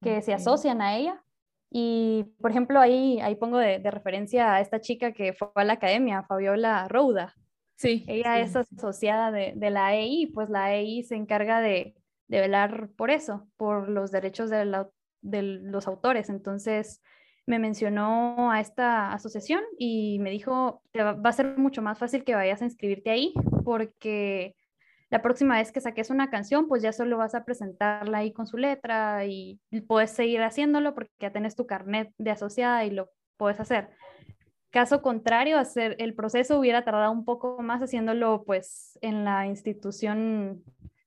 que 0.00 0.22
se 0.22 0.34
asocian 0.34 0.80
a 0.80 0.96
ella. 0.96 1.24
Y, 1.70 2.24
por 2.40 2.50
ejemplo, 2.50 2.80
ahí, 2.80 3.20
ahí 3.20 3.34
pongo 3.36 3.58
de, 3.58 3.78
de 3.78 3.90
referencia 3.90 4.54
a 4.54 4.60
esta 4.60 4.80
chica 4.80 5.12
que 5.12 5.32
fue 5.34 5.48
a 5.54 5.64
la 5.64 5.74
academia, 5.74 6.22
Fabiola 6.22 6.88
Rouda. 6.88 7.34
Sí. 7.76 8.04
Ella 8.08 8.34
sí, 8.36 8.40
es 8.40 8.56
asociada 8.56 9.30
de, 9.30 9.52
de 9.54 9.70
la 9.70 9.86
AEI, 9.88 10.26
pues 10.32 10.48
la 10.50 10.64
AEI 10.64 11.02
se 11.04 11.14
encarga 11.14 11.60
de, 11.60 11.94
de 12.26 12.40
velar 12.40 12.88
por 12.96 13.10
eso, 13.10 13.46
por 13.56 13.88
los 13.88 14.10
derechos 14.10 14.50
de, 14.50 14.64
la- 14.64 14.88
los 15.22 15.86
autores. 15.86 16.28
Entonces 16.30 17.02
me 17.46 17.58
mencionó 17.58 18.50
a 18.50 18.60
esta 18.60 19.12
asociación 19.12 19.62
y 19.78 20.18
me 20.20 20.30
dijo, 20.30 20.82
"Te 20.92 21.02
va, 21.02 21.12
va 21.12 21.30
a 21.30 21.32
ser 21.32 21.56
mucho 21.58 21.82
más 21.82 21.98
fácil 21.98 22.24
que 22.24 22.34
vayas 22.34 22.60
a 22.62 22.64
inscribirte 22.66 23.10
ahí, 23.10 23.32
porque 23.64 24.54
la 25.10 25.22
próxima 25.22 25.56
vez 25.56 25.72
que 25.72 25.80
saques 25.80 26.10
una 26.10 26.30
canción, 26.30 26.68
pues 26.68 26.82
ya 26.82 26.92
solo 26.92 27.16
vas 27.16 27.34
a 27.34 27.44
presentarla 27.44 28.18
ahí 28.18 28.32
con 28.32 28.46
su 28.46 28.58
letra 28.58 29.24
y 29.24 29.58
puedes 29.86 30.10
seguir 30.10 30.42
haciéndolo 30.42 30.94
porque 30.94 31.12
ya 31.18 31.32
tenés 31.32 31.56
tu 31.56 31.66
carnet 31.66 32.12
de 32.18 32.30
asociada 32.30 32.84
y 32.84 32.90
lo 32.90 33.10
puedes 33.36 33.58
hacer. 33.60 33.88
Caso 34.70 35.00
contrario, 35.00 35.58
hacer 35.58 35.96
el 35.98 36.14
proceso 36.14 36.58
hubiera 36.58 36.84
tardado 36.84 37.10
un 37.10 37.24
poco 37.24 37.62
más 37.62 37.80
haciéndolo 37.80 38.44
pues 38.44 38.98
en 39.00 39.24
la 39.24 39.46
institución 39.46 40.62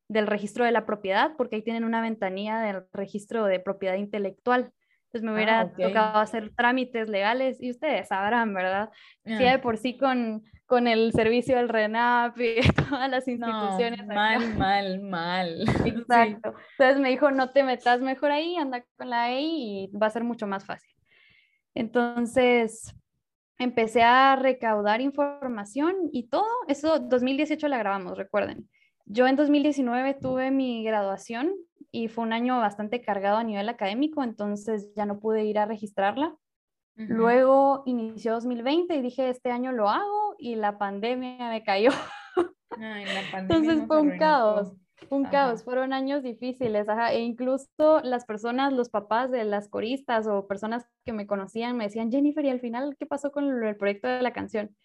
del 0.08 0.26
registro 0.28 0.66
de 0.66 0.72
la 0.72 0.86
propiedad, 0.86 1.36
porque 1.38 1.58
ahí 1.58 1.62
tienen 1.62 1.84
una 1.84 2.02
ventanilla 2.02 2.60
del 2.60 2.84
registro 2.92 3.46
de 3.46 3.60
propiedad 3.60 3.96
intelectual. 3.96 4.74
Entonces 5.06 5.24
me 5.24 5.34
hubiera 5.34 5.60
Ah, 5.62 5.72
tocado 5.72 6.18
hacer 6.20 6.52
trámites 6.56 7.08
legales 7.08 7.62
y 7.62 7.70
ustedes 7.70 8.08
sabrán, 8.08 8.54
¿verdad? 8.54 8.90
Si 9.26 9.34
Ah, 9.46 9.52
de 9.52 9.60
por 9.60 9.78
sí 9.78 9.96
con, 9.98 10.44
con 10.72 10.88
el 10.88 11.12
servicio 11.12 11.58
del 11.58 11.68
RENAP 11.68 12.40
y 12.40 12.56
todas 12.90 13.12
las 13.12 13.28
no, 13.28 13.34
instituciones. 13.34 14.00
acá. 14.00 14.14
mal, 14.14 14.56
mal, 14.58 15.02
mal. 15.02 15.66
Sí. 15.84 15.90
Exacto. 15.90 16.54
Entonces 16.78 17.02
me 17.02 17.10
dijo, 17.10 17.30
no 17.30 17.50
te 17.50 17.64
metas 17.64 18.00
mejor 18.00 18.32
ahí, 18.32 18.56
anda 18.56 18.82
con 18.96 19.10
la 19.10 19.34
EI 19.34 19.90
y 19.92 19.98
va 19.98 20.08
a 20.08 20.12
ser 20.12 20.24
mucho 20.24 20.48
más 20.48 20.64
fácil. 20.64 20.96
Entonces 21.76 22.96
empecé 23.60 24.02
a 24.02 24.38
recaudar 24.38 25.02
información 25.02 25.94
y 26.14 26.30
todo. 26.30 26.48
Eso 26.70 27.00
2018 27.00 27.68
la 27.68 27.78
grabamos, 27.78 28.18
recuerden. 28.18 28.70
Yo 29.06 29.28
en 29.28 29.36
2019 29.36 30.14
tuve 30.22 30.52
mi 30.52 30.86
graduación 30.86 31.54
y 31.92 32.08
fue 32.08 32.24
un 32.24 32.32
año 32.32 32.58
bastante 32.60 33.02
cargado 33.02 33.40
a 33.40 33.44
nivel 33.44 33.68
académico, 33.68 34.24
entonces 34.24 34.90
ya 34.96 35.06
no 35.06 35.20
pude 35.20 35.44
ir 35.44 35.60
a 35.60 35.66
registrarla. 35.66 36.34
Luego 36.96 37.84
inició 37.86 38.34
2020 38.34 38.96
y 38.96 39.02
dije, 39.02 39.30
este 39.30 39.52
año 39.52 39.72
lo 39.72 39.90
hago 39.90 40.36
y 40.38 40.56
la 40.56 40.78
pandemia 40.78 41.50
me 41.50 41.64
cayó. 41.64 41.90
Ay, 42.80 43.06
la 43.06 43.22
pandemia 43.32 43.42
Entonces 43.42 43.88
fue 43.88 44.02
un 44.02 44.18
caos, 44.18 44.74
un 45.10 45.26
Ajá. 45.26 45.32
caos, 45.32 45.64
fueron 45.64 45.94
años 45.94 46.22
difíciles, 46.22 46.88
ajá, 46.90 47.14
e 47.14 47.20
incluso 47.22 48.02
las 48.04 48.26
personas, 48.26 48.74
los 48.74 48.90
papás 48.90 49.32
de 49.32 49.44
las 49.46 49.68
coristas 49.68 50.28
o 50.28 50.48
personas 50.48 50.86
que 51.06 51.14
me 51.14 51.28
conocían 51.28 51.78
me 51.78 51.86
decían, 51.86 52.12
Jennifer, 52.12 52.46
¿y 52.46 52.50
al 52.50 52.60
final 52.60 52.96
qué 53.00 53.06
pasó 53.06 53.32
con 53.32 53.64
el 53.64 53.78
proyecto 53.78 54.08
de 54.08 54.22
la 54.22 54.34
canción? 54.34 54.76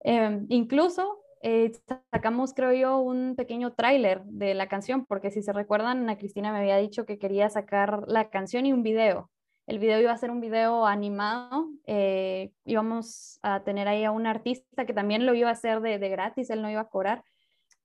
Em, 0.00 0.46
incluso 0.48 1.20
eh, 1.42 1.72
sacamos, 2.12 2.52
creo 2.52 2.72
yo, 2.72 2.98
un 2.98 3.34
pequeño 3.34 3.72
tráiler 3.72 4.22
de 4.24 4.54
la 4.54 4.68
canción, 4.68 5.06
porque 5.06 5.30
si 5.30 5.42
se 5.42 5.52
recuerdan, 5.52 5.98
Ana 5.98 6.18
Cristina 6.18 6.52
me 6.52 6.58
había 6.58 6.76
dicho 6.76 7.06
que 7.06 7.18
quería 7.18 7.48
sacar 7.48 8.04
la 8.08 8.28
canción 8.30 8.66
y 8.66 8.72
un 8.72 8.82
video. 8.82 9.30
El 9.70 9.78
video 9.78 10.00
iba 10.00 10.10
a 10.10 10.16
ser 10.16 10.32
un 10.32 10.40
video 10.40 10.84
animado, 10.84 11.68
eh, 11.86 12.50
íbamos 12.64 13.38
a 13.42 13.60
tener 13.62 13.86
ahí 13.86 14.02
a 14.02 14.10
un 14.10 14.26
artista 14.26 14.84
que 14.84 14.92
también 14.92 15.26
lo 15.26 15.32
iba 15.32 15.48
a 15.48 15.52
hacer 15.52 15.80
de, 15.80 16.00
de 16.00 16.08
gratis, 16.08 16.50
él 16.50 16.60
no 16.60 16.68
iba 16.68 16.80
a 16.80 16.88
cobrar, 16.88 17.22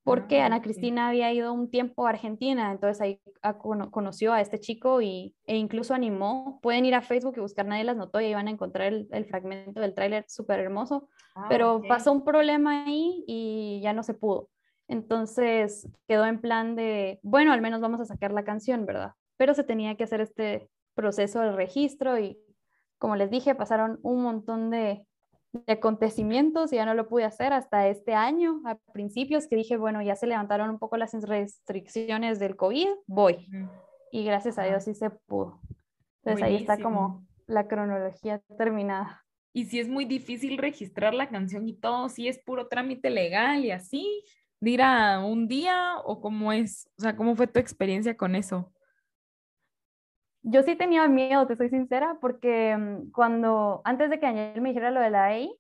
porque 0.04 0.42
Ah, 0.42 0.48
Ana. 0.48 0.64
Cristina 0.64 1.10
había 1.10 1.32
ido 1.32 1.54
un 1.54 1.70
tiempo 1.70 2.08
a 2.08 2.10
Argentina, 2.10 2.72
entonces 2.72 3.02
ahí 3.02 3.22
a- 3.44 3.60
cono- 3.60 3.92
conoció 3.92 4.34
a 4.34 4.42
este 4.42 4.60
chico 4.60 5.00
y, 5.04 5.36
e 5.46 5.58
incluso 5.58 5.94
animó. 5.94 6.60
Pueden 6.64 6.86
ir 6.86 6.96
a 6.96 7.02
Facebook 7.04 7.36
y 7.38 7.42
buscar 7.42 7.68
Nadie 7.68 7.84
las 7.84 7.98
notó 7.98 8.20
y 8.20 8.26
ahí 8.26 8.34
van 8.34 8.48
a 8.48 8.52
encontrar 8.52 8.88
el, 8.92 9.08
el 9.12 9.26
fragmento 9.26 9.80
del 9.80 9.94
tráiler 9.94 10.26
súper 10.28 10.60
hermoso 10.62 11.08
Ah, 11.36 11.46
pero 11.50 11.84
pasó 11.88 12.12
un 12.12 12.24
problema 12.26 12.86
ahí 12.86 13.24
y 13.28 13.80
ya 13.84 13.94
no 13.94 14.02
se 14.02 14.16
pudo. 14.16 14.50
Entonces 14.88 15.88
quedó 16.08 16.26
en 16.26 16.42
plan 16.42 16.76
de, 16.76 17.20
bueno, 17.22 17.54
al 17.54 17.62
menos 17.62 17.80
vamos 17.80 18.02
a 18.02 18.06
sacar 18.06 18.32
la 18.32 18.44
canción, 18.44 18.88
¿verdad? 18.88 19.12
Pero 19.38 19.54
se 19.54 19.64
tenía 19.64 19.96
que 19.96 20.04
hacer 20.06 20.22
este 20.22 20.68
proceso 20.96 21.42
del 21.42 21.56
registro 21.56 22.18
y, 22.18 22.40
como 22.98 23.16
les 23.16 23.30
dije, 23.30 23.54
pasaron 23.54 24.00
un 24.02 24.24
montón 24.24 24.72
de, 24.72 25.06
de 25.52 25.74
acontecimientos 25.74 26.74
y 26.74 26.78
ya 26.78 26.86
no 26.86 26.94
lo 26.94 27.08
pude 27.08 27.24
hacer 27.24 27.54
hasta 27.54 27.88
este 27.88 28.14
año, 28.14 28.62
a 28.66 28.76
principios, 28.94 29.48
que 29.48 29.56
dije, 29.56 29.78
bueno, 29.78 30.02
ya 30.02 30.16
se 30.16 30.28
levantaron 30.28 30.70
un 30.70 30.80
poco 30.80 30.98
las 30.98 31.14
restricciones 31.14 32.40
del 32.40 32.56
COVID, 32.56 32.88
voy. 33.08 33.48
Y 34.12 34.24
gracias 34.24 34.58
a. 34.58 34.64
Dios 34.64 34.84
sí 34.84 34.94
se 34.94 35.10
pudo. 35.10 35.60
Entonces 36.24 36.44
ahí 36.44 36.56
está 36.56 36.74
Buenísimo. 36.74 36.90
como 36.90 37.28
la 37.48 37.68
cronología 37.68 38.42
terminada. 38.58 39.24
Y 39.54 39.66
si 39.66 39.80
es 39.80 39.88
muy 39.88 40.06
difícil 40.06 40.58
registrar 40.58 41.14
la 41.14 41.30
canción 41.30 41.68
y 41.68 41.74
todo, 41.74 42.10
si 42.10 42.28
es 42.28 42.40
puro 42.40 42.68
trámite 42.68 43.10
legal 43.10 43.64
y 43.64 43.72
así, 43.72 44.24
de 44.60 44.72
ir 44.72 44.82
a 44.82 45.24
un 45.24 45.48
día 45.48 45.98
o 46.04 46.20
cómo 46.20 46.52
es? 46.52 46.90
O 46.98 47.04
sea, 47.04 47.16
¿cómo 47.16 47.36
fue 47.36 47.48
tu 47.48 47.60
experiencia 47.60 48.18
con 48.18 48.36
eso? 48.36 48.74
Yo 50.48 50.62
sí 50.62 50.76
tenía 50.76 51.08
miedo, 51.08 51.48
te 51.48 51.56
soy 51.56 51.70
sincera, 51.70 52.18
porque 52.22 52.78
mm, 52.78 53.12
cuando, 53.12 53.82
antes 53.84 54.12
de 54.12 54.20
que 54.20 54.28
Daniel 54.28 54.62
me 54.62 54.70
dijera 54.70 54.92
lo 54.92 55.00
de 55.00 55.10
la 55.10 55.34
EI, 55.34 55.52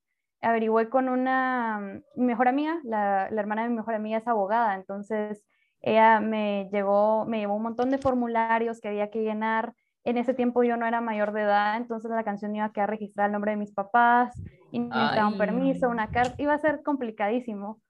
averigüé 0.42 0.90
con 0.90 1.10
una 1.10 1.80
mm, 2.16 2.24
mejor 2.24 2.48
amiga, 2.48 2.80
la, 2.84 3.28
la, 3.32 3.42
hermana 3.42 3.64
de 3.64 3.70
mi 3.70 3.76
mejor 3.78 3.96
amiga 3.96 4.20
es 4.20 4.28
abogada, 4.28 4.76
entonces 4.76 5.44
ella 5.82 6.20
me 6.20 6.70
llegó, 6.72 7.26
me 7.26 7.40
llevó 7.40 7.56
un 7.56 7.64
montón 7.64 7.90
de 7.90 7.98
formularios 7.98 8.80
que 8.80 8.90
había 8.90 9.10
que 9.10 9.24
llenar. 9.24 9.74
En 10.04 10.20
ese 10.20 10.36
tiempo 10.36 10.62
yo 10.62 10.78
no 10.78 10.86
era 10.86 11.02
mayor 11.02 11.34
de 11.34 11.42
edad, 11.42 11.78
entonces 11.78 12.12
la 12.12 12.24
canción 12.24 12.56
iba 12.56 12.66
a 12.66 12.72
quedar 12.72 12.92
registrada 12.92 13.26
el 13.26 13.34
nombre 13.34 13.52
de 13.52 13.58
mis 13.58 13.72
papás, 13.72 14.40
y 14.72 14.80
necesitaba 14.80 15.28
un 15.30 15.38
permiso, 15.40 15.90
una 15.90 16.12
carta, 16.12 16.36
iba 16.38 16.54
a 16.54 16.60
ser 16.60 16.84
complicadísimo. 16.84 17.82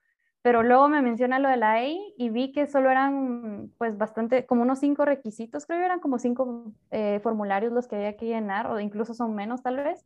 Pero 0.42 0.62
luego 0.62 0.88
me 0.88 1.02
menciona 1.02 1.38
lo 1.38 1.48
de 1.48 1.56
la 1.56 1.82
EI 1.82 2.14
y 2.16 2.30
vi 2.30 2.52
que 2.52 2.66
solo 2.66 2.90
eran 2.90 3.70
pues 3.78 3.98
bastante, 3.98 4.46
como 4.46 4.62
unos 4.62 4.78
cinco 4.78 5.04
requisitos, 5.04 5.66
creo 5.66 5.80
que 5.80 5.84
eran 5.84 6.00
como 6.00 6.18
cinco 6.18 6.72
eh, 6.90 7.20
formularios 7.22 7.72
los 7.72 7.88
que 7.88 7.96
había 7.96 8.16
que 8.16 8.26
llenar, 8.26 8.68
o 8.68 8.78
incluso 8.78 9.12
son 9.14 9.34
menos 9.34 9.62
tal 9.62 9.76
vez. 9.76 10.04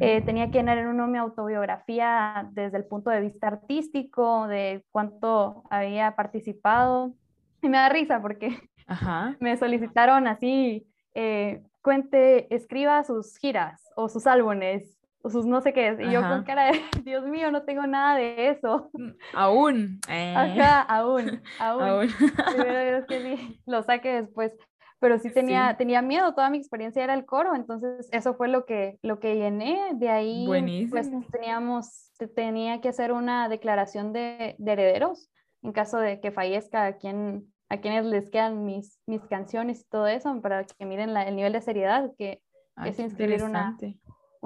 Eh, 0.00 0.22
tenía 0.22 0.50
que 0.50 0.58
llenar 0.58 0.78
en 0.78 0.86
uno 0.86 1.06
mi 1.06 1.18
autobiografía 1.18 2.48
desde 2.52 2.78
el 2.78 2.84
punto 2.84 3.10
de 3.10 3.20
vista 3.20 3.48
artístico, 3.48 4.48
de 4.48 4.82
cuánto 4.90 5.64
había 5.68 6.16
participado. 6.16 7.12
Y 7.60 7.68
me 7.68 7.76
da 7.76 7.90
risa 7.90 8.22
porque 8.22 8.56
me 9.40 9.56
solicitaron 9.58 10.26
así, 10.26 10.86
eh, 11.14 11.62
cuente, 11.82 12.54
escriba 12.54 13.04
sus 13.04 13.36
giras 13.36 13.90
o 13.96 14.08
sus 14.08 14.26
álbumes 14.26 14.96
o 15.26 15.30
sus 15.30 15.44
no 15.44 15.60
sé 15.60 15.72
qué. 15.72 15.96
Y 16.00 16.12
yo 16.12 16.22
con 16.22 16.44
cara 16.44 16.66
de, 16.66 16.80
Dios 17.04 17.24
mío, 17.26 17.50
no 17.50 17.64
tengo 17.64 17.86
nada 17.86 18.16
de 18.16 18.50
eso. 18.50 18.90
Mm, 18.92 19.10
aún. 19.34 20.00
Eh. 20.08 20.34
Aún, 20.88 21.42
aún. 21.58 21.78
aún. 21.80 22.08
es 22.08 23.04
que 23.06 23.58
lo 23.66 23.82
saque 23.82 24.22
después 24.22 24.52
pero 24.98 25.18
sí 25.18 25.30
tenía, 25.30 25.76
tenía 25.76 26.00
miedo, 26.00 26.34
toda 26.34 26.48
mi 26.48 26.56
experiencia 26.56 27.04
era 27.04 27.12
el 27.12 27.26
coro, 27.26 27.54
entonces 27.54 28.08
eso 28.12 28.34
fue 28.34 28.48
lo 28.48 28.64
que, 28.64 28.98
lo 29.02 29.20
que 29.20 29.36
llené, 29.36 29.90
de 29.94 30.08
ahí 30.08 30.46
pues 30.90 31.10
teníamos, 31.30 32.10
tenía 32.34 32.80
que 32.80 32.88
hacer 32.88 33.12
una 33.12 33.50
declaración 33.50 34.14
de, 34.14 34.56
de, 34.58 34.72
herederos 34.72 35.28
en 35.62 35.72
caso 35.72 35.98
de 35.98 36.18
que 36.20 36.32
fallezca 36.32 36.86
a, 36.86 36.96
quien, 36.96 37.52
a 37.68 37.76
quienes 37.76 38.06
les 38.06 38.30
quedan 38.30 38.64
mis, 38.64 38.98
mis 39.06 39.20
canciones 39.26 39.82
y 39.82 39.88
todo 39.90 40.06
eso, 40.06 40.40
para 40.40 40.64
que 40.64 40.86
miren 40.86 41.14
el 41.14 41.36
nivel 41.36 41.52
de 41.52 41.60
seriedad 41.60 42.10
que 42.16 42.40
es 42.84 42.98
inscribir 42.98 43.42
una, 43.42 43.76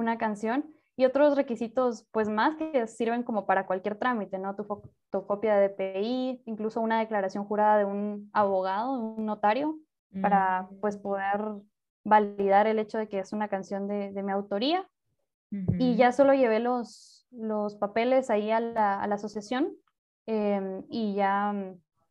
una 0.00 0.18
canción. 0.18 0.64
Y 0.96 1.06
otros 1.06 1.36
requisitos, 1.36 2.06
pues 2.10 2.28
más 2.28 2.56
que 2.56 2.86
sirven 2.86 3.22
como 3.22 3.46
para 3.46 3.66
cualquier 3.66 3.96
trámite, 3.96 4.38
¿no? 4.38 4.54
Tu 4.54 4.64
fotocopia 4.64 5.56
de 5.56 5.68
DPI, 5.68 6.42
incluso 6.44 6.80
una 6.80 6.98
declaración 6.98 7.44
jurada 7.44 7.78
de 7.78 7.86
un 7.86 8.28
abogado, 8.34 8.92
un 8.92 9.24
notario, 9.24 9.78
para 10.20 10.68
pues 10.80 10.96
poder 10.96 11.40
validar 12.04 12.66
el 12.66 12.78
hecho 12.78 12.98
de 12.98 13.08
que 13.08 13.20
es 13.20 13.32
una 13.32 13.48
canción 13.48 13.86
de, 13.86 14.12
de 14.12 14.22
mi 14.22 14.32
autoría. 14.32 14.86
Y 15.78 15.96
ya 15.96 16.12
solo 16.12 16.32
llevé 16.32 16.60
los, 16.60 17.26
los 17.32 17.74
papeles 17.74 18.30
ahí 18.30 18.50
a 18.52 18.60
la, 18.60 19.00
a 19.00 19.06
la 19.08 19.16
asociación 19.16 19.72
em, 20.26 20.84
y 20.88 21.14
ya 21.14 21.52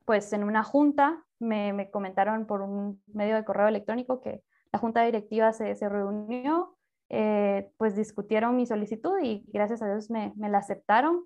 pues 0.04 0.34
en 0.34 0.44
una 0.44 0.64
junta 0.64 1.24
me, 1.40 1.72
me, 1.72 1.90
comentaron 1.90 2.46
por 2.46 2.62
un 2.62 3.02
medio 3.08 3.36
de 3.36 3.46
correo 3.46 3.70
electrónico 3.70 4.20
que 4.20 4.44
la 4.74 4.80
junta 4.80 5.04
directiva 5.04 5.54
se, 5.54 5.74
se 5.76 5.88
reunió, 5.88 6.78
eh, 7.10 7.72
pues 7.78 7.96
discutieron 7.96 8.56
mi 8.56 8.66
solicitud 8.66 9.20
y 9.22 9.46
gracias 9.52 9.82
a 9.82 9.88
Dios 9.88 10.10
me, 10.10 10.34
me 10.36 10.50
la 10.50 10.60
aceptaron. 10.60 11.26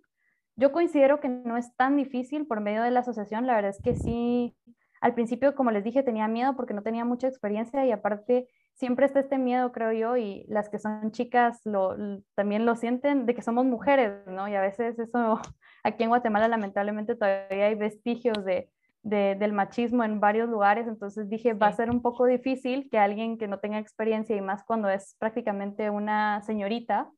Yo 0.55 0.71
considero 0.71 1.19
que 1.19 1.29
no 1.29 1.57
es 1.57 1.75
tan 1.75 1.97
difícil 1.97 2.45
por 2.45 2.61
medio 2.61 2.83
de 2.83 2.91
la 2.91 3.01
asociación, 3.01 3.47
la 3.47 3.55
verdad 3.55 3.71
es 3.71 3.81
que 3.81 3.95
sí 3.95 4.55
al 5.03 5.15
principio, 5.15 5.53
como 5.53 5.69
les 5.69 5.83
dije, 5.83 6.01
tenía 6.01 6.29
miedo 6.29 6.55
porque 6.55 6.73
no 6.73 6.81
tenía 6.81 7.03
mucha 7.03 7.27
experiencia 7.27 7.85
y 7.85 7.91
aparte 7.91 8.47
siempre 8.73 9.05
está 9.05 9.19
este 9.19 9.37
miedo, 9.37 9.73
creo 9.73 9.91
yo, 9.91 10.15
y 10.15 10.45
las 10.47 10.69
que 10.69 10.79
son 10.79 11.11
chicas 11.11 11.59
lo, 11.65 11.97
también 12.35 12.65
lo 12.65 12.77
sienten 12.77 13.25
de 13.25 13.35
que 13.35 13.41
somos 13.41 13.65
mujeres, 13.65 14.25
¿no? 14.27 14.47
Y 14.47 14.55
a 14.55 14.61
veces 14.61 14.97
eso, 14.97 15.41
aquí 15.83 16.03
en 16.03 16.09
Guatemala 16.09 16.47
lamentablemente 16.47 17.15
todavía 17.15 17.65
hay 17.65 17.75
vestigios 17.75 18.45
de, 18.45 18.69
del 19.03 19.51
machismo 19.51 20.03
en 20.03 20.19
varios 20.19 20.49
lugares, 20.49 20.87
entonces 20.87 21.29
dije, 21.29 21.53
va 21.53 21.67
a 21.67 21.73
ser 21.73 21.91
un 21.91 22.01
poco 22.01 22.25
difícil 22.25 22.89
que 22.89 22.97
alguien 22.97 23.37
que 23.37 23.49
no 23.49 23.59
tenga 23.59 23.77
experiencia 23.77 24.35
y 24.35 24.41
más 24.41 24.63
cuando 24.63 24.89
es 24.89 25.15
prácticamente 25.19 25.89
una 25.89 26.41
señorita, 26.41 27.11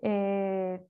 eh, 0.00 0.80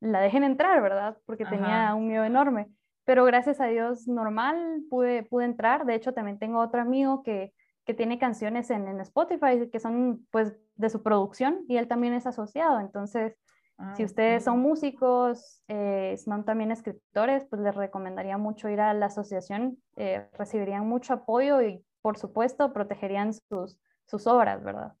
la 0.00 0.20
dejen 0.20 0.44
entrar, 0.44 0.82
¿verdad? 0.82 1.16
Porque 1.24 1.46
tenía 1.46 1.94
un 1.94 2.06
miedo 2.06 2.24
enorme 2.24 2.68
pero 3.08 3.24
gracias 3.24 3.58
a 3.58 3.68
Dios 3.68 4.06
normal 4.06 4.82
pude, 4.90 5.22
pude 5.22 5.46
entrar. 5.46 5.86
De 5.86 5.94
hecho, 5.94 6.12
también 6.12 6.38
tengo 6.38 6.60
otro 6.60 6.82
amigo 6.82 7.22
que, 7.22 7.54
que 7.86 7.94
tiene 7.94 8.18
canciones 8.18 8.68
en, 8.68 8.86
en, 8.86 9.00
Spotify 9.00 9.70
que 9.72 9.80
son 9.80 10.26
pues 10.30 10.54
de 10.74 10.90
su 10.90 11.02
producción 11.02 11.64
y 11.68 11.78
él 11.78 11.88
también 11.88 12.12
es 12.12 12.26
asociado. 12.26 12.80
Entonces, 12.80 13.34
ah, 13.78 13.94
si 13.96 14.04
ustedes 14.04 14.44
son 14.44 14.60
músicos, 14.60 15.62
eh, 15.68 16.16
son 16.22 16.44
también 16.44 16.70
escritores, 16.70 17.44
pues 17.48 17.62
les 17.62 17.74
recomendaría 17.74 18.36
mucho 18.38 18.68
ir 18.68 18.80
a 18.80 18.92
la 18.94 19.06
asociación. 19.06 19.78
Eh, 19.96 20.28
recibirían 20.38 20.86
mucho 20.86 21.14
apoyo 21.14 21.62
y, 21.62 21.84
por 22.02 22.18
supuesto, 22.18 22.72
protegerían 22.72 23.32
sus, 23.32 23.78
sus 24.06 24.26
obras, 24.26 24.62
¿verdad? 24.62 24.92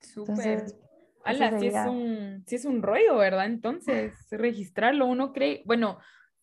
Súper. 0.00 0.64
Ala, 1.24 1.58
sí 1.58 1.68
es, 1.68 1.86
un, 1.86 2.44
sí 2.46 2.56
es 2.56 2.64
un 2.64 2.82
rollo, 2.82 3.16
¿verdad? 3.16 3.46
Entonces, 3.46 4.12
registrarlo, 4.30 5.06
uno 5.06 5.32
cree, 5.32 5.62
bueno, 5.64 5.98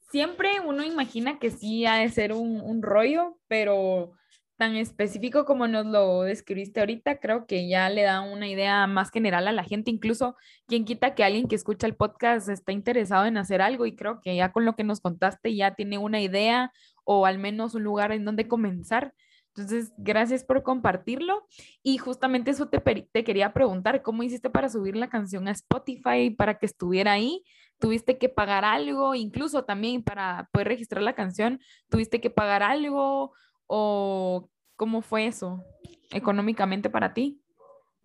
siempre 0.10 0.60
uno 0.66 0.84
imagina 0.84 1.40
que 1.40 1.52
sí 1.52 1.86
ha 1.86 1.96
de 1.96 2.10
ser 2.10 2.34
un, 2.34 2.62
un, 2.62 2.82
rollo, 2.82 3.38
pero 3.48 4.14
tan 4.60 4.76
específico 4.76 5.45
como 5.45 5.70
nos 5.70 5.86
lo 5.86 6.24
describiste 6.24 6.82
ahorita, 6.82 7.22
creo 7.22 7.47
que 7.47 7.70
ya 7.70 7.89
le 7.89 8.01
da 8.01 8.20
una 8.20 8.45
idea 8.49 8.88
más 8.88 9.10
general 9.10 9.47
a 9.47 9.53
la 9.53 9.64
gente, 9.64 9.89
incluso 9.89 10.36
quien 10.68 10.84
quita 10.84 11.16
que 11.16 11.24
alguien 11.24 11.47
que 11.47 11.55
escucha 11.55 11.88
el 11.88 11.95
podcast 11.95 12.49
está 12.49 12.74
interesado 12.74 13.26
en 13.26 13.38
hacer 13.38 13.62
algo 13.62 13.86
y 13.86 13.95
creo 13.95 14.20
que 14.20 14.36
ya 14.36 14.51
con 14.51 14.66
lo 14.66 14.76
que 14.76 14.84
nos 14.84 14.99
contaste 14.99 15.55
ya 15.55 15.76
tiene 15.76 15.97
una 15.97 16.20
idea 16.20 16.74
o 17.05 17.26
al 17.26 17.39
menos 17.39 17.74
un 17.74 17.84
lugar 17.84 18.12
en 18.12 18.26
donde 18.26 18.49
comenzar. 18.49 19.14
Entonces, 19.55 19.93
gracias 19.97 20.43
por 20.43 20.62
compartirlo. 20.62 21.47
Y 21.82 21.97
justamente 21.97 22.51
eso 22.51 22.68
te, 22.68 22.80
te, 22.80 23.24
quería 23.24 23.53
preguntar, 23.53 24.01
¿cómo 24.01 24.24
hiciste 24.24 24.49
para 24.49 24.68
subir 24.68 24.97
la 24.97 25.10
canción 25.10 25.47
a 25.47 25.51
Spotify 25.51 26.32
para 26.38 26.60
que 26.60 26.66
estuviera 26.66 27.14
ahí? 27.14 27.43
¿Tuviste 27.80 28.18
que 28.18 28.28
pagar 28.28 28.66
algo? 28.66 29.16
Incluso 29.16 29.64
también 29.64 30.03
para 30.03 30.49
poder 30.51 30.68
registrar 30.68 31.01
la 31.01 31.16
canción, 31.16 31.62
¿tuviste 31.89 32.20
que 32.20 32.30
pagar 32.30 32.62
algo? 32.62 33.32
¿O 33.72 34.49
cómo 34.76 35.01
fue 35.01 35.28
eso 35.28 35.63
económicamente 36.11 36.89
para 36.89 37.13
ti? 37.13 37.39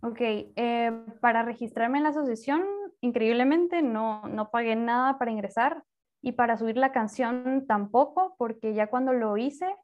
Ok, 0.03 0.21
eh, 0.21 0.93
para 1.23 1.43
registrarme 1.43 1.97
en 1.97 2.05
la 2.05 2.11
asociación, 2.11 2.63
increíblemente 3.01 3.81
no, 3.81 4.21
no 4.29 4.51
pagué 4.51 4.77
nada 4.77 5.19
para 5.19 5.31
ingresar 5.31 5.83
y 6.21 6.33
para 6.33 6.59
subir 6.59 6.77
la 6.77 6.93
canción 6.93 7.65
tampoco, 7.67 8.35
porque 8.37 8.75
ya 8.75 8.89
cuando 8.89 9.15
lo 9.15 9.39
hice, 9.39 9.75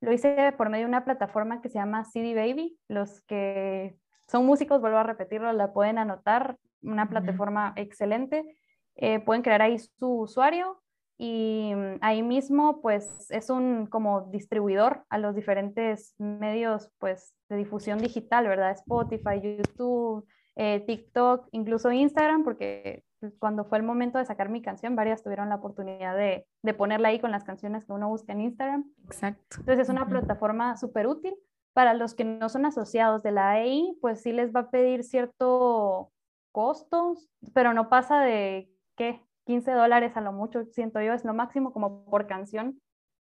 lo 0.00 0.10
hice 0.10 0.54
por 0.56 0.70
medio 0.70 0.84
de 0.84 0.88
una 0.88 1.04
plataforma 1.04 1.60
que 1.60 1.68
se 1.68 1.78
llama 1.78 2.04
CD 2.04 2.34
Baby. 2.34 2.78
Los 2.88 3.20
que 3.22 3.98
son 4.26 4.46
músicos, 4.46 4.80
vuelvo 4.80 4.96
a 4.96 5.02
repetirlo, 5.02 5.52
la 5.52 5.74
pueden 5.74 5.98
anotar. 5.98 6.56
Una 6.82 7.08
plataforma 7.10 7.74
excelente. 7.76 8.58
Eh, 8.94 9.20
pueden 9.20 9.42
crear 9.42 9.60
ahí 9.60 9.78
su 9.78 10.20
usuario 10.20 10.82
y 11.18 11.72
mm, 11.74 11.98
ahí 12.00 12.22
mismo 12.22 12.80
pues 12.80 13.30
es 13.30 13.50
un 13.50 13.86
como 13.86 14.22
distribuidor 14.30 15.04
a 15.08 15.18
los 15.18 15.34
diferentes 15.34 16.14
medios 16.18 16.90
pues 16.98 17.34
de 17.48 17.56
difusión 17.56 17.98
digital, 17.98 18.46
¿verdad? 18.46 18.72
Spotify, 18.72 19.40
YouTube, 19.40 20.26
eh, 20.56 20.80
TikTok, 20.86 21.48
incluso 21.52 21.92
Instagram, 21.92 22.44
porque 22.44 23.04
pues, 23.20 23.34
cuando 23.38 23.64
fue 23.64 23.78
el 23.78 23.84
momento 23.84 24.18
de 24.18 24.24
sacar 24.24 24.48
mi 24.48 24.62
canción, 24.62 24.96
varias 24.96 25.22
tuvieron 25.22 25.48
la 25.48 25.56
oportunidad 25.56 26.16
de, 26.16 26.46
de 26.62 26.74
ponerla 26.74 27.08
ahí 27.08 27.20
con 27.20 27.30
las 27.30 27.44
canciones 27.44 27.84
que 27.84 27.92
uno 27.92 28.08
busca 28.08 28.32
en 28.32 28.40
Instagram. 28.40 28.84
Exacto. 29.04 29.56
Entonces 29.58 29.84
es 29.84 29.88
una 29.88 30.06
plataforma 30.08 30.76
súper 30.76 31.06
útil. 31.06 31.34
Para 31.72 31.92
los 31.92 32.14
que 32.14 32.24
no 32.24 32.48
son 32.48 32.64
asociados 32.64 33.22
de 33.22 33.32
la 33.32 33.50
AI, 33.50 33.98
pues 34.00 34.22
sí 34.22 34.32
les 34.32 34.54
va 34.54 34.60
a 34.60 34.70
pedir 34.70 35.04
cierto 35.04 36.10
costos, 36.50 37.28
pero 37.52 37.74
no 37.74 37.90
pasa 37.90 38.22
de, 38.22 38.70
¿qué? 38.96 39.22
15 39.46 39.70
dólares 39.72 40.16
a 40.16 40.20
lo 40.20 40.32
mucho, 40.32 40.64
siento 40.66 41.00
yo, 41.00 41.14
es 41.14 41.24
lo 41.24 41.32
máximo 41.32 41.72
como 41.72 42.04
por 42.04 42.26
canción. 42.26 42.80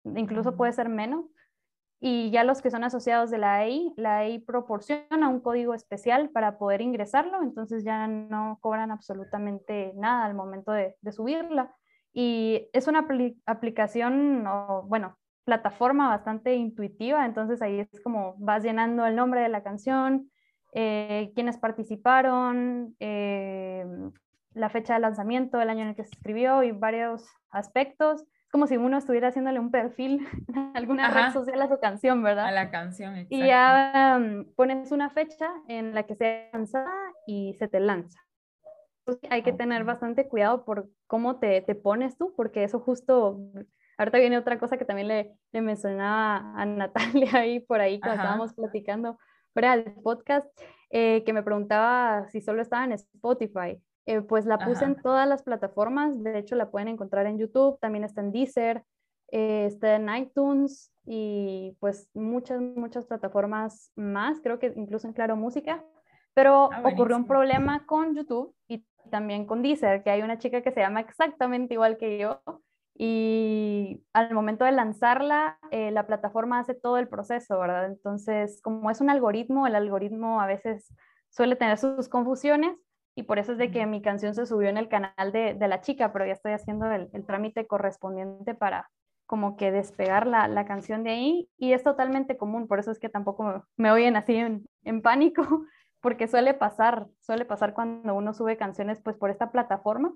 Incluso 0.03 0.55
puede 0.55 0.73
ser 0.73 0.89
menos. 0.89 1.25
Y 2.03 2.31
ya 2.31 2.43
los 2.43 2.61
que 2.61 2.71
son 2.71 2.83
asociados 2.83 3.29
de 3.29 3.37
la 3.37 3.55
AI, 3.57 3.93
la 3.95 4.17
AI 4.17 4.39
proporciona 4.39 5.29
un 5.29 5.39
código 5.39 5.75
especial 5.75 6.29
para 6.31 6.57
poder 6.57 6.81
ingresarlo, 6.81 7.43
entonces 7.43 7.83
ya 7.83 8.07
no 8.07 8.57
cobran 8.59 8.89
absolutamente 8.89 9.93
nada 9.95 10.25
al 10.25 10.33
momento 10.33 10.71
de, 10.71 10.95
subirla. 11.11 11.75
Y 12.11 12.69
es 12.73 12.87
una 12.87 13.07
aplicación, 13.45 14.45
o, 14.47 14.83
bueno, 14.87 15.15
plataforma 15.45 16.09
bastante 16.09 16.55
intuitiva, 16.55 17.23
entonces 17.25 17.61
ahí 17.61 17.79
es 17.79 18.01
como 18.01 18.35
vas 18.39 18.63
llenando 18.63 19.05
el 19.05 19.15
nombre 19.15 19.41
de 19.41 19.49
la 19.49 19.61
canción, 19.61 20.31
eh, 20.73 21.31
quiénes 21.35 21.57
participaron, 21.57 22.95
eh, 22.99 23.85
la 24.53 24.69
fecha 24.69 24.95
de 24.95 24.99
lanzamiento, 24.99 25.61
el 25.61 25.69
año 25.69 25.81
en 25.81 25.89
el 25.89 25.95
que 25.95 26.03
se 26.03 26.11
escribió 26.11 26.63
y 26.63 26.71
varios 26.71 27.25
aspectos 27.49 28.25
como 28.51 28.67
si 28.67 28.75
uno 28.75 28.97
estuviera 28.97 29.29
haciéndole 29.29 29.59
un 29.59 29.71
perfil 29.71 30.27
en 30.49 30.71
alguna 30.75 31.09
red 31.09 31.33
social 31.33 31.61
a 31.61 31.69
su 31.69 31.79
canción, 31.79 32.21
¿verdad? 32.21 32.47
A 32.47 32.51
la 32.51 32.69
canción, 32.69 33.15
exacto. 33.15 33.35
Y 33.35 33.47
ya 33.47 34.19
mm, 34.19 34.53
pones 34.55 34.91
una 34.91 35.09
fecha 35.09 35.49
en 35.67 35.95
la 35.95 36.03
que 36.03 36.15
sea 36.15 36.49
lanzada 36.51 36.91
y 37.25 37.53
se 37.53 37.67
te 37.67 37.79
lanza. 37.79 38.19
hay 39.29 39.41
que 39.41 39.53
tener 39.53 39.83
bastante 39.85 40.27
cuidado 40.27 40.65
por 40.65 40.89
cómo 41.07 41.39
te, 41.39 41.61
te, 41.61 41.75
pones 41.75 42.17
tú, 42.17 42.33
porque 42.35 42.63
eso 42.63 42.79
justo, 42.79 43.39
ahorita 43.97 44.17
viene 44.17 44.37
otra 44.37 44.59
cosa 44.59 44.77
que 44.77 44.85
también 44.85 45.07
le, 45.07 45.33
le 45.53 45.61
mencionaba 45.61 46.53
a 46.55 46.65
Natalia 46.65 47.31
ahí 47.33 47.61
por 47.61 47.79
ahí 47.79 47.99
cuando 47.99 48.21
estábamos 48.21 48.53
platicando 48.53 49.17
fuera 49.53 49.77
del 49.77 49.93
podcast, 50.03 50.47
eh, 50.89 51.23
que 51.25 51.33
me 51.33 51.43
preguntaba 51.43 52.27
si 52.29 52.41
solo 52.41 52.61
estaba 52.61 52.83
en 52.83 52.93
Spotify. 52.93 53.81
Eh, 54.07 54.21
pues 54.21 54.45
la 54.45 54.57
puse 54.57 54.83
en 54.83 54.95
todas 54.95 55.27
las 55.27 55.43
plataformas, 55.43 56.23
de 56.23 56.39
hecho 56.39 56.55
la 56.55 56.71
pueden 56.71 56.87
encontrar 56.87 57.27
en 57.27 57.37
YouTube, 57.37 57.79
también 57.79 58.03
está 58.03 58.21
en 58.21 58.31
Deezer, 58.31 58.83
eh, 59.31 59.65
está 59.67 59.95
en 59.95 60.09
iTunes 60.15 60.91
y 61.05 61.77
pues 61.79 62.09
muchas, 62.13 62.59
muchas 62.61 63.05
plataformas 63.05 63.91
más, 63.95 64.39
creo 64.41 64.57
que 64.57 64.73
incluso 64.75 65.07
en 65.07 65.13
Claro 65.13 65.35
Música, 65.35 65.83
pero 66.33 66.69
ah, 66.73 66.81
ocurrió 66.83 67.15
un 67.15 67.27
problema 67.27 67.85
con 67.85 68.15
YouTube 68.15 68.55
y 68.67 68.85
también 69.11 69.45
con 69.45 69.61
Deezer, 69.61 70.01
que 70.01 70.09
hay 70.09 70.23
una 70.23 70.39
chica 70.39 70.61
que 70.61 70.71
se 70.71 70.79
llama 70.79 71.01
exactamente 71.01 71.75
igual 71.75 71.97
que 71.97 72.17
yo 72.17 72.41
y 72.95 74.03
al 74.13 74.33
momento 74.33 74.65
de 74.65 74.71
lanzarla, 74.73 75.59
eh, 75.71 75.91
la 75.91 76.05
plataforma 76.05 76.59
hace 76.59 76.73
todo 76.73 76.97
el 76.97 77.07
proceso, 77.07 77.59
¿verdad? 77.59 77.85
Entonces, 77.85 78.61
como 78.61 78.91
es 78.91 79.01
un 79.01 79.09
algoritmo, 79.09 79.65
el 79.65 79.75
algoritmo 79.75 80.41
a 80.41 80.45
veces 80.45 80.93
suele 81.29 81.55
tener 81.55 81.77
sus 81.77 82.09
confusiones 82.09 82.77
y 83.15 83.23
por 83.23 83.39
eso 83.39 83.53
es 83.53 83.57
de 83.57 83.71
que 83.71 83.85
mi 83.85 84.01
canción 84.01 84.33
se 84.35 84.45
subió 84.45 84.69
en 84.69 84.77
el 84.77 84.87
canal 84.87 85.31
de, 85.31 85.53
de 85.53 85.67
la 85.67 85.81
chica, 85.81 86.13
pero 86.13 86.25
ya 86.25 86.33
estoy 86.33 86.53
haciendo 86.53 86.91
el, 86.91 87.09
el, 87.13 87.25
trámite 87.25 87.67
correspondiente 87.67 88.53
para 88.55 88.89
como 89.25 89.55
que 89.55 89.71
despegar 89.71 90.27
la, 90.27 90.47
la, 90.47 90.65
canción 90.65 91.03
de 91.03 91.11
ahí 91.11 91.49
y 91.57 91.73
es 91.73 91.83
totalmente 91.83 92.37
común, 92.37 92.67
por 92.67 92.79
eso 92.79 92.91
es 92.91 92.99
que 92.99 93.09
tampoco 93.09 93.43
me, 93.43 93.61
me 93.77 93.91
oyen 93.91 94.15
así 94.15 94.35
en, 94.35 94.65
en, 94.83 95.01
pánico, 95.01 95.43
porque 96.01 96.27
suele 96.27 96.53
pasar, 96.53 97.07
suele 97.19 97.45
pasar 97.45 97.73
cuando 97.73 98.13
uno 98.15 98.33
sube 98.33 98.57
canciones 98.57 98.99
pues 99.01 99.17
por 99.17 99.29
esta 99.29 99.51
plataforma 99.51 100.13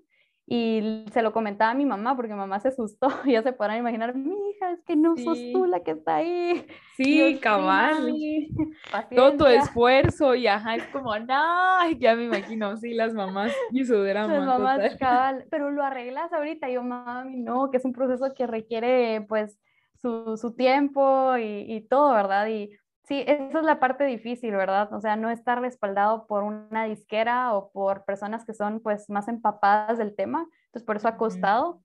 y 0.48 1.06
se 1.12 1.24
lo 1.24 1.34
comentaba 1.34 1.72
a 1.72 1.76
mi 1.76 1.86
mamá 1.86 2.16
porque 2.16 2.36
mamá 2.36 2.60
se 2.60 2.68
asustó 2.68 3.08
ya 3.26 3.41
se 3.41 3.52
podrán 3.52 3.80
imaginar, 3.80 4.14
mi 4.16 4.36
hija, 4.52 4.72
es 4.74 4.84
que 4.84 4.96
no 4.96 5.18
sos 5.18 5.39
tú 5.52 5.66
la 5.66 5.80
que 5.82 5.91
está 5.91 6.18
ahí. 6.18 6.68
Sí, 6.96 7.39
cabal. 7.41 8.14
Todo 9.16 9.38
tu 9.38 9.46
esfuerzo 9.48 10.36
y 10.36 10.46
ajá, 10.46 10.76
es 10.76 10.86
como, 10.88 11.18
no, 11.18 11.89
ya 12.00 12.16
me 12.16 12.26
imagino, 12.26 12.78
sí, 12.78 12.93
las 12.93 13.14
mamás 13.14 13.52
y 13.72 13.86
su 13.86 13.96
drama. 13.96 14.34
Las 14.34 14.46
mamás, 14.46 14.96
cabal, 14.98 15.46
pero 15.50 15.72
lo 15.72 15.84
arreglas 15.84 16.32
ahorita. 16.32 16.70
yo, 16.70 16.84
mami, 16.84 17.38
no, 17.38 17.72
que 17.72 17.78
es 17.78 17.86
un 17.86 17.93
proceso 17.93 18.34
que 18.36 18.46
requiere 18.46 19.22
pues 19.28 19.58
su, 20.00 20.38
su 20.38 20.54
tiempo 20.56 21.38
y, 21.38 21.66
y 21.68 21.82
todo, 21.82 22.14
¿verdad? 22.14 22.48
Y 22.48 22.70
Sí, 23.08 23.24
esa 23.28 23.60
es 23.60 23.66
la 23.66 23.80
parte 23.80 24.03
difícil, 24.06 24.56
¿verdad? 24.56 24.91
O 24.91 24.99
sea, 24.99 25.16
no 25.16 25.30
estar 25.30 25.62
respaldado 25.62 26.26
por 26.26 26.43
una 26.43 26.86
disquera 26.86 27.53
o 27.53 27.70
por 27.72 28.03
personas 28.03 28.45
que 28.45 28.53
son 28.53 28.80
pues 28.80 29.10
más 29.12 29.28
empapadas 29.28 29.99
del 29.99 30.16
tema. 30.16 30.47
Entonces, 30.66 30.86
por 30.86 30.97
eso 30.97 31.08
ha 31.08 31.18
costado 31.18 31.84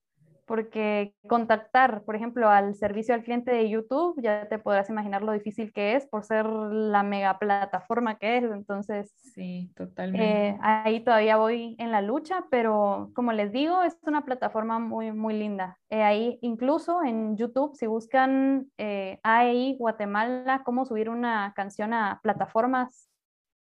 porque 0.51 1.15
contactar, 1.29 2.03
por 2.03 2.17
ejemplo, 2.17 2.51
al 2.51 2.75
servicio 2.75 3.15
al 3.15 3.23
cliente 3.23 3.53
de 3.53 3.71
YouTube, 3.71 4.21
ya 4.21 4.49
te 4.49 4.59
podrás 4.59 4.91
imaginar 4.91 5.23
lo 5.23 5.31
difícil 5.31 5.73
que 5.73 5.95
es 5.95 6.09
por 6.09 6.25
ser 6.25 6.45
la 6.45 7.05
mega 7.05 7.39
plataforma 7.39 8.19
que 8.19 8.39
es. 8.39 8.43
Entonces, 8.43 9.15
sí, 9.33 9.71
totalmente. 9.77 10.49
Eh, 10.49 10.59
ahí 10.61 11.05
todavía 11.05 11.37
voy 11.37 11.77
en 11.79 11.93
la 11.93 12.03
lucha, 12.03 12.47
pero 12.51 13.13
como 13.15 13.31
les 13.31 13.53
digo, 13.53 13.85
es 13.85 13.97
una 14.03 14.25
plataforma 14.25 14.81
muy, 14.81 15.13
muy 15.13 15.35
linda. 15.35 15.79
Eh, 15.89 16.03
ahí, 16.03 16.41
incluso 16.43 17.05
en 17.05 17.37
YouTube, 17.37 17.77
si 17.77 17.87
buscan 17.87 18.73
eh, 18.77 19.21
AEI 19.23 19.77
Guatemala, 19.79 20.63
cómo 20.65 20.85
subir 20.85 21.11
una 21.11 21.53
canción 21.55 21.95
a 21.95 22.19
plataformas 22.25 23.09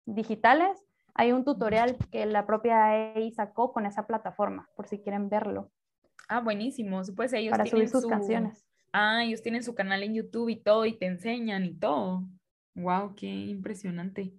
digitales, 0.05 0.85
hay 1.15 1.31
un 1.31 1.43
tutorial 1.43 1.97
que 2.11 2.27
la 2.27 2.45
propia 2.45 2.85
AEI 2.85 3.31
sacó 3.31 3.73
con 3.73 3.87
esa 3.87 4.05
plataforma, 4.05 4.69
por 4.75 4.85
si 4.85 4.99
quieren 4.99 5.27
verlo. 5.27 5.71
Ah, 6.27 6.41
buenísimo. 6.41 7.01
Pues 7.15 7.33
ellos 7.33 7.51
para 7.51 7.65
subir 7.65 7.89
sus 7.89 8.05
canciones. 8.05 8.65
Ah, 8.91 9.23
ellos 9.23 9.41
tienen 9.41 9.63
su 9.63 9.75
canal 9.75 10.03
en 10.03 10.15
YouTube 10.15 10.49
y 10.49 10.55
todo, 10.55 10.85
y 10.85 10.93
te 10.93 11.05
enseñan 11.05 11.65
y 11.65 11.73
todo. 11.73 12.23
Wow, 12.75 13.15
qué 13.15 13.27
impresionante. 13.27 14.33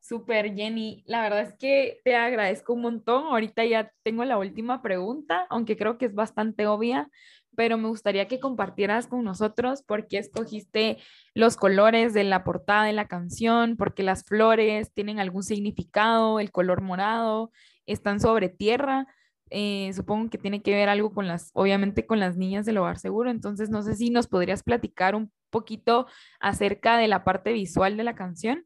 Súper, 0.00 0.54
Jenny. 0.54 1.02
La 1.06 1.22
verdad 1.22 1.40
es 1.40 1.54
que 1.54 2.00
te 2.04 2.14
agradezco 2.14 2.74
un 2.74 2.82
montón. 2.82 3.24
Ahorita 3.24 3.64
ya 3.64 3.90
tengo 4.02 4.24
la 4.24 4.36
última 4.36 4.82
pregunta, 4.82 5.46
aunque 5.48 5.76
creo 5.76 5.96
que 5.96 6.06
es 6.06 6.14
bastante 6.14 6.66
obvia, 6.66 7.08
pero 7.56 7.78
me 7.78 7.88
gustaría 7.88 8.28
que 8.28 8.40
compartieras 8.40 9.06
con 9.06 9.24
nosotros 9.24 9.82
por 9.82 10.06
qué 10.06 10.18
escogiste 10.18 10.98
los 11.32 11.56
colores 11.56 12.12
de 12.12 12.24
la 12.24 12.44
portada 12.44 12.84
de 12.84 12.92
la 12.92 13.08
canción, 13.08 13.76
porque 13.76 14.02
las 14.02 14.24
flores 14.24 14.92
tienen 14.92 15.20
algún 15.20 15.42
significado, 15.42 16.38
el 16.38 16.52
color 16.52 16.82
morado, 16.82 17.50
están 17.86 18.20
sobre 18.20 18.50
tierra. 18.50 19.06
Eh, 19.50 19.92
supongo 19.92 20.30
que 20.30 20.38
tiene 20.38 20.62
que 20.62 20.74
ver 20.74 20.88
algo 20.88 21.12
con 21.12 21.28
las, 21.28 21.50
obviamente 21.54 22.06
con 22.06 22.18
las 22.18 22.36
niñas 22.36 22.66
del 22.66 22.78
hogar 22.78 22.98
seguro, 22.98 23.30
entonces 23.30 23.70
no 23.70 23.82
sé 23.82 23.94
si 23.94 24.10
nos 24.10 24.26
podrías 24.26 24.62
platicar 24.62 25.14
un 25.14 25.30
poquito 25.50 26.06
acerca 26.40 26.96
de 26.96 27.08
la 27.08 27.24
parte 27.24 27.52
visual 27.52 27.96
de 27.96 28.04
la 28.04 28.14
canción. 28.14 28.64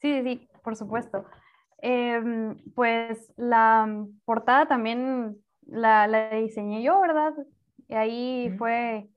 Sí, 0.00 0.22
sí, 0.22 0.48
por 0.62 0.76
supuesto. 0.76 1.24
Em, 1.82 2.56
pues 2.74 3.32
la 3.36 4.04
portada 4.24 4.68
también 4.68 5.38
la, 5.66 6.06
la, 6.06 6.30
diseñé 6.30 6.82
yo, 6.82 7.00
¿verdad? 7.00 7.32
Y 7.88 7.94
ahí 7.94 8.54
fue, 8.58 9.08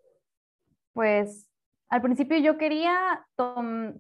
pues, 0.93 1.49
al 1.89 2.01
principio 2.01 2.38
yo 2.38 2.57
quería 2.57 3.28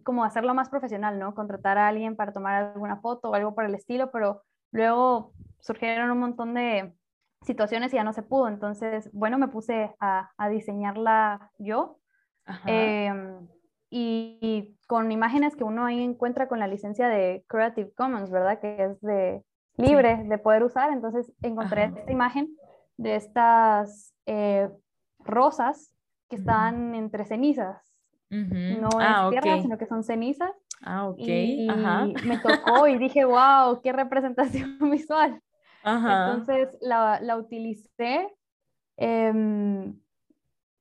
como 0.03 0.23
hacerlo 0.23 0.53
más 0.53 0.69
profesional, 0.69 1.19
¿no? 1.19 1.35
Contratar 1.35 1.77
a 1.77 1.89
alguien 1.89 2.15
para 2.15 2.33
tomar 2.33 2.71
alguna 2.73 2.97
foto 2.97 3.29
o 3.29 3.35
algo 3.35 3.53
por 3.53 3.65
el 3.65 3.75
estilo, 3.75 4.11
pero 4.11 4.41
luego 4.71 5.33
surgieron 5.63 6.11
un 6.11 6.19
montón 6.19 6.53
de 6.53 6.93
situaciones 7.41 7.93
y 7.93 7.95
ya 7.95 8.03
no 8.03 8.13
se 8.13 8.23
pudo. 8.23 8.47
Entonces, 8.47 9.09
bueno, 9.13 9.37
me 9.37 9.47
puse 9.47 9.95
a, 9.99 10.31
a 10.37 10.49
diseñarla 10.49 11.51
yo. 11.57 11.97
Em, 12.65 13.47
y, 13.89 14.75
con 14.87 15.11
imágenes 15.11 15.55
que 15.55 15.63
uno 15.63 15.85
ahí 15.85 16.03
encuentra 16.03 16.47
con 16.47 16.59
la 16.59 16.67
licencia 16.67 17.07
de 17.07 17.43
Creative 17.47 17.93
Commons, 17.95 18.29
¿verdad? 18.29 18.59
Que 18.59 18.83
es 18.83 19.01
de 19.01 19.43
libre 19.77 20.23
de 20.25 20.37
poder 20.37 20.63
usar. 20.63 20.91
Entonces 20.91 21.31
encontré 21.41 21.85
esta 21.85 22.11
imagen 22.11 22.55
de 22.97 23.15
estas 23.15 24.13
eh, 24.25 24.69
rosas 25.19 25.95
que 26.29 26.35
están 26.35 26.95
entre 26.95 27.25
cenizas. 27.25 27.93
No 28.29 28.89
ah, 28.99 29.29
es 29.31 29.41
tierra, 29.41 29.61
sino 29.61 29.77
que 29.77 29.85
son 29.85 30.03
cenizas. 30.03 30.51
Ah, 30.81 31.07
ok. 31.07 31.19
Y, 31.19 31.67
me 32.25 32.39
tocó 32.39 32.87
y 32.87 32.97
dije, 32.97 33.25
wow, 33.25 33.79
qué 33.81 33.93
representación 33.93 34.77
visual. 34.91 35.39
Entonces 35.83 36.69
la, 36.81 37.19
la 37.21 37.37
utilicé. 37.37 38.33
Em, 38.97 39.99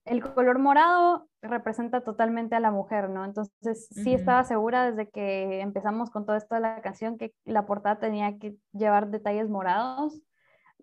el 0.04 0.34
color 0.34 0.58
morado 0.58 1.28
representa 1.42 2.02
totalmente 2.02 2.54
a 2.54 2.60
la 2.60 2.70
mujer, 2.70 3.08
¿no? 3.10 3.24
Entonces 3.24 3.88
sí 3.90 4.14
estaba 4.14 4.44
segura 4.44 4.90
desde 4.90 5.08
que 5.10 5.60
empezamos 5.60 6.10
con 6.10 6.24
todo 6.26 6.36
esto 6.36 6.54
de 6.54 6.60
la 6.60 6.80
canción 6.82 7.18
que 7.18 7.34
la 7.44 7.66
portada 7.66 7.98
tenía 7.98 8.38
que 8.38 8.56
llevar 8.72 9.10
detalles 9.10 9.48
morados. 9.48 10.20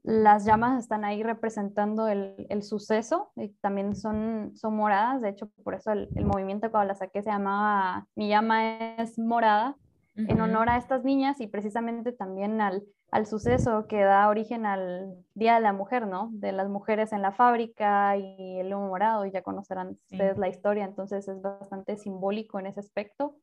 Las 0.03 0.45
llamas 0.45 0.79
están 0.79 1.03
ahí 1.03 1.23
representando 1.23 2.07
el, 2.07 2.47
el 2.49 2.63
suceso 2.63 3.31
y 3.35 3.49
también 3.55 3.95
son, 3.95 4.51
son 4.55 4.75
moradas, 4.75 5.21
de 5.21 5.29
hecho 5.29 5.49
por 5.63 5.75
eso 5.75 5.91
el, 5.91 6.09
el, 6.15 6.25
movimiento 6.25 6.71
cuando 6.71 6.87
la 6.87 6.95
saqué 6.95 7.21
se 7.21 7.29
llamaba 7.29 8.07
Mi 8.15 8.29
llama 8.29 8.95
es 8.95 9.19
morada, 9.19 9.75
en 10.27 10.41
honor 10.41 10.69
a 10.69 10.77
estas 10.77 11.03
niñas 11.03 11.39
y 11.39 11.47
precisamente 11.47 12.11
también 12.11 12.61
al, 12.61 12.83
al 13.11 13.25
suceso 13.25 13.87
que 13.87 14.01
da 14.01 14.27
origen 14.27 14.65
al 14.65 15.15
Día 15.33 15.55
de 15.55 15.61
la 15.61 15.73
Mujer, 15.73 16.07
¿no? 16.07 16.29
De 16.33 16.51
las 16.51 16.69
mujeres 16.69 17.13
en 17.13 17.21
la 17.21 17.31
fábrica 17.31 18.17
y 18.17 18.59
el 18.59 18.73
humo 18.73 18.87
morado, 18.87 19.25
y 19.25 19.31
ya 19.31 19.41
conocerán 19.41 19.97
ustedes 20.11 20.37
la 20.37 20.49
historia, 20.49 20.85
entonces 20.85 21.27
es 21.27 21.41
bastante 21.41 21.97
simbólico 21.97 22.59
en 22.59 22.67
ese 22.67 22.79
aspecto. 22.79 23.35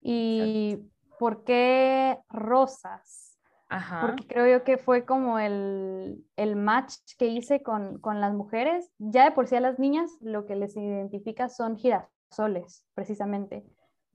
¿Y 0.00 0.90
por 1.18 1.44
qué 1.44 2.18
rosas? 2.28 3.38
Ajá. 3.68 4.00
Porque 4.02 4.26
creo 4.26 4.58
yo 4.58 4.64
que 4.64 4.76
fue 4.76 5.06
como 5.06 5.38
el, 5.38 6.24
el 6.36 6.56
match 6.56 6.94
que 7.16 7.26
hice 7.26 7.62
con, 7.62 7.98
con, 8.00 8.20
las 8.20 8.34
mujeres. 8.34 8.90
Ya 8.98 9.24
de 9.24 9.30
por 9.30 9.46
sí 9.46 9.56
a 9.56 9.60
las 9.60 9.78
niñas 9.78 10.10
lo 10.20 10.44
que 10.44 10.56
les 10.56 10.76
identifica 10.76 11.48
son 11.48 11.76
girasoles, 11.76 12.84
precisamente 12.94 13.64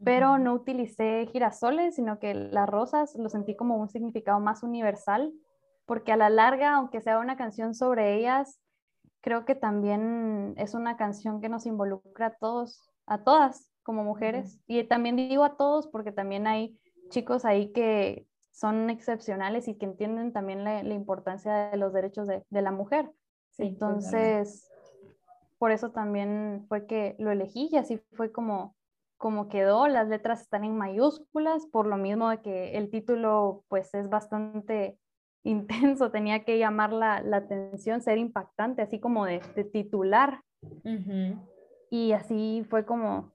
pero 0.04 0.38
no 0.38 0.54
utilicé 0.54 1.28
girasoles, 1.32 1.95
sino 1.95 2.20
que 2.20 2.34
las 2.34 2.70
rosas 2.70 3.16
lo 3.16 3.30
sentí 3.30 3.56
como 3.56 3.78
un 3.78 3.89
significado 3.89 4.39
más 4.39 4.64
universal, 4.64 5.34
porque 5.86 6.12
a 6.12 6.18
la 6.18 6.30
larga, 6.30 6.76
aunque 6.76 7.02
sea 7.02 7.20
una 7.20 7.38
canción 7.38 7.74
sobre 7.74 8.16
ellas, 8.16 8.60
creo 9.22 9.45
que 9.45 9.56
también 9.56 10.54
es 10.58 10.74
una 10.74 10.98
canción 10.98 11.41
que 11.41 11.50
nos 11.50 11.66
involucra 11.66 12.28
a 12.28 12.36
todos, 12.36 12.89
a 13.06 13.24
todas 13.24 13.72
como 13.84 14.04
mujeres, 14.04 14.60
y 14.68 14.84
también 14.84 15.16
digo 15.16 15.43
a 15.43 15.58
todos 15.58 15.88
porque 15.88 16.12
también 16.12 16.45
hay 16.45 16.78
chicos 17.10 17.45
ahí 17.45 17.72
que 17.72 18.28
son 18.52 18.89
excepcionales 18.89 19.68
y 19.68 19.76
que 19.76 19.86
entienden 19.86 20.34
también 20.34 20.64
la, 20.64 20.82
importancia 20.93 21.70
de 21.70 21.78
los 21.78 21.93
derechos 21.93 22.28
de, 22.28 22.43
de, 22.50 22.62
la 22.62 22.72
mujer. 22.72 23.12
Entonces, 23.58 24.68
por 25.58 25.72
eso 25.72 25.91
también 25.91 26.66
fue 26.68 26.86
que 26.86 27.16
lo 27.20 27.32
elegí 27.32 27.70
y 27.72 27.78
así 27.78 28.00
fue 28.14 28.32
como, 28.32 28.76
como 29.18 29.49
quedó. 29.49 29.88
Las 29.88 30.07
letras 30.07 30.41
están 30.41 30.63
en 30.63 30.78
mayúsculas, 30.78 31.65
por 31.68 31.88
lo 31.88 31.97
mismo 31.97 32.30
de 32.30 32.41
que 32.41 32.78
el 32.78 32.89
título 32.89 33.63
pues 33.68 33.93
es 33.93 34.09
bastante 34.09 34.97
intenso, 35.43 36.11
tenía 36.11 36.43
que 36.43 36.57
llamar 36.57 36.91
la, 36.93 37.22
la 37.22 37.38
atención, 37.38 38.01
ser 38.01 38.18
impactante, 38.18 38.82
así 38.82 38.99
como 38.99 39.26
de, 39.26 39.39
titular. 39.72 40.41
Y 41.89 42.11
así 42.11 42.65
fue 42.70 42.86
como 42.86 43.34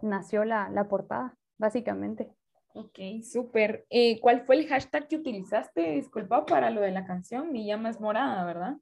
nació 0.00 0.44
la, 0.44 0.70
la 0.70 0.88
portada, 0.88 1.36
básicamente. 1.58 2.32
Ok, 2.74 3.22
súper. 3.22 3.86
Eh, 3.90 4.20
¿Cuál 4.20 4.42
fue 4.46 4.56
el 4.56 4.66
hashtag 4.66 5.06
que 5.06 5.16
utilizaste, 5.16 5.92
disculpa, 5.92 6.44
para 6.44 6.70
lo 6.70 6.80
de 6.80 6.90
la 6.90 7.06
canción? 7.06 7.52
Mi 7.52 7.66
llama 7.66 7.90
es 7.90 8.00
morada, 8.00 8.44
¿verdad? 8.44 8.76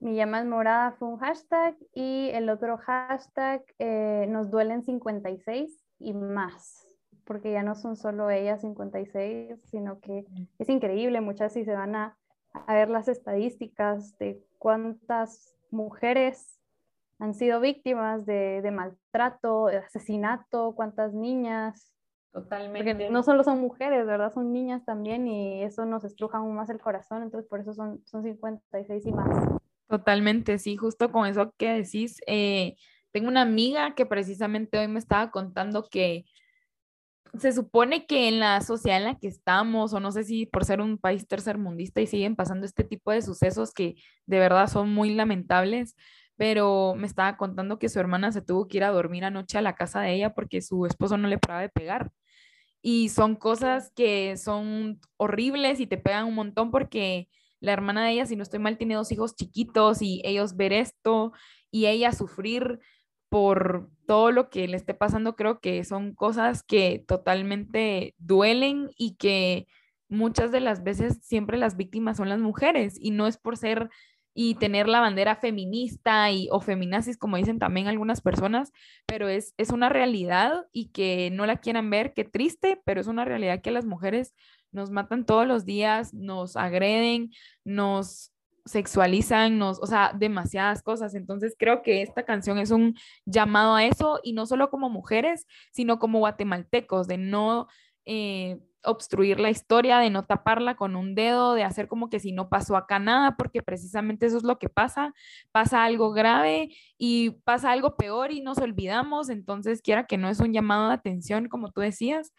Mi 0.00 0.14
llama 0.14 0.40
es 0.40 0.46
morada 0.46 0.92
fue 0.92 1.08
un 1.08 1.18
hashtag 1.18 1.76
y 1.92 2.30
el 2.30 2.48
otro 2.48 2.78
hashtag 2.78 3.62
eh, 3.78 4.26
nos 4.30 4.50
duelen 4.50 4.82
56 4.82 5.84
y 5.98 6.14
más, 6.14 6.86
porque 7.26 7.52
ya 7.52 7.62
no 7.62 7.74
son 7.74 7.96
solo 7.96 8.30
ellas 8.30 8.62
56, 8.62 9.60
sino 9.64 10.00
que 10.00 10.24
es 10.58 10.68
increíble, 10.70 11.20
muchas 11.20 11.52
si 11.52 11.66
se 11.66 11.74
van 11.74 11.94
a, 11.96 12.16
a 12.54 12.74
ver 12.74 12.88
las 12.88 13.08
estadísticas 13.08 14.16
de 14.16 14.42
cuántas 14.58 15.54
mujeres 15.70 16.58
han 17.18 17.34
sido 17.34 17.60
víctimas 17.60 18.24
de, 18.24 18.62
de 18.62 18.70
maltrato, 18.70 19.66
de 19.66 19.76
asesinato, 19.76 20.72
cuántas 20.74 21.12
niñas. 21.12 21.92
Totalmente. 22.32 22.94
Porque 22.94 23.10
no 23.10 23.22
solo 23.22 23.44
son 23.44 23.60
mujeres, 23.60 24.06
¿verdad? 24.06 24.32
Son 24.32 24.50
niñas 24.50 24.82
también 24.86 25.28
y 25.28 25.62
eso 25.62 25.84
nos 25.84 26.04
estruja 26.04 26.38
aún 26.38 26.54
más 26.54 26.70
el 26.70 26.80
corazón, 26.80 27.22
entonces 27.22 27.46
por 27.46 27.60
eso 27.60 27.74
son, 27.74 28.00
son 28.06 28.22
56 28.22 29.04
y 29.04 29.12
más. 29.12 29.59
Totalmente, 29.90 30.58
sí, 30.60 30.76
justo 30.76 31.10
con 31.10 31.26
eso 31.26 31.52
que 31.58 31.68
decís. 31.72 32.20
Eh, 32.28 32.76
tengo 33.10 33.26
una 33.28 33.42
amiga 33.42 33.96
que 33.96 34.06
precisamente 34.06 34.78
hoy 34.78 34.86
me 34.86 35.00
estaba 35.00 35.32
contando 35.32 35.88
que 35.90 36.26
se 37.38 37.52
supone 37.52 38.06
que 38.06 38.28
en 38.28 38.40
la 38.40 38.60
sociedad 38.60 38.98
en 38.98 39.04
la 39.04 39.18
que 39.18 39.28
estamos, 39.28 39.92
o 39.92 40.00
no 40.00 40.10
sé 40.12 40.24
si 40.24 40.46
por 40.46 40.64
ser 40.64 40.80
un 40.80 40.98
país 40.98 41.28
tercermundista 41.28 42.00
y 42.00 42.06
siguen 42.08 42.34
pasando 42.36 42.66
este 42.66 42.82
tipo 42.84 43.12
de 43.12 43.22
sucesos 43.22 43.72
que 43.72 43.94
de 44.26 44.38
verdad 44.40 44.66
son 44.68 44.92
muy 44.92 45.14
lamentables, 45.14 45.94
pero 46.36 46.94
me 46.96 47.06
estaba 47.06 47.36
contando 47.36 47.78
que 47.78 47.88
su 47.88 48.00
hermana 48.00 48.32
se 48.32 48.42
tuvo 48.42 48.66
que 48.68 48.78
ir 48.78 48.84
a 48.84 48.90
dormir 48.90 49.24
anoche 49.24 49.58
a 49.58 49.62
la 49.62 49.74
casa 49.76 50.00
de 50.00 50.14
ella 50.14 50.34
porque 50.34 50.60
su 50.62 50.86
esposo 50.86 51.16
no 51.18 51.28
le 51.28 51.38
paraba 51.38 51.60
de 51.62 51.68
pegar. 51.68 52.10
Y 52.82 53.10
son 53.10 53.36
cosas 53.36 53.92
que 53.96 54.36
son 54.38 55.00
horribles 55.18 55.80
y 55.80 55.86
te 55.86 55.98
pegan 55.98 56.26
un 56.26 56.34
montón 56.34 56.70
porque 56.70 57.28
la 57.60 57.72
hermana 57.72 58.04
de 58.04 58.12
ella, 58.12 58.26
si 58.26 58.36
no 58.36 58.42
estoy 58.42 58.58
mal, 58.58 58.78
tiene 58.78 58.94
dos 58.94 59.12
hijos 59.12 59.36
chiquitos 59.36 60.02
y 60.02 60.22
ellos 60.24 60.56
ver 60.56 60.72
esto 60.72 61.32
y 61.70 61.86
ella 61.86 62.12
sufrir 62.12 62.80
por 63.28 63.88
todo 64.06 64.32
lo 64.32 64.50
que 64.50 64.66
le 64.66 64.76
esté 64.76 64.92
pasando, 64.92 65.36
creo 65.36 65.60
que 65.60 65.84
son 65.84 66.14
cosas 66.14 66.64
que 66.64 67.04
totalmente 67.06 68.14
duelen 68.18 68.90
y 68.96 69.14
que 69.16 69.68
muchas 70.08 70.50
de 70.50 70.60
las 70.60 70.82
veces 70.82 71.20
siempre 71.22 71.56
las 71.56 71.76
víctimas 71.76 72.16
son 72.16 72.28
las 72.28 72.40
mujeres 72.40 72.96
y 73.00 73.12
no 73.12 73.28
es 73.28 73.38
por 73.38 73.56
ser 73.56 73.88
y 74.34 74.54
tener 74.56 74.88
la 74.88 75.00
bandera 75.00 75.36
feminista 75.36 76.30
y, 76.30 76.48
o 76.50 76.60
feminazis, 76.60 77.18
como 77.18 77.36
dicen 77.36 77.58
también 77.58 77.88
algunas 77.88 78.20
personas, 78.20 78.72
pero 79.06 79.28
es, 79.28 79.54
es 79.58 79.70
una 79.70 79.88
realidad 79.88 80.66
y 80.72 80.90
que 80.90 81.30
no 81.32 81.46
la 81.46 81.56
quieran 81.56 81.90
ver, 81.90 82.14
qué 82.14 82.24
triste, 82.24 82.80
pero 82.84 83.00
es 83.00 83.06
una 83.06 83.24
realidad 83.24 83.60
que 83.60 83.70
las 83.70 83.86
mujeres 83.86 84.34
nos 84.72 84.90
matan 84.90 85.26
todos 85.26 85.46
los 85.46 85.64
días, 85.64 86.14
nos 86.14 86.56
agreden, 86.56 87.30
nos 87.64 88.32
sexualizan, 88.64 89.58
nos, 89.58 89.80
o 89.80 89.86
sea, 89.86 90.12
demasiadas 90.16 90.82
cosas. 90.82 91.14
Entonces 91.14 91.54
creo 91.58 91.82
que 91.82 92.02
esta 92.02 92.24
canción 92.24 92.58
es 92.58 92.70
un 92.70 92.96
llamado 93.24 93.74
a 93.74 93.84
eso 93.84 94.20
y 94.22 94.32
no 94.32 94.46
solo 94.46 94.70
como 94.70 94.90
mujeres, 94.90 95.46
sino 95.72 95.98
como 95.98 96.20
guatemaltecos, 96.20 97.08
de 97.08 97.18
no 97.18 97.68
eh, 98.04 98.58
obstruir 98.82 99.40
la 99.40 99.50
historia, 99.50 99.98
de 99.98 100.10
no 100.10 100.24
taparla 100.24 100.74
con 100.76 100.96
un 100.96 101.14
dedo, 101.14 101.54
de 101.54 101.64
hacer 101.64 101.88
como 101.88 102.08
que 102.08 102.20
si 102.20 102.32
no 102.32 102.48
pasó 102.48 102.76
acá 102.76 102.98
nada, 102.98 103.36
porque 103.36 103.62
precisamente 103.62 104.26
eso 104.26 104.38
es 104.38 104.42
lo 104.42 104.58
que 104.58 104.68
pasa, 104.68 105.14
pasa 105.52 105.84
algo 105.84 106.12
grave 106.12 106.70
y 106.96 107.30
pasa 107.44 107.72
algo 107.72 107.96
peor 107.96 108.32
y 108.32 108.40
nos 108.40 108.58
olvidamos, 108.58 109.28
entonces 109.28 109.82
quiera 109.82 110.06
que 110.06 110.16
no 110.16 110.28
es 110.28 110.40
un 110.40 110.52
llamado 110.52 110.88
de 110.88 110.94
atención, 110.94 111.48
como 111.48 111.70
tú 111.72 111.80
decías, 111.82 112.32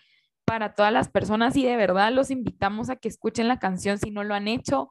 para 0.51 0.75
todas 0.75 0.91
las 0.91 1.07
personas 1.07 1.55
y 1.55 1.63
de 1.63 1.77
verdad 1.77 2.11
los 2.11 2.29
invitamos 2.29 2.89
a 2.89 2.97
que 2.97 3.07
escuchen 3.07 3.47
la 3.47 3.57
canción 3.57 3.97
si 3.97 4.11
no 4.11 4.25
lo 4.25 4.33
han 4.33 4.49
hecho. 4.49 4.89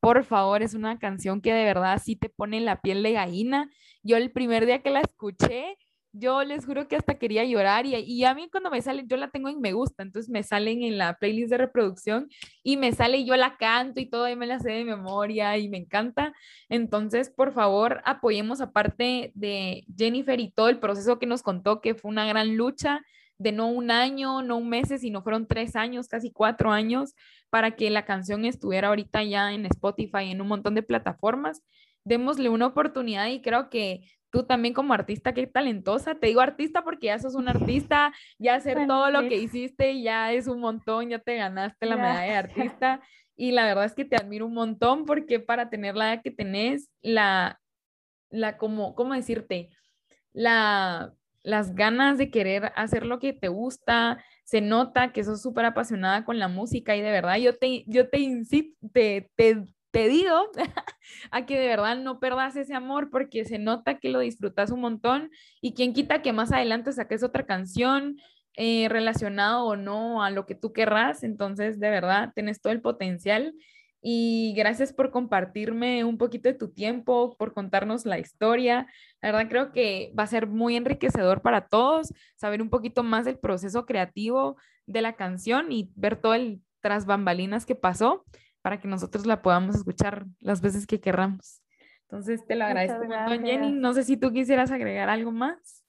Por 0.00 0.24
favor, 0.24 0.62
es 0.62 0.72
una 0.72 0.98
canción 0.98 1.42
que 1.42 1.52
de 1.52 1.64
verdad 1.64 2.00
sí 2.02 2.16
te 2.16 2.30
pone 2.30 2.62
la 2.62 2.80
piel 2.80 3.02
de 3.02 3.12
gallina. 3.12 3.70
Yo 4.02 4.16
el 4.16 4.32
primer 4.32 4.64
día 4.64 4.80
que 4.80 4.88
la 4.88 5.02
escuché, 5.02 5.76
yo 6.12 6.42
les 6.44 6.64
juro 6.64 6.88
que 6.88 6.96
hasta 6.96 7.18
quería 7.18 7.44
llorar 7.44 7.84
y, 7.84 7.94
y, 7.94 8.24
a 8.24 8.34
mí 8.34 8.48
cuando 8.50 8.70
me 8.70 8.80
sale, 8.80 9.04
yo 9.06 9.18
la 9.18 9.28
tengo 9.28 9.50
en 9.50 9.60
me 9.60 9.74
gusta, 9.74 10.02
entonces 10.02 10.30
me 10.30 10.42
salen 10.42 10.82
en 10.82 10.96
la 10.96 11.18
playlist 11.18 11.50
de 11.50 11.58
reproducción 11.58 12.30
y 12.62 12.78
me 12.78 12.92
sale 12.92 13.18
y 13.18 13.26
yo 13.26 13.36
la 13.36 13.58
canto 13.58 14.00
y 14.00 14.06
todo 14.08 14.26
y 14.30 14.34
me 14.34 14.46
la 14.46 14.60
sé 14.60 14.70
de 14.70 14.84
memoria 14.86 15.58
y 15.58 15.68
me 15.68 15.76
encanta. 15.76 16.32
Entonces, 16.70 17.28
por 17.28 17.52
favor, 17.52 18.00
apoyemos 18.06 18.62
aparte 18.62 19.30
de 19.34 19.84
Jennifer 19.94 20.40
y 20.40 20.50
todo 20.52 20.70
el 20.70 20.78
proceso 20.78 21.18
que 21.18 21.26
nos 21.26 21.42
contó, 21.42 21.82
que 21.82 21.94
fue 21.94 22.10
una 22.10 22.24
gran 22.24 22.56
lucha 22.56 23.02
de 23.42 23.52
no 23.52 23.66
un 23.66 23.90
año, 23.90 24.42
no 24.42 24.56
un 24.56 24.68
mes, 24.68 24.88
sino 25.00 25.22
fueron 25.22 25.46
tres 25.46 25.74
años, 25.76 26.08
casi 26.08 26.30
cuatro 26.30 26.70
años, 26.70 27.14
para 27.50 27.72
que 27.72 27.90
la 27.90 28.04
canción 28.04 28.44
estuviera 28.44 28.88
ahorita 28.88 29.22
ya 29.24 29.52
en 29.52 29.66
Spotify, 29.66 30.30
en 30.30 30.40
un 30.40 30.48
montón 30.48 30.74
de 30.74 30.82
plataformas. 30.82 31.62
Démosle 32.04 32.48
una 32.48 32.66
oportunidad 32.66 33.26
y 33.26 33.42
creo 33.42 33.68
que 33.68 34.08
tú 34.30 34.44
también 34.44 34.74
como 34.74 34.94
artista, 34.94 35.34
qué 35.34 35.46
talentosa. 35.46 36.14
Te 36.14 36.28
digo 36.28 36.40
artista 36.40 36.82
porque 36.82 37.06
ya 37.06 37.18
sos 37.18 37.34
un 37.34 37.48
artista, 37.48 38.12
ya 38.38 38.54
hacer 38.54 38.86
todo 38.86 39.10
lo 39.10 39.28
que 39.28 39.36
hiciste 39.36 40.00
ya 40.02 40.32
es 40.32 40.46
un 40.46 40.60
montón, 40.60 41.10
ya 41.10 41.18
te 41.18 41.36
ganaste 41.36 41.86
la 41.86 41.96
medalla 41.96 42.32
de 42.32 42.36
artista. 42.36 43.00
Y 43.36 43.52
la 43.52 43.64
verdad 43.64 43.86
es 43.86 43.94
que 43.94 44.04
te 44.04 44.16
admiro 44.16 44.46
un 44.46 44.54
montón 44.54 45.04
porque 45.04 45.40
para 45.40 45.68
tener 45.68 45.96
la 45.96 46.12
edad 46.12 46.22
que 46.22 46.30
tenés, 46.30 46.90
la, 47.02 47.60
la, 48.30 48.56
como, 48.56 48.94
¿cómo 48.94 49.14
decirte? 49.14 49.70
La, 50.32 51.12
las 51.42 51.74
ganas 51.74 52.18
de 52.18 52.30
querer 52.30 52.72
hacer 52.76 53.04
lo 53.04 53.18
que 53.18 53.32
te 53.32 53.48
gusta, 53.48 54.22
se 54.44 54.60
nota 54.60 55.12
que 55.12 55.24
sos 55.24 55.42
súper 55.42 55.64
apasionada 55.64 56.24
con 56.24 56.38
la 56.38 56.48
música 56.48 56.96
y 56.96 57.02
de 57.02 57.10
verdad 57.10 57.36
yo 57.36 57.56
te, 57.58 57.84
yo 57.86 58.08
te 58.08 58.20
incito, 58.20 58.76
te, 58.92 59.30
te, 59.36 59.64
te 59.90 60.08
digo 60.08 60.34
a 61.30 61.46
que 61.46 61.58
de 61.58 61.66
verdad 61.66 61.96
no 61.96 62.20
perdas 62.20 62.56
ese 62.56 62.74
amor 62.74 63.10
porque 63.10 63.44
se 63.44 63.58
nota 63.58 63.98
que 63.98 64.08
lo 64.08 64.20
disfrutas 64.20 64.70
un 64.70 64.80
montón 64.80 65.30
y 65.60 65.74
quien 65.74 65.92
quita 65.92 66.22
que 66.22 66.32
más 66.32 66.52
adelante 66.52 66.92
saques 66.92 67.22
otra 67.22 67.44
canción 67.46 68.16
eh, 68.54 68.88
relacionado 68.88 69.64
o 69.64 69.76
no 69.76 70.22
a 70.22 70.30
lo 70.30 70.44
que 70.44 70.54
tú 70.54 70.72
querrás, 70.72 71.22
entonces 71.22 71.80
de 71.80 71.88
verdad 71.90 72.32
tienes 72.34 72.60
todo 72.60 72.72
el 72.72 72.82
potencial 72.82 73.54
y 74.04 74.52
gracias 74.56 74.92
por 74.92 75.12
compartirme 75.12 76.02
un 76.02 76.18
poquito 76.18 76.48
de 76.48 76.56
tu 76.56 76.72
tiempo, 76.72 77.36
por 77.38 77.54
contarnos 77.54 78.04
la 78.04 78.18
historia. 78.18 78.88
La 79.20 79.30
verdad 79.30 79.48
creo 79.48 79.72
que 79.72 80.12
va 80.18 80.24
a 80.24 80.26
ser 80.26 80.48
muy 80.48 80.76
enriquecedor 80.76 81.40
para 81.40 81.68
todos 81.68 82.12
saber 82.34 82.60
un 82.60 82.68
poquito 82.68 83.04
más 83.04 83.24
del 83.24 83.38
proceso 83.38 83.86
creativo 83.86 84.56
de 84.86 85.02
la 85.02 85.14
canción 85.14 85.70
y 85.70 85.92
ver 85.94 86.16
todo 86.16 86.34
el 86.34 86.60
tras 86.80 87.06
bambalinas 87.06 87.64
que 87.64 87.76
pasó 87.76 88.24
para 88.60 88.80
que 88.80 88.88
nosotros 88.88 89.24
la 89.24 89.40
podamos 89.40 89.76
escuchar 89.76 90.26
las 90.40 90.60
veces 90.60 90.86
que 90.86 91.00
querramos. 91.00 91.62
Entonces, 92.02 92.44
te 92.44 92.56
lo 92.56 92.64
agradezco 92.64 93.04
Jenny. 93.28 93.72
No 93.72 93.94
sé 93.94 94.02
si 94.02 94.16
tú 94.16 94.32
quisieras 94.32 94.70
agregar 94.72 95.08
algo 95.08 95.30
más. 95.30 95.84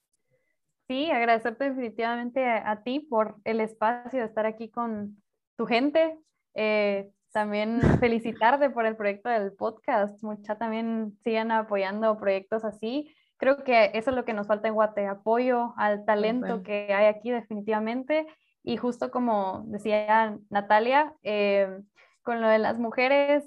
Sí, 0.87 1.09
agradecerte 1.09 1.65
definitivamente 1.65 2.47
a, 2.47 2.83
ti 2.83 2.99
por 2.99 3.37
el 3.43 3.59
espacio 3.59 4.19
de 4.19 4.25
estar 4.25 4.45
aquí 4.45 4.69
con 4.69 5.21
tu 5.57 5.65
gente. 5.65 6.17
Eh, 6.53 7.11
también 7.33 7.81
felicitarte 7.99 8.69
por 8.69 8.85
el 8.85 8.95
proyecto 8.95 9.27
del 9.27 9.51
podcast. 9.51 10.21
Mucha 10.23 10.57
también 10.57 11.17
sigan 11.23 11.51
apoyando 11.51 12.17
proyectos 12.17 12.63
así. 12.63 13.13
Creo 13.37 13.63
que 13.63 13.91
eso 13.93 14.11
es 14.11 14.15
lo 14.15 14.23
que 14.23 14.33
nos 14.33 14.47
falta 14.47 14.69
en 14.69 14.75
Guate, 14.75 15.05
apoyo 15.07 15.73
al 15.75 16.05
talento 16.05 16.63
que 16.63 16.93
hay 16.93 17.07
aquí 17.07 17.31
definitivamente. 17.31 18.25
Y 18.63 18.77
justo 18.77 19.11
como 19.11 19.63
decía 19.65 20.37
Natalia, 20.49 21.13
eh, 21.23 21.81
con 22.21 22.39
lo 22.39 22.47
de 22.47 22.59
las 22.59 22.79
mujeres 22.79 23.43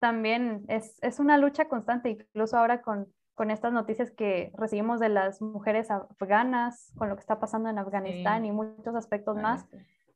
también 0.00 0.64
es, 0.66 0.98
es 1.02 1.20
una 1.20 1.38
lucha 1.38 1.68
constante, 1.68 2.08
incluso 2.08 2.56
ahora 2.56 2.80
con, 2.80 3.06
con, 3.34 3.50
estas 3.50 3.72
noticias 3.72 4.10
que 4.10 4.50
recibimos 4.56 4.98
de 4.98 5.10
las 5.10 5.40
mujeres 5.42 5.90
afganas, 5.90 6.92
con 6.96 7.10
lo 7.10 7.14
que 7.14 7.20
está 7.20 7.38
pasando 7.38 7.68
en 7.68 7.78
Afganistán 7.78 8.46
y 8.46 8.50
muchos 8.50 8.94
aspectos 8.96 9.36
más. 9.36 9.66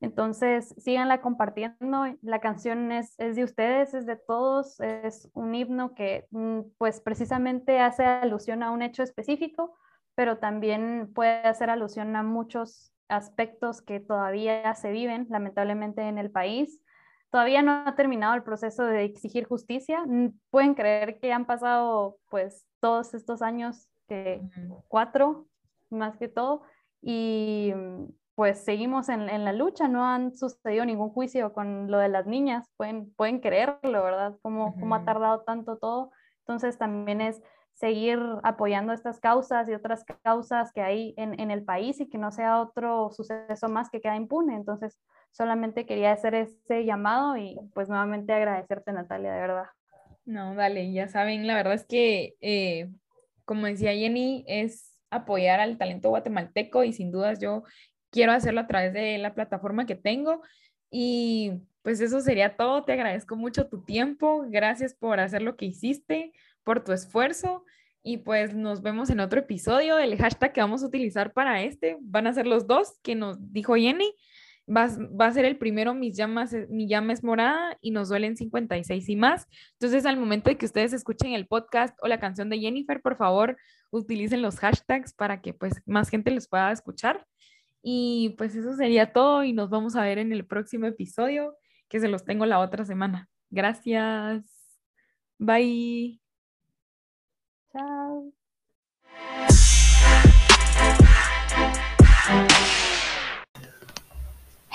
Entonces, 0.04 0.74
síganla 0.78 1.20
compartiendo. 1.20 2.04
La 2.22 2.40
canción 2.40 2.92
es, 2.92 3.18
es, 3.18 3.36
de 3.36 3.44
ustedes, 3.44 3.94
es 3.94 4.06
de 4.06 4.16
todos, 4.16 4.80
es 4.80 5.30
un 5.34 5.54
himno 5.54 5.94
que 5.94 6.26
mm, 6.30 6.60
pues 6.78 7.00
precisamente 7.00 7.80
hace 7.80 8.04
alusión 8.04 8.62
a 8.62 8.70
un 8.70 8.82
hecho 8.82 9.02
específico, 9.02 9.76
pero 10.14 10.38
también 10.38 11.10
puede 11.14 11.46
hacer 11.46 11.70
alusión 11.70 12.14
a 12.16 12.22
muchos 12.22 12.92
aspectos 13.08 13.82
que 13.82 14.00
todavía 14.00 14.74
se 14.74 14.90
viven 14.90 15.26
lamentablemente 15.28 16.02
en 16.02 16.18
el 16.18 16.30
país 16.30 16.80
todavía 17.34 17.62
no 17.62 17.82
ha 17.84 17.96
terminado 17.96 18.34
el 18.34 18.44
proceso 18.44 18.84
de 18.84 19.02
exigir 19.02 19.44
justicia. 19.44 20.04
Pueden 20.50 20.74
creer 20.74 21.18
que 21.18 21.32
han 21.32 21.46
pasado 21.46 22.16
pues 22.30 22.64
todos 22.78 23.12
estos 23.12 23.42
años, 23.42 23.88
que 24.06 24.40
cuatro 24.86 25.48
más 25.90 26.16
que 26.16 26.28
todo, 26.28 26.62
y 27.02 27.72
pues 28.34 28.64
seguimos 28.64 29.08
en, 29.08 29.28
en, 29.28 29.44
la 29.44 29.52
lucha, 29.52 29.86
no 29.88 30.04
han 30.04 30.36
sucedido 30.36 30.84
ningún 30.84 31.10
juicio 31.10 31.52
con 31.52 31.90
lo 31.90 31.98
de 31.98 32.08
las 32.08 32.26
niñas, 32.26 32.68
pueden, 32.76 33.12
pueden 33.14 33.40
creerlo, 33.40 34.02
¿verdad? 34.02 34.36
¿Cómo, 34.42 34.74
cómo 34.78 34.96
ha 34.96 35.04
tardado 35.04 35.42
tanto 35.42 35.78
todo? 35.78 36.10
Entonces 36.40 36.76
también 36.76 37.20
es 37.20 37.40
seguir 37.74 38.18
apoyando 38.42 38.92
estas 38.92 39.20
causas 39.20 39.68
y 39.68 39.74
otras 39.74 40.04
causas 40.22 40.72
que 40.72 40.82
hay 40.82 41.14
en, 41.16 41.38
en, 41.40 41.50
el 41.50 41.64
país 41.64 42.00
y 42.00 42.08
que 42.08 42.18
no 42.18 42.30
sea 42.30 42.60
otro 42.60 43.10
suceso 43.10 43.68
más 43.68 43.90
que 43.90 44.00
queda 44.00 44.16
impune. 44.16 44.54
Entonces, 44.54 44.98
solamente 45.32 45.86
quería 45.86 46.12
hacer 46.12 46.34
ese 46.34 46.84
llamado 46.84 47.36
y 47.36 47.58
pues 47.74 47.88
nuevamente 47.88 48.32
agradecerte, 48.32 48.92
Natalia, 48.92 49.32
de 49.32 49.40
verdad. 49.40 49.66
No, 50.24 50.54
dale, 50.54 50.92
ya 50.92 51.08
saben, 51.08 51.46
la 51.46 51.54
verdad 51.54 51.74
es 51.74 51.84
que, 51.84 52.34
eh, 52.40 52.90
como 53.44 53.66
decía 53.66 53.92
Jenny, 53.92 54.44
es 54.46 54.96
apoyar 55.10 55.60
al 55.60 55.76
talento 55.76 56.08
guatemalteco 56.08 56.84
y 56.84 56.92
sin 56.92 57.10
dudas 57.12 57.40
yo 57.40 57.64
quiero 58.14 58.30
hacerlo 58.30 58.60
a 58.60 58.68
través 58.68 58.92
de 58.92 59.18
la 59.18 59.34
plataforma 59.34 59.86
que 59.86 59.96
tengo. 59.96 60.40
Y 60.88 61.50
pues 61.82 62.00
eso 62.00 62.20
sería 62.20 62.56
todo. 62.56 62.84
Te 62.84 62.92
agradezco 62.92 63.34
mucho 63.34 63.66
tu 63.66 63.82
tiempo. 63.82 64.46
Gracias 64.48 64.94
por 64.94 65.18
hacer 65.18 65.42
lo 65.42 65.56
que 65.56 65.66
hiciste, 65.66 66.32
por 66.62 66.84
tu 66.84 66.92
esfuerzo. 66.92 67.64
Y 68.04 68.18
pues 68.18 68.54
nos 68.54 68.82
vemos 68.82 69.10
en 69.10 69.18
otro 69.18 69.40
episodio. 69.40 69.98
El 69.98 70.16
hashtag 70.16 70.52
que 70.52 70.60
vamos 70.60 70.84
a 70.84 70.86
utilizar 70.86 71.32
para 71.32 71.62
este 71.62 71.98
van 72.02 72.28
a 72.28 72.32
ser 72.32 72.46
los 72.46 72.68
dos 72.68 73.00
que 73.02 73.16
nos 73.16 73.52
dijo 73.52 73.74
Jenny. 73.74 74.14
Va, 74.66 74.88
va, 75.20 75.26
a 75.26 75.32
ser 75.32 75.44
el 75.44 75.58
primero, 75.58 75.92
mis 75.92 76.16
llamas, 76.16 76.54
mi 76.70 76.88
llama 76.88 77.12
es 77.12 77.22
morada 77.22 77.76
y 77.82 77.90
nos 77.90 78.08
duelen 78.08 78.36
56 78.36 79.08
y 79.08 79.16
más. 79.16 79.46
Entonces, 79.72 80.06
al 80.06 80.16
momento 80.16 80.48
de 80.48 80.56
que 80.56 80.64
ustedes 80.64 80.94
escuchen 80.94 81.32
el 81.32 81.46
podcast 81.46 81.98
o 82.00 82.08
la 82.08 82.20
canción 82.20 82.48
de 82.48 82.60
Jennifer, 82.60 83.02
por 83.02 83.16
favor, 83.16 83.58
utilicen 83.90 84.40
los 84.40 84.58
hashtags 84.58 85.12
para 85.12 85.42
que 85.42 85.52
pues 85.52 85.82
más 85.84 86.08
gente 86.08 86.30
los 86.30 86.48
pueda 86.48 86.72
escuchar. 86.72 87.26
Y 87.86 88.30
pues 88.38 88.56
eso 88.56 88.74
sería 88.74 89.12
todo 89.12 89.44
y 89.44 89.52
nos 89.52 89.68
vamos 89.68 89.94
a 89.94 90.02
ver 90.02 90.16
en 90.16 90.32
el 90.32 90.46
próximo 90.46 90.86
episodio, 90.86 91.54
que 91.88 92.00
se 92.00 92.08
los 92.08 92.24
tengo 92.24 92.46
la 92.46 92.60
otra 92.60 92.86
semana. 92.86 93.28
Gracias. 93.50 94.42
Bye. 95.38 96.18
Chao. 97.72 98.32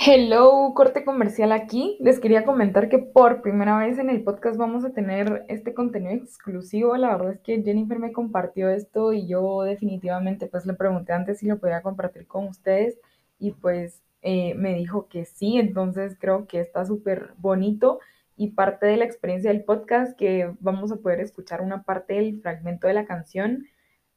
Hello, 0.02 0.72
corte 0.76 1.04
comercial 1.04 1.52
aquí. 1.52 1.97
Les 2.00 2.22
quería 2.22 2.45
comentar 2.45 2.88
que 2.88 3.00
por 3.00 3.41
primera 3.41 3.78
vez 3.78 4.00
en 4.00 4.10
el 4.10 4.24
podcast 4.24 4.56
vamos 4.56 4.86
a 4.86 4.91
tener 4.91 5.43
este 5.50 5.74
contenido 5.74 6.14
exclusivo. 6.14 6.95
La 6.95 7.18
verdad 7.18 7.34
es 7.34 7.41
que 7.41 7.62
Jennifer 7.62 8.00
me 8.00 8.14
compartió 8.14 8.70
esto 8.70 9.12
y 9.12 9.28
yo 9.28 9.64
definitivamente 9.64 10.47
pues 10.47 10.66
le 10.66 10.74
pregunté 10.74 11.12
antes 11.12 11.39
si 11.39 11.47
lo 11.47 11.60
podía 11.60 11.82
compartir 11.82 12.28
con 12.28 12.47
ustedes 12.47 12.97
y 13.39 13.52
pues 13.52 14.02
eh, 14.22 14.54
me 14.56 14.74
dijo 14.74 15.10
que 15.10 15.26
sí, 15.26 15.58
entonces 15.58 16.16
creo 16.18 16.47
que 16.47 16.62
está 16.62 16.86
súper 16.86 17.34
bonito 17.38 18.00
y 18.38 18.52
parte 18.52 18.86
de 18.86 18.95
la 18.95 19.04
experiencia 19.04 19.52
del 19.52 19.66
podcast 19.66 20.18
que 20.18 20.50
vamos 20.62 20.93
a 20.93 20.95
poder 20.95 21.20
escuchar 21.20 21.60
una 21.60 21.84
parte 21.84 22.14
del 22.14 22.41
fragmento 22.41 22.88
de 22.88 22.93
la 22.93 23.06
canción 23.06 23.66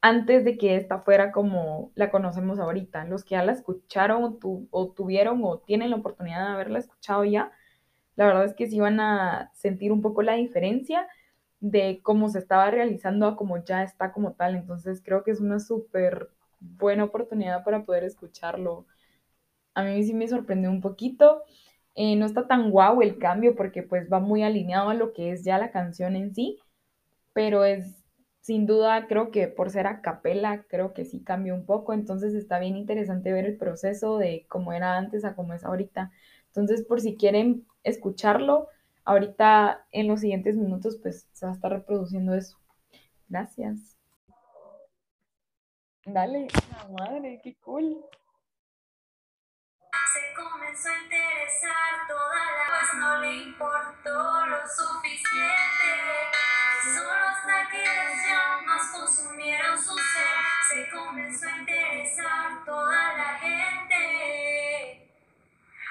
antes 0.03 0.45
de 0.45 0.59
que 0.59 0.77
esta 0.77 0.99
fuera 0.99 1.33
como 1.33 1.93
la 1.95 2.11
conocemos 2.11 2.59
ahorita. 2.59 3.05
Los 3.07 3.25
que 3.25 3.37
ya 3.37 3.45
la 3.45 3.53
escucharon 3.53 4.39
o, 4.71 4.89
tuvieron 4.91 5.41
o 5.45 5.61
tienen 5.61 5.91
la 5.91 5.97
oportunidad 5.97 6.45
de 6.45 6.53
haberla 6.53 6.81
escuchado 6.81 7.25
ya, 7.25 7.53
la 8.17 8.27
verdad 8.27 8.45
es 8.45 8.55
que 8.55 8.67
sí 8.69 8.81
van 8.81 9.01
a 9.01 9.51
sentir 9.55 9.93
un 9.93 10.03
poco 10.03 10.23
la 10.23 10.35
diferencia 10.35 11.09
de 11.61 12.01
cómo 12.03 12.29
se 12.29 12.41
estaba 12.41 12.71
realizando 12.71 13.27
a 13.27 13.37
cómo 13.37 13.65
ya 13.65 13.85
está 13.85 14.13
como 14.13 14.35
tal. 14.35 14.57
Entonces 14.57 15.01
creo 15.05 15.23
que 15.25 15.31
es 15.31 15.41
una 15.41 15.61
súper 15.61 16.31
buena 16.61 17.05
oportunidad 17.05 17.65
para 17.65 17.85
poder 17.85 18.05
escucharlo. 18.05 18.87
A 19.75 19.85
mí 19.85 20.03
sí 20.05 20.15
me 20.15 20.29
sorprendió 20.29 20.71
un 20.71 20.81
poquito. 20.81 21.43
Eh, 21.95 22.17
no 22.17 22.27
está 22.27 22.49
tan 22.49 22.71
guau 22.71 23.03
el 23.03 23.19
cambio 23.19 23.55
porque 23.55 23.83
pues 23.85 24.09
va 24.13 24.19
muy 24.19 24.43
alineado 24.43 24.91
a 24.91 24.95
lo 24.95 25.13
que 25.13 25.31
es 25.33 25.45
ya 25.45 25.59
la 25.59 25.71
canción 25.71 26.17
en 26.17 26.35
sí, 26.35 26.59
pero 27.35 27.65
es 27.65 28.02
sin 28.43 28.67
duda 28.67 29.07
creo 29.07 29.31
que 29.31 29.47
por 29.47 29.71
ser 29.71 29.87
a 29.87 30.03
capela, 30.03 30.65
creo 30.65 30.93
que 30.93 31.05
sí 31.05 31.23
cambió 31.23 31.55
un 31.55 31.65
poco, 31.65 31.93
entonces 31.95 32.35
está 32.35 32.59
bien 32.59 32.77
interesante 32.77 33.33
ver 33.33 33.47
el 33.47 33.57
proceso 33.57 34.19
de 34.19 34.47
cómo 34.49 34.73
era 34.73 34.99
antes 34.99 35.25
a 35.25 35.37
cómo 35.37 35.55
es 35.55 35.65
ahorita. 35.65 36.11
Entonces, 36.49 36.85
por 36.85 37.01
si 37.01 37.17
quieren 37.17 37.65
escucharlo, 37.85 38.69
ahorita 39.05 39.87
en 39.93 40.09
los 40.09 40.21
siguientes 40.21 40.57
minutos, 40.57 40.99
pues 41.01 41.29
se 41.33 41.47
va 41.47 41.53
a 41.53 41.55
estar 41.55 41.73
reproduciendo 41.73 42.35
eso. 42.35 42.59
Gracias. 43.29 43.97
Dale, 46.05 46.49
la 46.73 46.89
madre, 46.89 47.41
qué 47.45 47.55
cool. 47.61 48.05
Se 50.13 50.35
comenzó 50.35 50.89
a 50.89 51.03
interesar 51.05 52.09
toda 52.09 52.45
la 52.59 52.73
pues 52.81 53.01
no 53.01 53.21
le 53.21 53.37
importó 53.45 54.47
lo 54.47 54.59
suficiente. 54.67 56.52
Solo 56.83 57.13
hasta 57.13 57.69
que 57.71 57.79
las 57.79 58.27
llamas 58.27 58.89
consumieron 58.93 59.79
su 59.79 59.97
ser, 59.97 60.37
se 60.69 60.91
comenzó 60.91 61.47
a 61.47 61.59
interesar 61.59 62.65
toda 62.65 63.17
la 63.17 63.39
gente. 63.39 65.09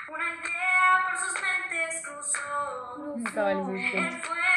Una 0.09 0.25
idea 0.25 1.07
por 1.07 1.17
sus 1.17 1.33
mentes 1.41 2.05
cruzó. 2.05 3.15
El 3.15 4.21
fuego 4.21 4.50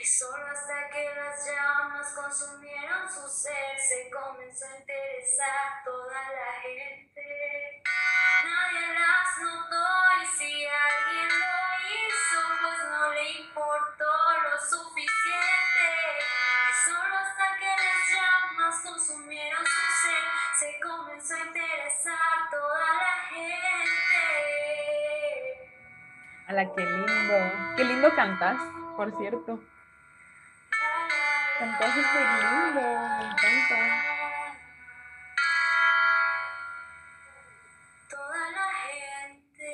Y 0.00 0.04
solo 0.04 0.44
hasta 0.46 0.88
que 0.90 1.04
las 1.14 1.46
llamas 1.46 2.12
consumieron 2.12 3.08
su 3.08 3.28
ser, 3.28 3.78
se 3.78 4.10
comenzó 4.10 4.64
a 4.66 4.78
interesar 4.78 5.84
toda 5.84 6.12
la 6.12 6.60
gente. 6.60 7.82
Nadie 8.44 8.98
las 8.98 9.38
notó 9.42 9.86
y 10.22 10.26
si 10.26 10.66
alguien 10.66 11.28
lo 11.28 11.54
hizo, 11.88 12.40
pues 12.62 12.78
no 12.90 13.12
le 13.12 13.30
importó 13.30 14.12
lo 14.42 14.60
suficiente. 14.60 14.93
Ala, 26.54 26.72
qué 26.72 26.82
lindo. 26.82 27.34
Qué 27.76 27.82
lindo 27.84 28.14
cantas, 28.14 28.56
por 28.96 29.10
cierto. 29.18 29.58
Cantas 31.58 31.94
súper 31.94 32.26
lindo, 32.44 32.80
me 32.80 33.24
encanta. 33.24 33.78
Toda 38.08 38.50
la 38.52 38.68
gente. 38.86 39.66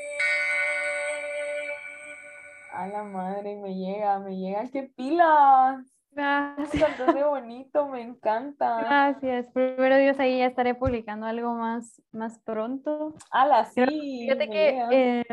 A 2.72 2.86
la 2.86 3.02
madre, 3.02 3.56
me 3.56 3.74
llega, 3.74 4.18
me 4.20 4.38
llega. 4.38 4.64
¡Qué 4.72 4.84
pilas! 4.96 5.84
Gracias. 6.12 6.80
Cantas 6.80 7.14
bonito, 7.14 7.88
me 7.88 8.00
encanta. 8.00 8.80
Gracias. 8.80 9.50
Primero 9.52 9.98
Dios, 9.98 10.18
ahí 10.18 10.38
ya 10.38 10.46
estaré 10.46 10.74
publicando 10.74 11.26
algo 11.26 11.52
más, 11.52 12.00
más 12.10 12.38
pronto. 12.38 13.12
Ala, 13.30 13.66
sí. 13.66 13.84
Fíjate 13.84 14.48
que 14.48 14.86
eh, 14.90 15.24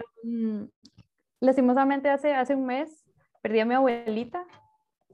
lastimosamente 1.39 2.09
hace, 2.09 2.33
hace 2.33 2.55
un 2.55 2.65
mes 2.65 3.05
perdí 3.41 3.59
a 3.59 3.65
mi 3.65 3.75
abuelita 3.75 4.45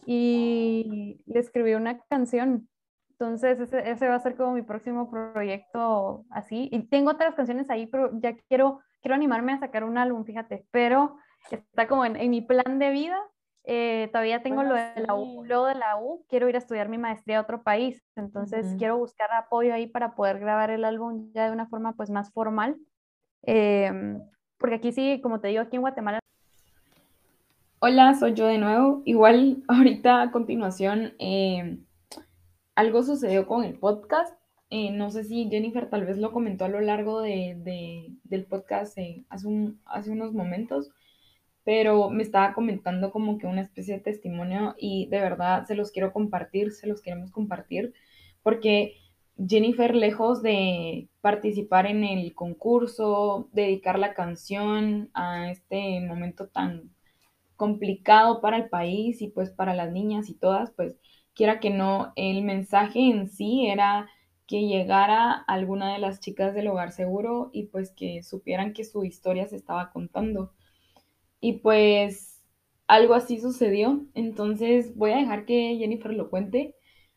y 0.05 1.21
le 1.25 1.39
escribí 1.39 1.73
una 1.75 1.99
canción. 2.09 2.67
Entonces 3.11 3.59
ese, 3.59 3.89
ese, 3.89 4.07
va 4.07 4.15
a 4.15 4.19
ser 4.19 4.35
como 4.35 4.53
mi 4.53 4.63
próximo 4.63 5.09
proyecto 5.09 6.25
así. 6.29 6.69
Y 6.71 6.87
tengo 6.87 7.11
otras 7.11 7.35
canciones 7.35 7.69
ahí, 7.69 7.87
pero 7.87 8.09
ya 8.19 8.35
quiero, 8.47 8.81
quiero 9.01 9.15
animarme 9.15 9.53
a 9.53 9.59
sacar 9.59 9.83
un 9.83 9.97
álbum, 9.97 10.25
fíjate. 10.25 10.65
Pero 10.71 11.17
está 11.51 11.87
como 11.87 12.05
en, 12.05 12.15
en 12.15 12.29
mi 12.31 12.41
plan 12.41 12.79
de 12.79 12.89
vida. 12.89 13.17
Eh, 13.65 14.09
todavía 14.11 14.43
tengo 14.43 14.63
lo 14.63 14.75
de 14.75 14.91
la 15.07 15.13
U, 15.13 15.45
lo 15.45 15.65
de 15.65 15.75
la 15.75 15.97
U, 15.97 16.25
quiero 16.27 16.49
ir 16.49 16.55
a 16.55 16.57
estudiar 16.57 16.89
mi 16.89 16.97
maestría 16.97 17.37
a 17.37 17.41
otro 17.43 17.63
país, 17.63 18.03
entonces 18.17 18.65
uh 18.65 18.69
-huh. 18.69 18.77
quiero 18.77 18.97
buscar 18.97 19.31
apoyo 19.31 19.73
ahí 19.73 19.87
para 19.87 20.15
poder 20.15 20.39
grabar 20.39 20.69
el 20.69 20.83
álbum 20.83 21.31
ya 21.33 21.45
de 21.45 21.53
una 21.53 21.67
forma 21.67 21.93
pues 21.93 22.09
más 22.09 22.33
formal. 22.33 22.75
Eh, 23.43 24.19
porque 24.63 24.77
aquí 24.77 24.93
sí, 24.93 25.19
como 25.21 25.41
te 25.41 25.49
digo, 25.49 25.61
aquí 25.61 25.75
en 25.75 25.81
Guatemala. 25.81 26.19
Hola, 27.79 28.13
soy 28.13 28.33
yo 28.33 28.47
de 28.47 28.57
nuevo. 28.57 29.01
Igual 29.03 29.61
ahorita 29.67 30.21
a 30.21 30.31
continuación, 30.31 31.15
eh, 31.19 31.79
algo 32.73 33.03
sucedió 33.03 33.45
con 33.45 33.65
el 33.65 33.77
podcast. 33.77 34.33
eh, 34.69 34.89
no 34.91 35.11
sé 35.11 35.25
si 35.25 35.49
Jennifer 35.49 35.89
tal 35.89 36.05
vez 36.05 36.17
lo 36.17 36.31
comentó 36.31 36.63
a 36.63 36.69
lo 36.69 36.79
largo 36.79 37.19
de, 37.19 38.15
del 38.23 38.45
podcast 38.45 38.97
eh, 38.97 39.25
hace 39.27 40.11
unos 40.11 40.31
momentos, 40.31 40.91
pero 41.65 42.09
me 42.09 42.23
estaba 42.23 42.53
comentando 42.53 43.11
como 43.11 43.37
que 43.37 43.47
una 43.47 43.63
especie 43.63 43.95
de 43.95 43.99
testimonio 43.99 44.75
y 44.77 45.07
de 45.07 45.19
verdad 45.19 45.65
se 45.65 45.75
los 45.75 45.91
quiero 45.91 46.13
compartir, 46.13 46.71
se 46.71 46.87
los 46.87 47.01
queremos 47.01 47.31
compartir, 47.31 47.93
porque 48.43 48.95
Jennifer, 49.37 49.95
lejos 49.95 50.41
de 50.41 51.09
participar 51.21 51.87
en 51.87 52.03
el 52.03 52.35
concurso, 52.35 53.49
dedicar 53.51 53.97
la 53.97 54.13
canción 54.13 55.09
a 55.13 55.49
este 55.51 55.99
momento 56.01 56.47
tan 56.47 56.91
complicado 57.55 58.41
para 58.41 58.57
el 58.57 58.69
país 58.69 59.21
y 59.21 59.29
pues 59.29 59.49
para 59.49 59.73
las 59.73 59.91
niñas 59.91 60.29
y 60.29 60.35
todas, 60.35 60.71
pues 60.71 60.95
quiera 61.33 61.59
que 61.59 61.69
no, 61.69 62.13
el 62.15 62.43
mensaje 62.43 62.99
en 62.99 63.29
sí 63.29 63.67
era 63.67 64.09
que 64.47 64.67
llegara 64.67 65.31
alguna 65.33 65.93
de 65.93 65.99
las 65.99 66.19
chicas 66.19 66.53
del 66.53 66.67
hogar 66.67 66.91
seguro 66.91 67.49
y 67.53 67.67
pues 67.67 67.91
que 67.91 68.21
supieran 68.23 68.73
que 68.73 68.83
su 68.83 69.03
historia 69.03 69.47
se 69.47 69.55
estaba 69.55 69.91
contando. 69.91 70.53
Y 71.39 71.53
pues 71.59 72.43
algo 72.87 73.13
así 73.13 73.39
sucedió, 73.39 74.05
entonces 74.13 74.95
voy 74.95 75.11
a 75.11 75.17
dejar 75.17 75.45
que 75.45 75.77
Jennifer 75.79 76.13
lo 76.13 76.29
cuente 76.29 76.75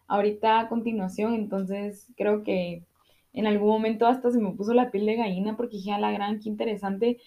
ahorita 0.09 0.61
a 0.61 0.69
continuación, 0.69 1.35
entonces 1.35 2.09
creo 2.17 2.43
que 2.43 2.85
en 3.33 3.47
algún 3.47 3.69
momento 3.69 4.07
hasta 4.07 4.31
se 4.31 4.41
me 4.41 4.53
puso 4.53 4.75
la 4.75 4.91
piel 4.91 5.07
de 5.07 5.17
gallina 5.17 5.57
porque 5.57 5.77
dije 5.77 5.93
a 5.93 5.99
la 5.99 6.13
gran, 6.13 6.41
qué 6.41 6.49
interesante 6.49 7.19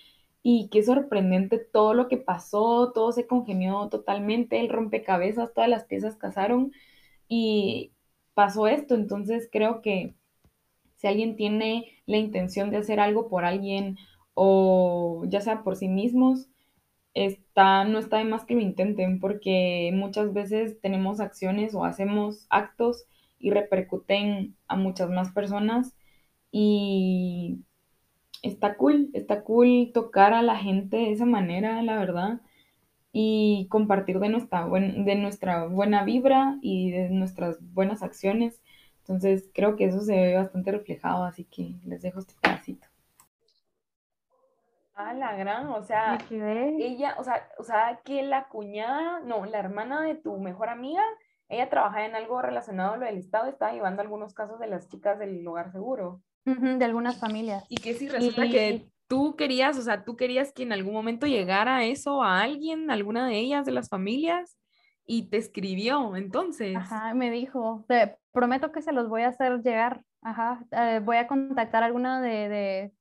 y 0.42 0.70
qué 0.70 0.84
sorprendente 0.84 1.60
todo 1.60 1.94
lo 1.94 2.08
que 2.08 2.18
pasó, 2.18 2.92
todo 2.94 3.12
se 3.12 3.28
congenió 3.28 3.90
totalmente, 3.90 4.60
el 4.60 4.70
rompecabezas, 4.70 5.54
todas 5.54 5.70
las 5.70 5.86
piezas 5.86 6.16
casaron 6.16 6.72
y 7.28 7.92
pasó 8.34 8.68
esto, 8.68 8.96
entonces 8.96 9.50
creo 9.52 9.82
que 9.82 10.16
si 10.96 11.08
alguien 11.08 11.36
tiene 11.36 11.92
la 12.06 12.18
intención 12.18 12.72
de 12.72 12.78
hacer 12.78 13.00
algo 13.00 13.30
por 13.30 13.46
alguien 13.46 13.98
o 14.34 15.24
ya 15.28 15.42
sea 15.42 15.64
por 15.64 15.76
sí 15.76 15.88
mismos, 15.88 16.50
está, 17.14 17.84
no 17.86 18.00
está 18.00 18.18
de 18.18 18.26
más 18.26 18.46
que 18.46 18.56
lo 18.56 18.62
intenten 18.62 19.20
porque 19.20 19.92
muchas 19.94 20.34
veces 20.34 20.80
tenemos 20.82 21.20
acciones 21.20 21.74
o 21.76 21.86
hacemos 21.86 22.46
actos 22.50 23.06
y 23.40 23.52
repercuten 23.52 24.56
a 24.68 24.76
muchas 24.76 25.10
más 25.10 25.32
personas 25.32 25.96
y 26.52 27.60
está 28.44 28.76
cool, 28.78 29.10
está 29.14 29.44
cool 29.44 29.92
tocar 29.94 30.34
a 30.34 30.42
la 30.42 30.58
gente 30.58 30.98
de 30.98 31.12
esa 31.12 31.26
manera, 31.26 31.82
la 31.84 31.98
verdad, 31.98 32.42
y 33.12 33.68
compartir 33.70 34.20
de 34.20 34.30
nuestra, 34.30 34.68
de 34.68 35.16
nuestra 35.16 35.68
buena 35.68 36.04
vibra 36.04 36.58
y 36.62 36.92
de 36.92 37.10
nuestras 37.10 37.58
buenas 37.74 38.04
acciones. 38.04 38.62
Entonces 39.02 39.50
creo 39.54 39.76
que 39.76 39.86
eso 39.86 40.02
se 40.02 40.16
ve 40.16 40.36
bastante 40.36 40.72
reflejado, 40.72 41.24
así 41.24 41.46
que 41.46 41.76
les 41.86 42.02
dejo 42.02 42.20
este 42.20 42.36
pedacito. 42.42 42.89
Ah, 45.02 45.14
la 45.14 45.34
gran, 45.34 45.68
o 45.68 45.82
sea, 45.82 46.18
ella, 46.30 47.16
o 47.18 47.24
sea, 47.24 47.48
o 47.58 47.64
sea, 47.64 48.02
que 48.04 48.22
la 48.22 48.50
cuñada, 48.50 49.22
no, 49.22 49.46
la 49.46 49.58
hermana 49.58 50.02
de 50.02 50.16
tu 50.16 50.38
mejor 50.40 50.68
amiga, 50.68 51.02
ella 51.48 51.70
trabajaba 51.70 52.06
en 52.06 52.16
algo 52.16 52.42
relacionado 52.42 52.96
a 52.96 52.98
lo 52.98 53.06
del 53.06 53.18
Estado, 53.18 53.48
estaba 53.48 53.72
llevando 53.72 54.02
algunos 54.02 54.34
casos 54.34 54.60
de 54.60 54.68
las 54.68 54.90
chicas 54.90 55.18
del 55.18 55.48
hogar 55.48 55.72
seguro. 55.72 56.22
de 56.44 56.84
algunas 56.84 57.18
familias. 57.18 57.64
Y 57.70 57.78
que 57.78 57.94
si 57.94 58.10
resulta 58.10 58.42
que 58.50 58.90
tú 59.08 59.38
querías, 59.38 59.78
o 59.78 59.82
sea, 59.82 60.04
tú 60.04 60.18
querías 60.18 60.52
que 60.52 60.64
en 60.64 60.74
algún 60.74 60.94
momento 60.94 61.28
llegara 61.28 61.86
eso 61.86 62.22
a 62.22 62.42
alguien, 62.42 62.92
alguna 62.92 63.26
de 63.26 63.38
ellas, 63.38 63.66
de 63.66 63.72
las 63.72 63.88
familias, 63.88 64.58
y 65.06 65.30
te 65.30 65.38
escribió, 65.38 66.18
entonces. 66.18 66.76
Ajá, 66.76 67.14
me 67.14 67.32
dijo, 67.32 67.86
te 67.88 68.18
prometo 68.34 68.74
que 68.74 68.82
se 68.82 68.92
los 68.92 69.08
voy 69.08 69.22
a 69.22 69.30
hacer 69.30 69.62
llegar, 69.62 70.04
ajá, 70.22 70.66
eh, 70.72 71.00
voy 71.02 71.16
a 71.16 71.28
contactar 71.28 71.84
a 71.84 71.86
alguna 71.86 72.20
de, 72.20 72.50
de, 72.50 72.92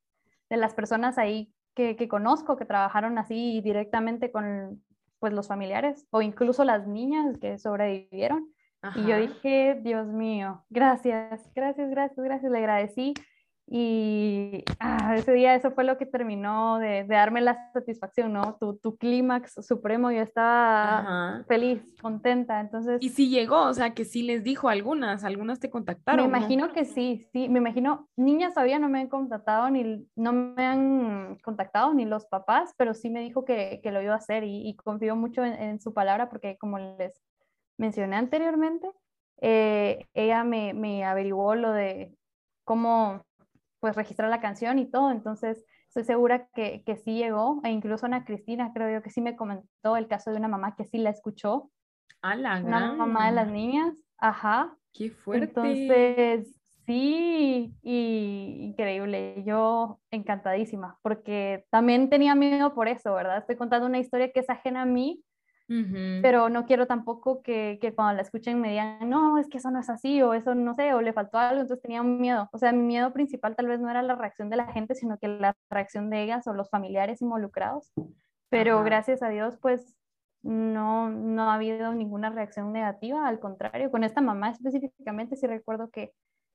de 0.48 0.56
las 0.56 0.74
personas 0.74 1.18
ahí 1.18 1.52
que, 1.78 2.08
conozco 2.08 2.56
que 2.56 2.64
trabajaron 2.64 3.18
así 3.18 3.60
directamente 3.60 4.32
con 4.32 4.82
pues 5.20 5.32
los 5.32 5.46
familiares 5.46 6.06
o 6.10 6.22
incluso 6.22 6.64
las 6.64 6.86
niñas 6.86 7.38
que 7.38 7.58
sobrevivieron. 7.58 8.52
Y 8.94 9.06
yo 9.06 9.16
dije, 9.16 9.78
Dios 9.82 10.06
mío, 10.06 10.64
gracias, 10.70 11.50
gracias, 11.54 11.90
gracias, 11.90 12.24
gracias, 12.24 12.52
le 12.52 12.58
agradecí. 12.58 13.14
Y 13.70 14.64
ah, 14.80 15.14
ese 15.16 15.34
día 15.34 15.54
eso 15.54 15.72
fue 15.72 15.84
lo 15.84 15.98
que 15.98 16.06
terminó 16.06 16.78
de, 16.78 17.04
darme 17.04 17.42
la 17.42 17.70
satisfacción, 17.74 18.32
¿no? 18.32 18.56
Tu, 18.58 18.78
tu 18.78 18.96
clímax 18.96 19.56
supremo, 19.66 20.10
yo 20.10 20.22
estaba 20.22 21.44
feliz, 21.46 21.94
contenta, 22.00 22.60
entonces... 22.60 22.96
Y 23.02 23.10
sí 23.10 23.28
llegó, 23.28 23.64
o 23.64 23.74
sea, 23.74 23.92
que 23.92 24.06
sí 24.06 24.22
les 24.22 24.42
dijo 24.42 24.70
algunas, 24.70 25.22
algunas 25.22 25.60
te 25.60 25.68
contactaron. 25.68 26.30
Me 26.30 26.38
imagino 26.38 26.72
que 26.72 26.86
sí, 26.86 27.28
sí, 27.30 27.50
me 27.50 27.58
imagino, 27.58 28.08
niñas 28.16 28.54
todavía 28.54 28.78
no 28.78 28.88
me 28.88 29.00
han 29.00 29.08
contactado, 29.08 29.68
ni 29.68 30.08
no 30.16 30.32
me 30.32 30.64
han 30.64 31.36
contactado, 31.44 31.92
ni 31.92 32.06
los 32.06 32.24
papás, 32.24 32.72
pero 32.78 32.94
sí 32.94 33.10
me 33.10 33.20
dijo 33.20 33.44
que, 33.44 33.80
que 33.82 33.92
lo 33.92 34.00
iba 34.00 34.14
a 34.14 34.18
hacer 34.18 34.44
y, 34.44 34.74
confío 34.76 35.14
mucho 35.14 35.44
en, 35.44 35.78
su 35.78 35.92
palabra 35.92 36.30
porque 36.30 36.56
como 36.56 36.78
les 36.78 37.20
mencioné 37.76 38.16
anteriormente, 38.16 38.88
eh, 39.42 40.06
ella 40.14 40.42
me, 40.42 40.72
me 40.72 41.04
averiguó 41.04 41.54
lo 41.54 41.72
de 41.72 42.14
cómo 42.64 43.27
pues 43.80 43.96
registrar 43.96 44.28
la 44.28 44.40
canción 44.40 44.78
y 44.78 44.90
todo, 44.90 45.10
entonces 45.10 45.64
estoy 45.88 46.04
segura 46.04 46.48
que, 46.54 46.82
que 46.84 46.96
sí 46.96 47.16
llegó, 47.16 47.60
e 47.64 47.70
incluso 47.70 48.06
Ana 48.06 48.24
Cristina 48.24 48.72
creo 48.72 48.90
yo 48.90 49.02
que 49.02 49.10
sí 49.10 49.20
me 49.20 49.36
comentó 49.36 49.96
el 49.96 50.08
caso 50.08 50.30
de 50.30 50.36
una 50.36 50.48
mamá 50.48 50.76
que 50.76 50.84
sí 50.84 50.98
la 50.98 51.10
escuchó. 51.10 51.70
A 52.20 52.36
la 52.36 52.60
Una 52.60 52.92
mamá 52.92 53.26
de 53.26 53.32
las 53.32 53.48
niñas, 53.48 53.94
ajá. 54.18 54.76
Qué 54.92 55.10
fuerte. 55.10 55.46
Entonces, 55.46 56.60
sí, 56.84 57.74
y 57.82 58.56
increíble, 58.60 59.42
yo 59.44 60.00
encantadísima, 60.10 60.98
porque 61.02 61.66
también 61.70 62.10
tenía 62.10 62.34
miedo 62.34 62.74
por 62.74 62.88
eso, 62.88 63.14
¿verdad? 63.14 63.38
Estoy 63.38 63.56
contando 63.56 63.86
una 63.86 63.98
historia 63.98 64.32
que 64.32 64.40
es 64.40 64.50
ajena 64.50 64.82
a 64.82 64.86
mí, 64.86 65.22
pero 66.22 66.48
no 66.48 66.64
quiero 66.64 66.86
tampoco 66.86 67.42
que, 67.42 67.78
que, 67.80 67.94
cuando 67.94 68.14
la 68.14 68.22
escuchen 68.22 68.60
me 68.60 68.70
digan, 68.70 69.08
no, 69.10 69.36
es 69.38 69.48
que 69.48 69.58
eso 69.58 69.70
no 69.70 69.80
es 69.80 69.90
así, 69.90 70.22
o 70.22 70.32
eso 70.32 70.54
no 70.54 70.74
sé, 70.74 70.94
o 70.94 71.02
le 71.02 71.12
faltó 71.12 71.38
algo, 71.38 71.60
entonces 71.60 71.82
tenía 71.82 72.00
un 72.00 72.20
miedo. 72.20 72.48
O 72.52 72.58
sea, 72.58 72.72
mi 72.72 72.82
miedo 72.82 73.12
principal 73.12 73.54
tal 73.54 73.66
vez 73.66 73.78
no 73.78 73.90
era 73.90 74.02
la 74.02 74.14
reacción 74.14 74.48
de 74.48 74.56
la 74.56 74.72
gente, 74.72 74.94
sino 74.94 75.18
que 75.18 75.28
la 75.28 75.54
reacción 75.70 76.08
de 76.08 76.22
ellas 76.22 76.46
o 76.46 76.54
los 76.54 76.70
familiares 76.70 77.20
involucrados. 77.20 77.92
Pero 78.48 78.82
gracias 78.82 79.22
a 79.22 79.28
Dios, 79.28 79.58
pues 79.60 79.94
no, 80.42 81.10
no 81.10 81.50
ha 81.50 81.54
habido 81.54 81.92
ninguna 81.92 82.30
reacción 82.30 82.72
negativa, 82.72 83.28
al 83.28 83.38
contrario, 83.38 83.90
con 83.90 84.04
esta 84.04 84.20
mamá 84.20 84.50
específicamente 84.50 85.36
sí 85.36 85.46
recuerdo 85.46 85.90
que 85.90 86.12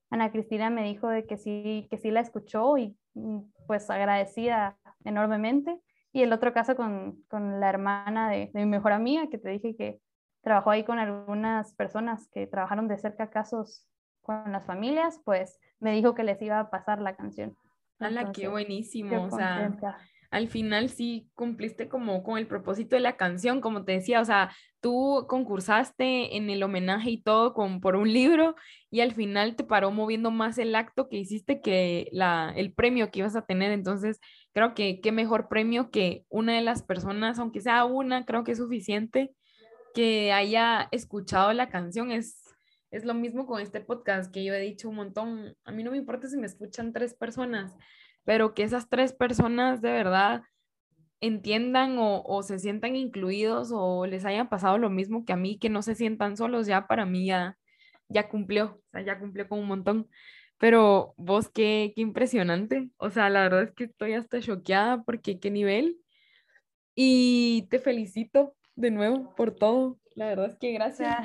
Ana 0.09 0.31
Cristina 0.31 0.69
me 0.69 0.83
dijo 0.83 1.07
de 1.07 1.25
que 1.25 1.37
sí, 1.37 1.87
que 1.89 1.97
sí 1.97 2.11
la 2.11 2.21
escuchó 2.21 2.77
y 2.77 2.95
mm, 3.13 3.39
pues 3.67 3.89
agradecida 3.89 4.77
enormemente. 5.05 5.79
Y 6.13 6.21
el 6.21 6.31
otro 6.31 6.53
caso 6.53 6.75
con, 6.75 7.23
con 7.27 7.59
la 7.59 7.69
hermana 7.69 8.29
de, 8.29 8.51
de, 8.53 8.59
mi 8.61 8.67
mejor 8.67 8.91
amiga, 8.93 9.27
que 9.29 9.39
te 9.39 9.49
dije 9.49 9.75
que 9.75 9.99
trabajó 10.41 10.69
ahí 10.69 10.83
con 10.83 10.99
algunas 10.99 11.73
personas 11.73 12.29
que 12.31 12.47
trabajaron 12.47 12.87
de 12.87 12.97
cerca 12.97 13.29
casos 13.29 13.87
con 14.21 14.51
las 14.51 14.65
familias, 14.65 15.19
pues 15.25 15.59
me 15.79 15.91
dijo 15.91 16.13
que 16.13 16.23
les 16.23 16.41
iba 16.41 16.59
a 16.59 16.69
pasar 16.69 17.01
la 17.01 17.15
canción. 17.15 17.55
¡Hala, 17.99 18.31
qué 18.31 18.47
buenísimo! 18.47 19.23
O 19.23 19.31
sea, 19.31 19.75
al 20.33 20.47
final 20.47 20.89
sí 20.89 21.29
cumpliste 21.35 21.87
como 21.87 22.23
con 22.23 22.39
el 22.39 22.47
propósito 22.47 22.95
de 22.95 23.01
la 23.01 23.17
canción, 23.17 23.61
como 23.61 23.85
te 23.85 23.91
decía, 23.91 24.19
o 24.19 24.25
sea, 24.25 24.51
tú 24.81 25.25
concursaste 25.29 26.35
en 26.35 26.49
el 26.49 26.63
homenaje 26.63 27.11
y 27.11 27.21
todo 27.21 27.53
con, 27.53 27.79
por 27.81 27.95
un 27.95 28.11
libro 28.11 28.55
y 28.89 29.01
al 29.01 29.13
final 29.13 29.55
te 29.55 29.63
paró 29.63 29.91
moviendo 29.91 30.31
más 30.31 30.57
el 30.57 30.73
acto 30.73 31.07
que 31.07 31.17
hiciste 31.17 31.61
que 31.61 32.09
la, 32.11 32.51
el 32.55 32.73
premio 32.73 33.11
que 33.11 33.19
ibas 33.19 33.35
a 33.35 33.45
tener. 33.45 33.71
Entonces, 33.71 34.19
creo 34.53 34.73
que 34.73 35.01
qué 35.01 35.11
mejor 35.11 35.49
premio 35.49 35.91
que 35.91 36.25
una 36.29 36.55
de 36.55 36.61
las 36.61 36.83
personas, 36.83 37.39
aunque 37.39 37.61
sea 37.61 37.85
una, 37.85 38.25
creo 38.25 38.43
que 38.43 38.53
es 38.53 38.59
suficiente 38.59 39.35
que 39.93 40.31
haya 40.31 40.87
escuchado 40.91 41.53
la 41.53 41.69
canción. 41.69 42.11
Es, 42.11 42.43
es 42.91 43.05
lo 43.05 43.13
mismo 43.13 43.45
con 43.45 43.61
este 43.61 43.81
podcast 43.81 44.31
que 44.31 44.43
yo 44.43 44.53
he 44.53 44.59
dicho 44.59 44.89
un 44.89 44.95
montón. 44.95 45.55
A 45.65 45.71
mí 45.71 45.83
no 45.83 45.91
me 45.91 45.97
importa 45.97 46.27
si 46.27 46.37
me 46.37 46.45
escuchan 46.45 46.93
tres 46.93 47.13
personas, 47.13 47.75
pero 48.23 48.53
que 48.53 48.63
esas 48.63 48.89
tres 48.89 49.13
personas 49.13 49.81
de 49.81 49.91
verdad 49.91 50.43
entiendan 51.19 51.97
o, 51.97 52.21
o, 52.23 52.43
se 52.43 52.59
sientan 52.59 52.95
incluidos 52.95 53.71
o 53.73 54.05
les 54.05 54.25
hayan 54.25 54.49
pasado 54.49 54.77
lo 54.77 54.89
mismo 54.89 55.25
que 55.25 55.33
a 55.33 55.37
mí, 55.37 55.57
que 55.57 55.69
no 55.69 55.81
se 55.81 55.95
sientan 55.95 56.35
solos, 56.35 56.67
ya 56.67 56.85
para 56.85 57.05
mí 57.05 57.27
ya, 57.27 57.57
ya 58.09 58.27
cumplió, 58.27 58.81
ya 59.05 59.17
cumplió 59.19 59.47
con 59.47 59.59
un 59.59 59.67
montón. 59.67 60.09
Pero 60.57 61.13
vos, 61.17 61.49
qué, 61.49 61.93
qué 61.95 62.01
impresionante. 62.01 62.89
O 62.97 63.09
sea, 63.09 63.29
la 63.29 63.41
verdad 63.43 63.63
es 63.63 63.71
que 63.71 63.85
estoy 63.85 64.13
hasta 64.13 64.41
choqueada 64.41 65.03
porque 65.03 65.39
qué 65.39 65.51
nivel. 65.51 65.97
Y 66.95 67.67
te 67.69 67.79
felicito 67.79 68.55
de 68.75 68.91
nuevo 68.91 69.33
por 69.35 69.55
todo. 69.55 69.99
La 70.15 70.27
verdad 70.27 70.47
es 70.47 70.55
que 70.57 70.71
gracias. 70.71 71.17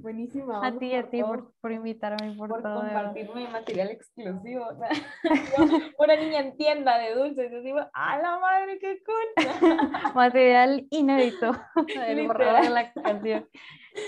Buenísima. 0.00 0.66
A 0.66 0.78
ti, 0.78 0.94
a 0.94 1.10
ti 1.10 1.22
por, 1.22 1.52
por, 1.60 1.72
invitarme, 1.72 2.34
por, 2.34 2.48
por 2.48 2.62
todo. 2.62 2.80
compartirme 2.80 3.48
material 3.48 3.90
exclusivo. 3.90 4.66
una 5.98 6.16
niña 6.16 6.40
en 6.40 6.56
tienda 6.56 6.98
de 6.98 7.14
dulces. 7.14 7.52
Yo 7.52 7.60
digo, 7.60 7.80
¡a 7.92 8.18
la 8.18 8.38
madre, 8.38 8.78
qué 8.78 9.02
cool! 9.04 9.34
material 10.14 10.86
inédito. 10.90 11.52
El 11.94 12.26
borrador 12.26 12.62
de 12.62 12.70
la 12.70 12.92
canción. 12.94 13.46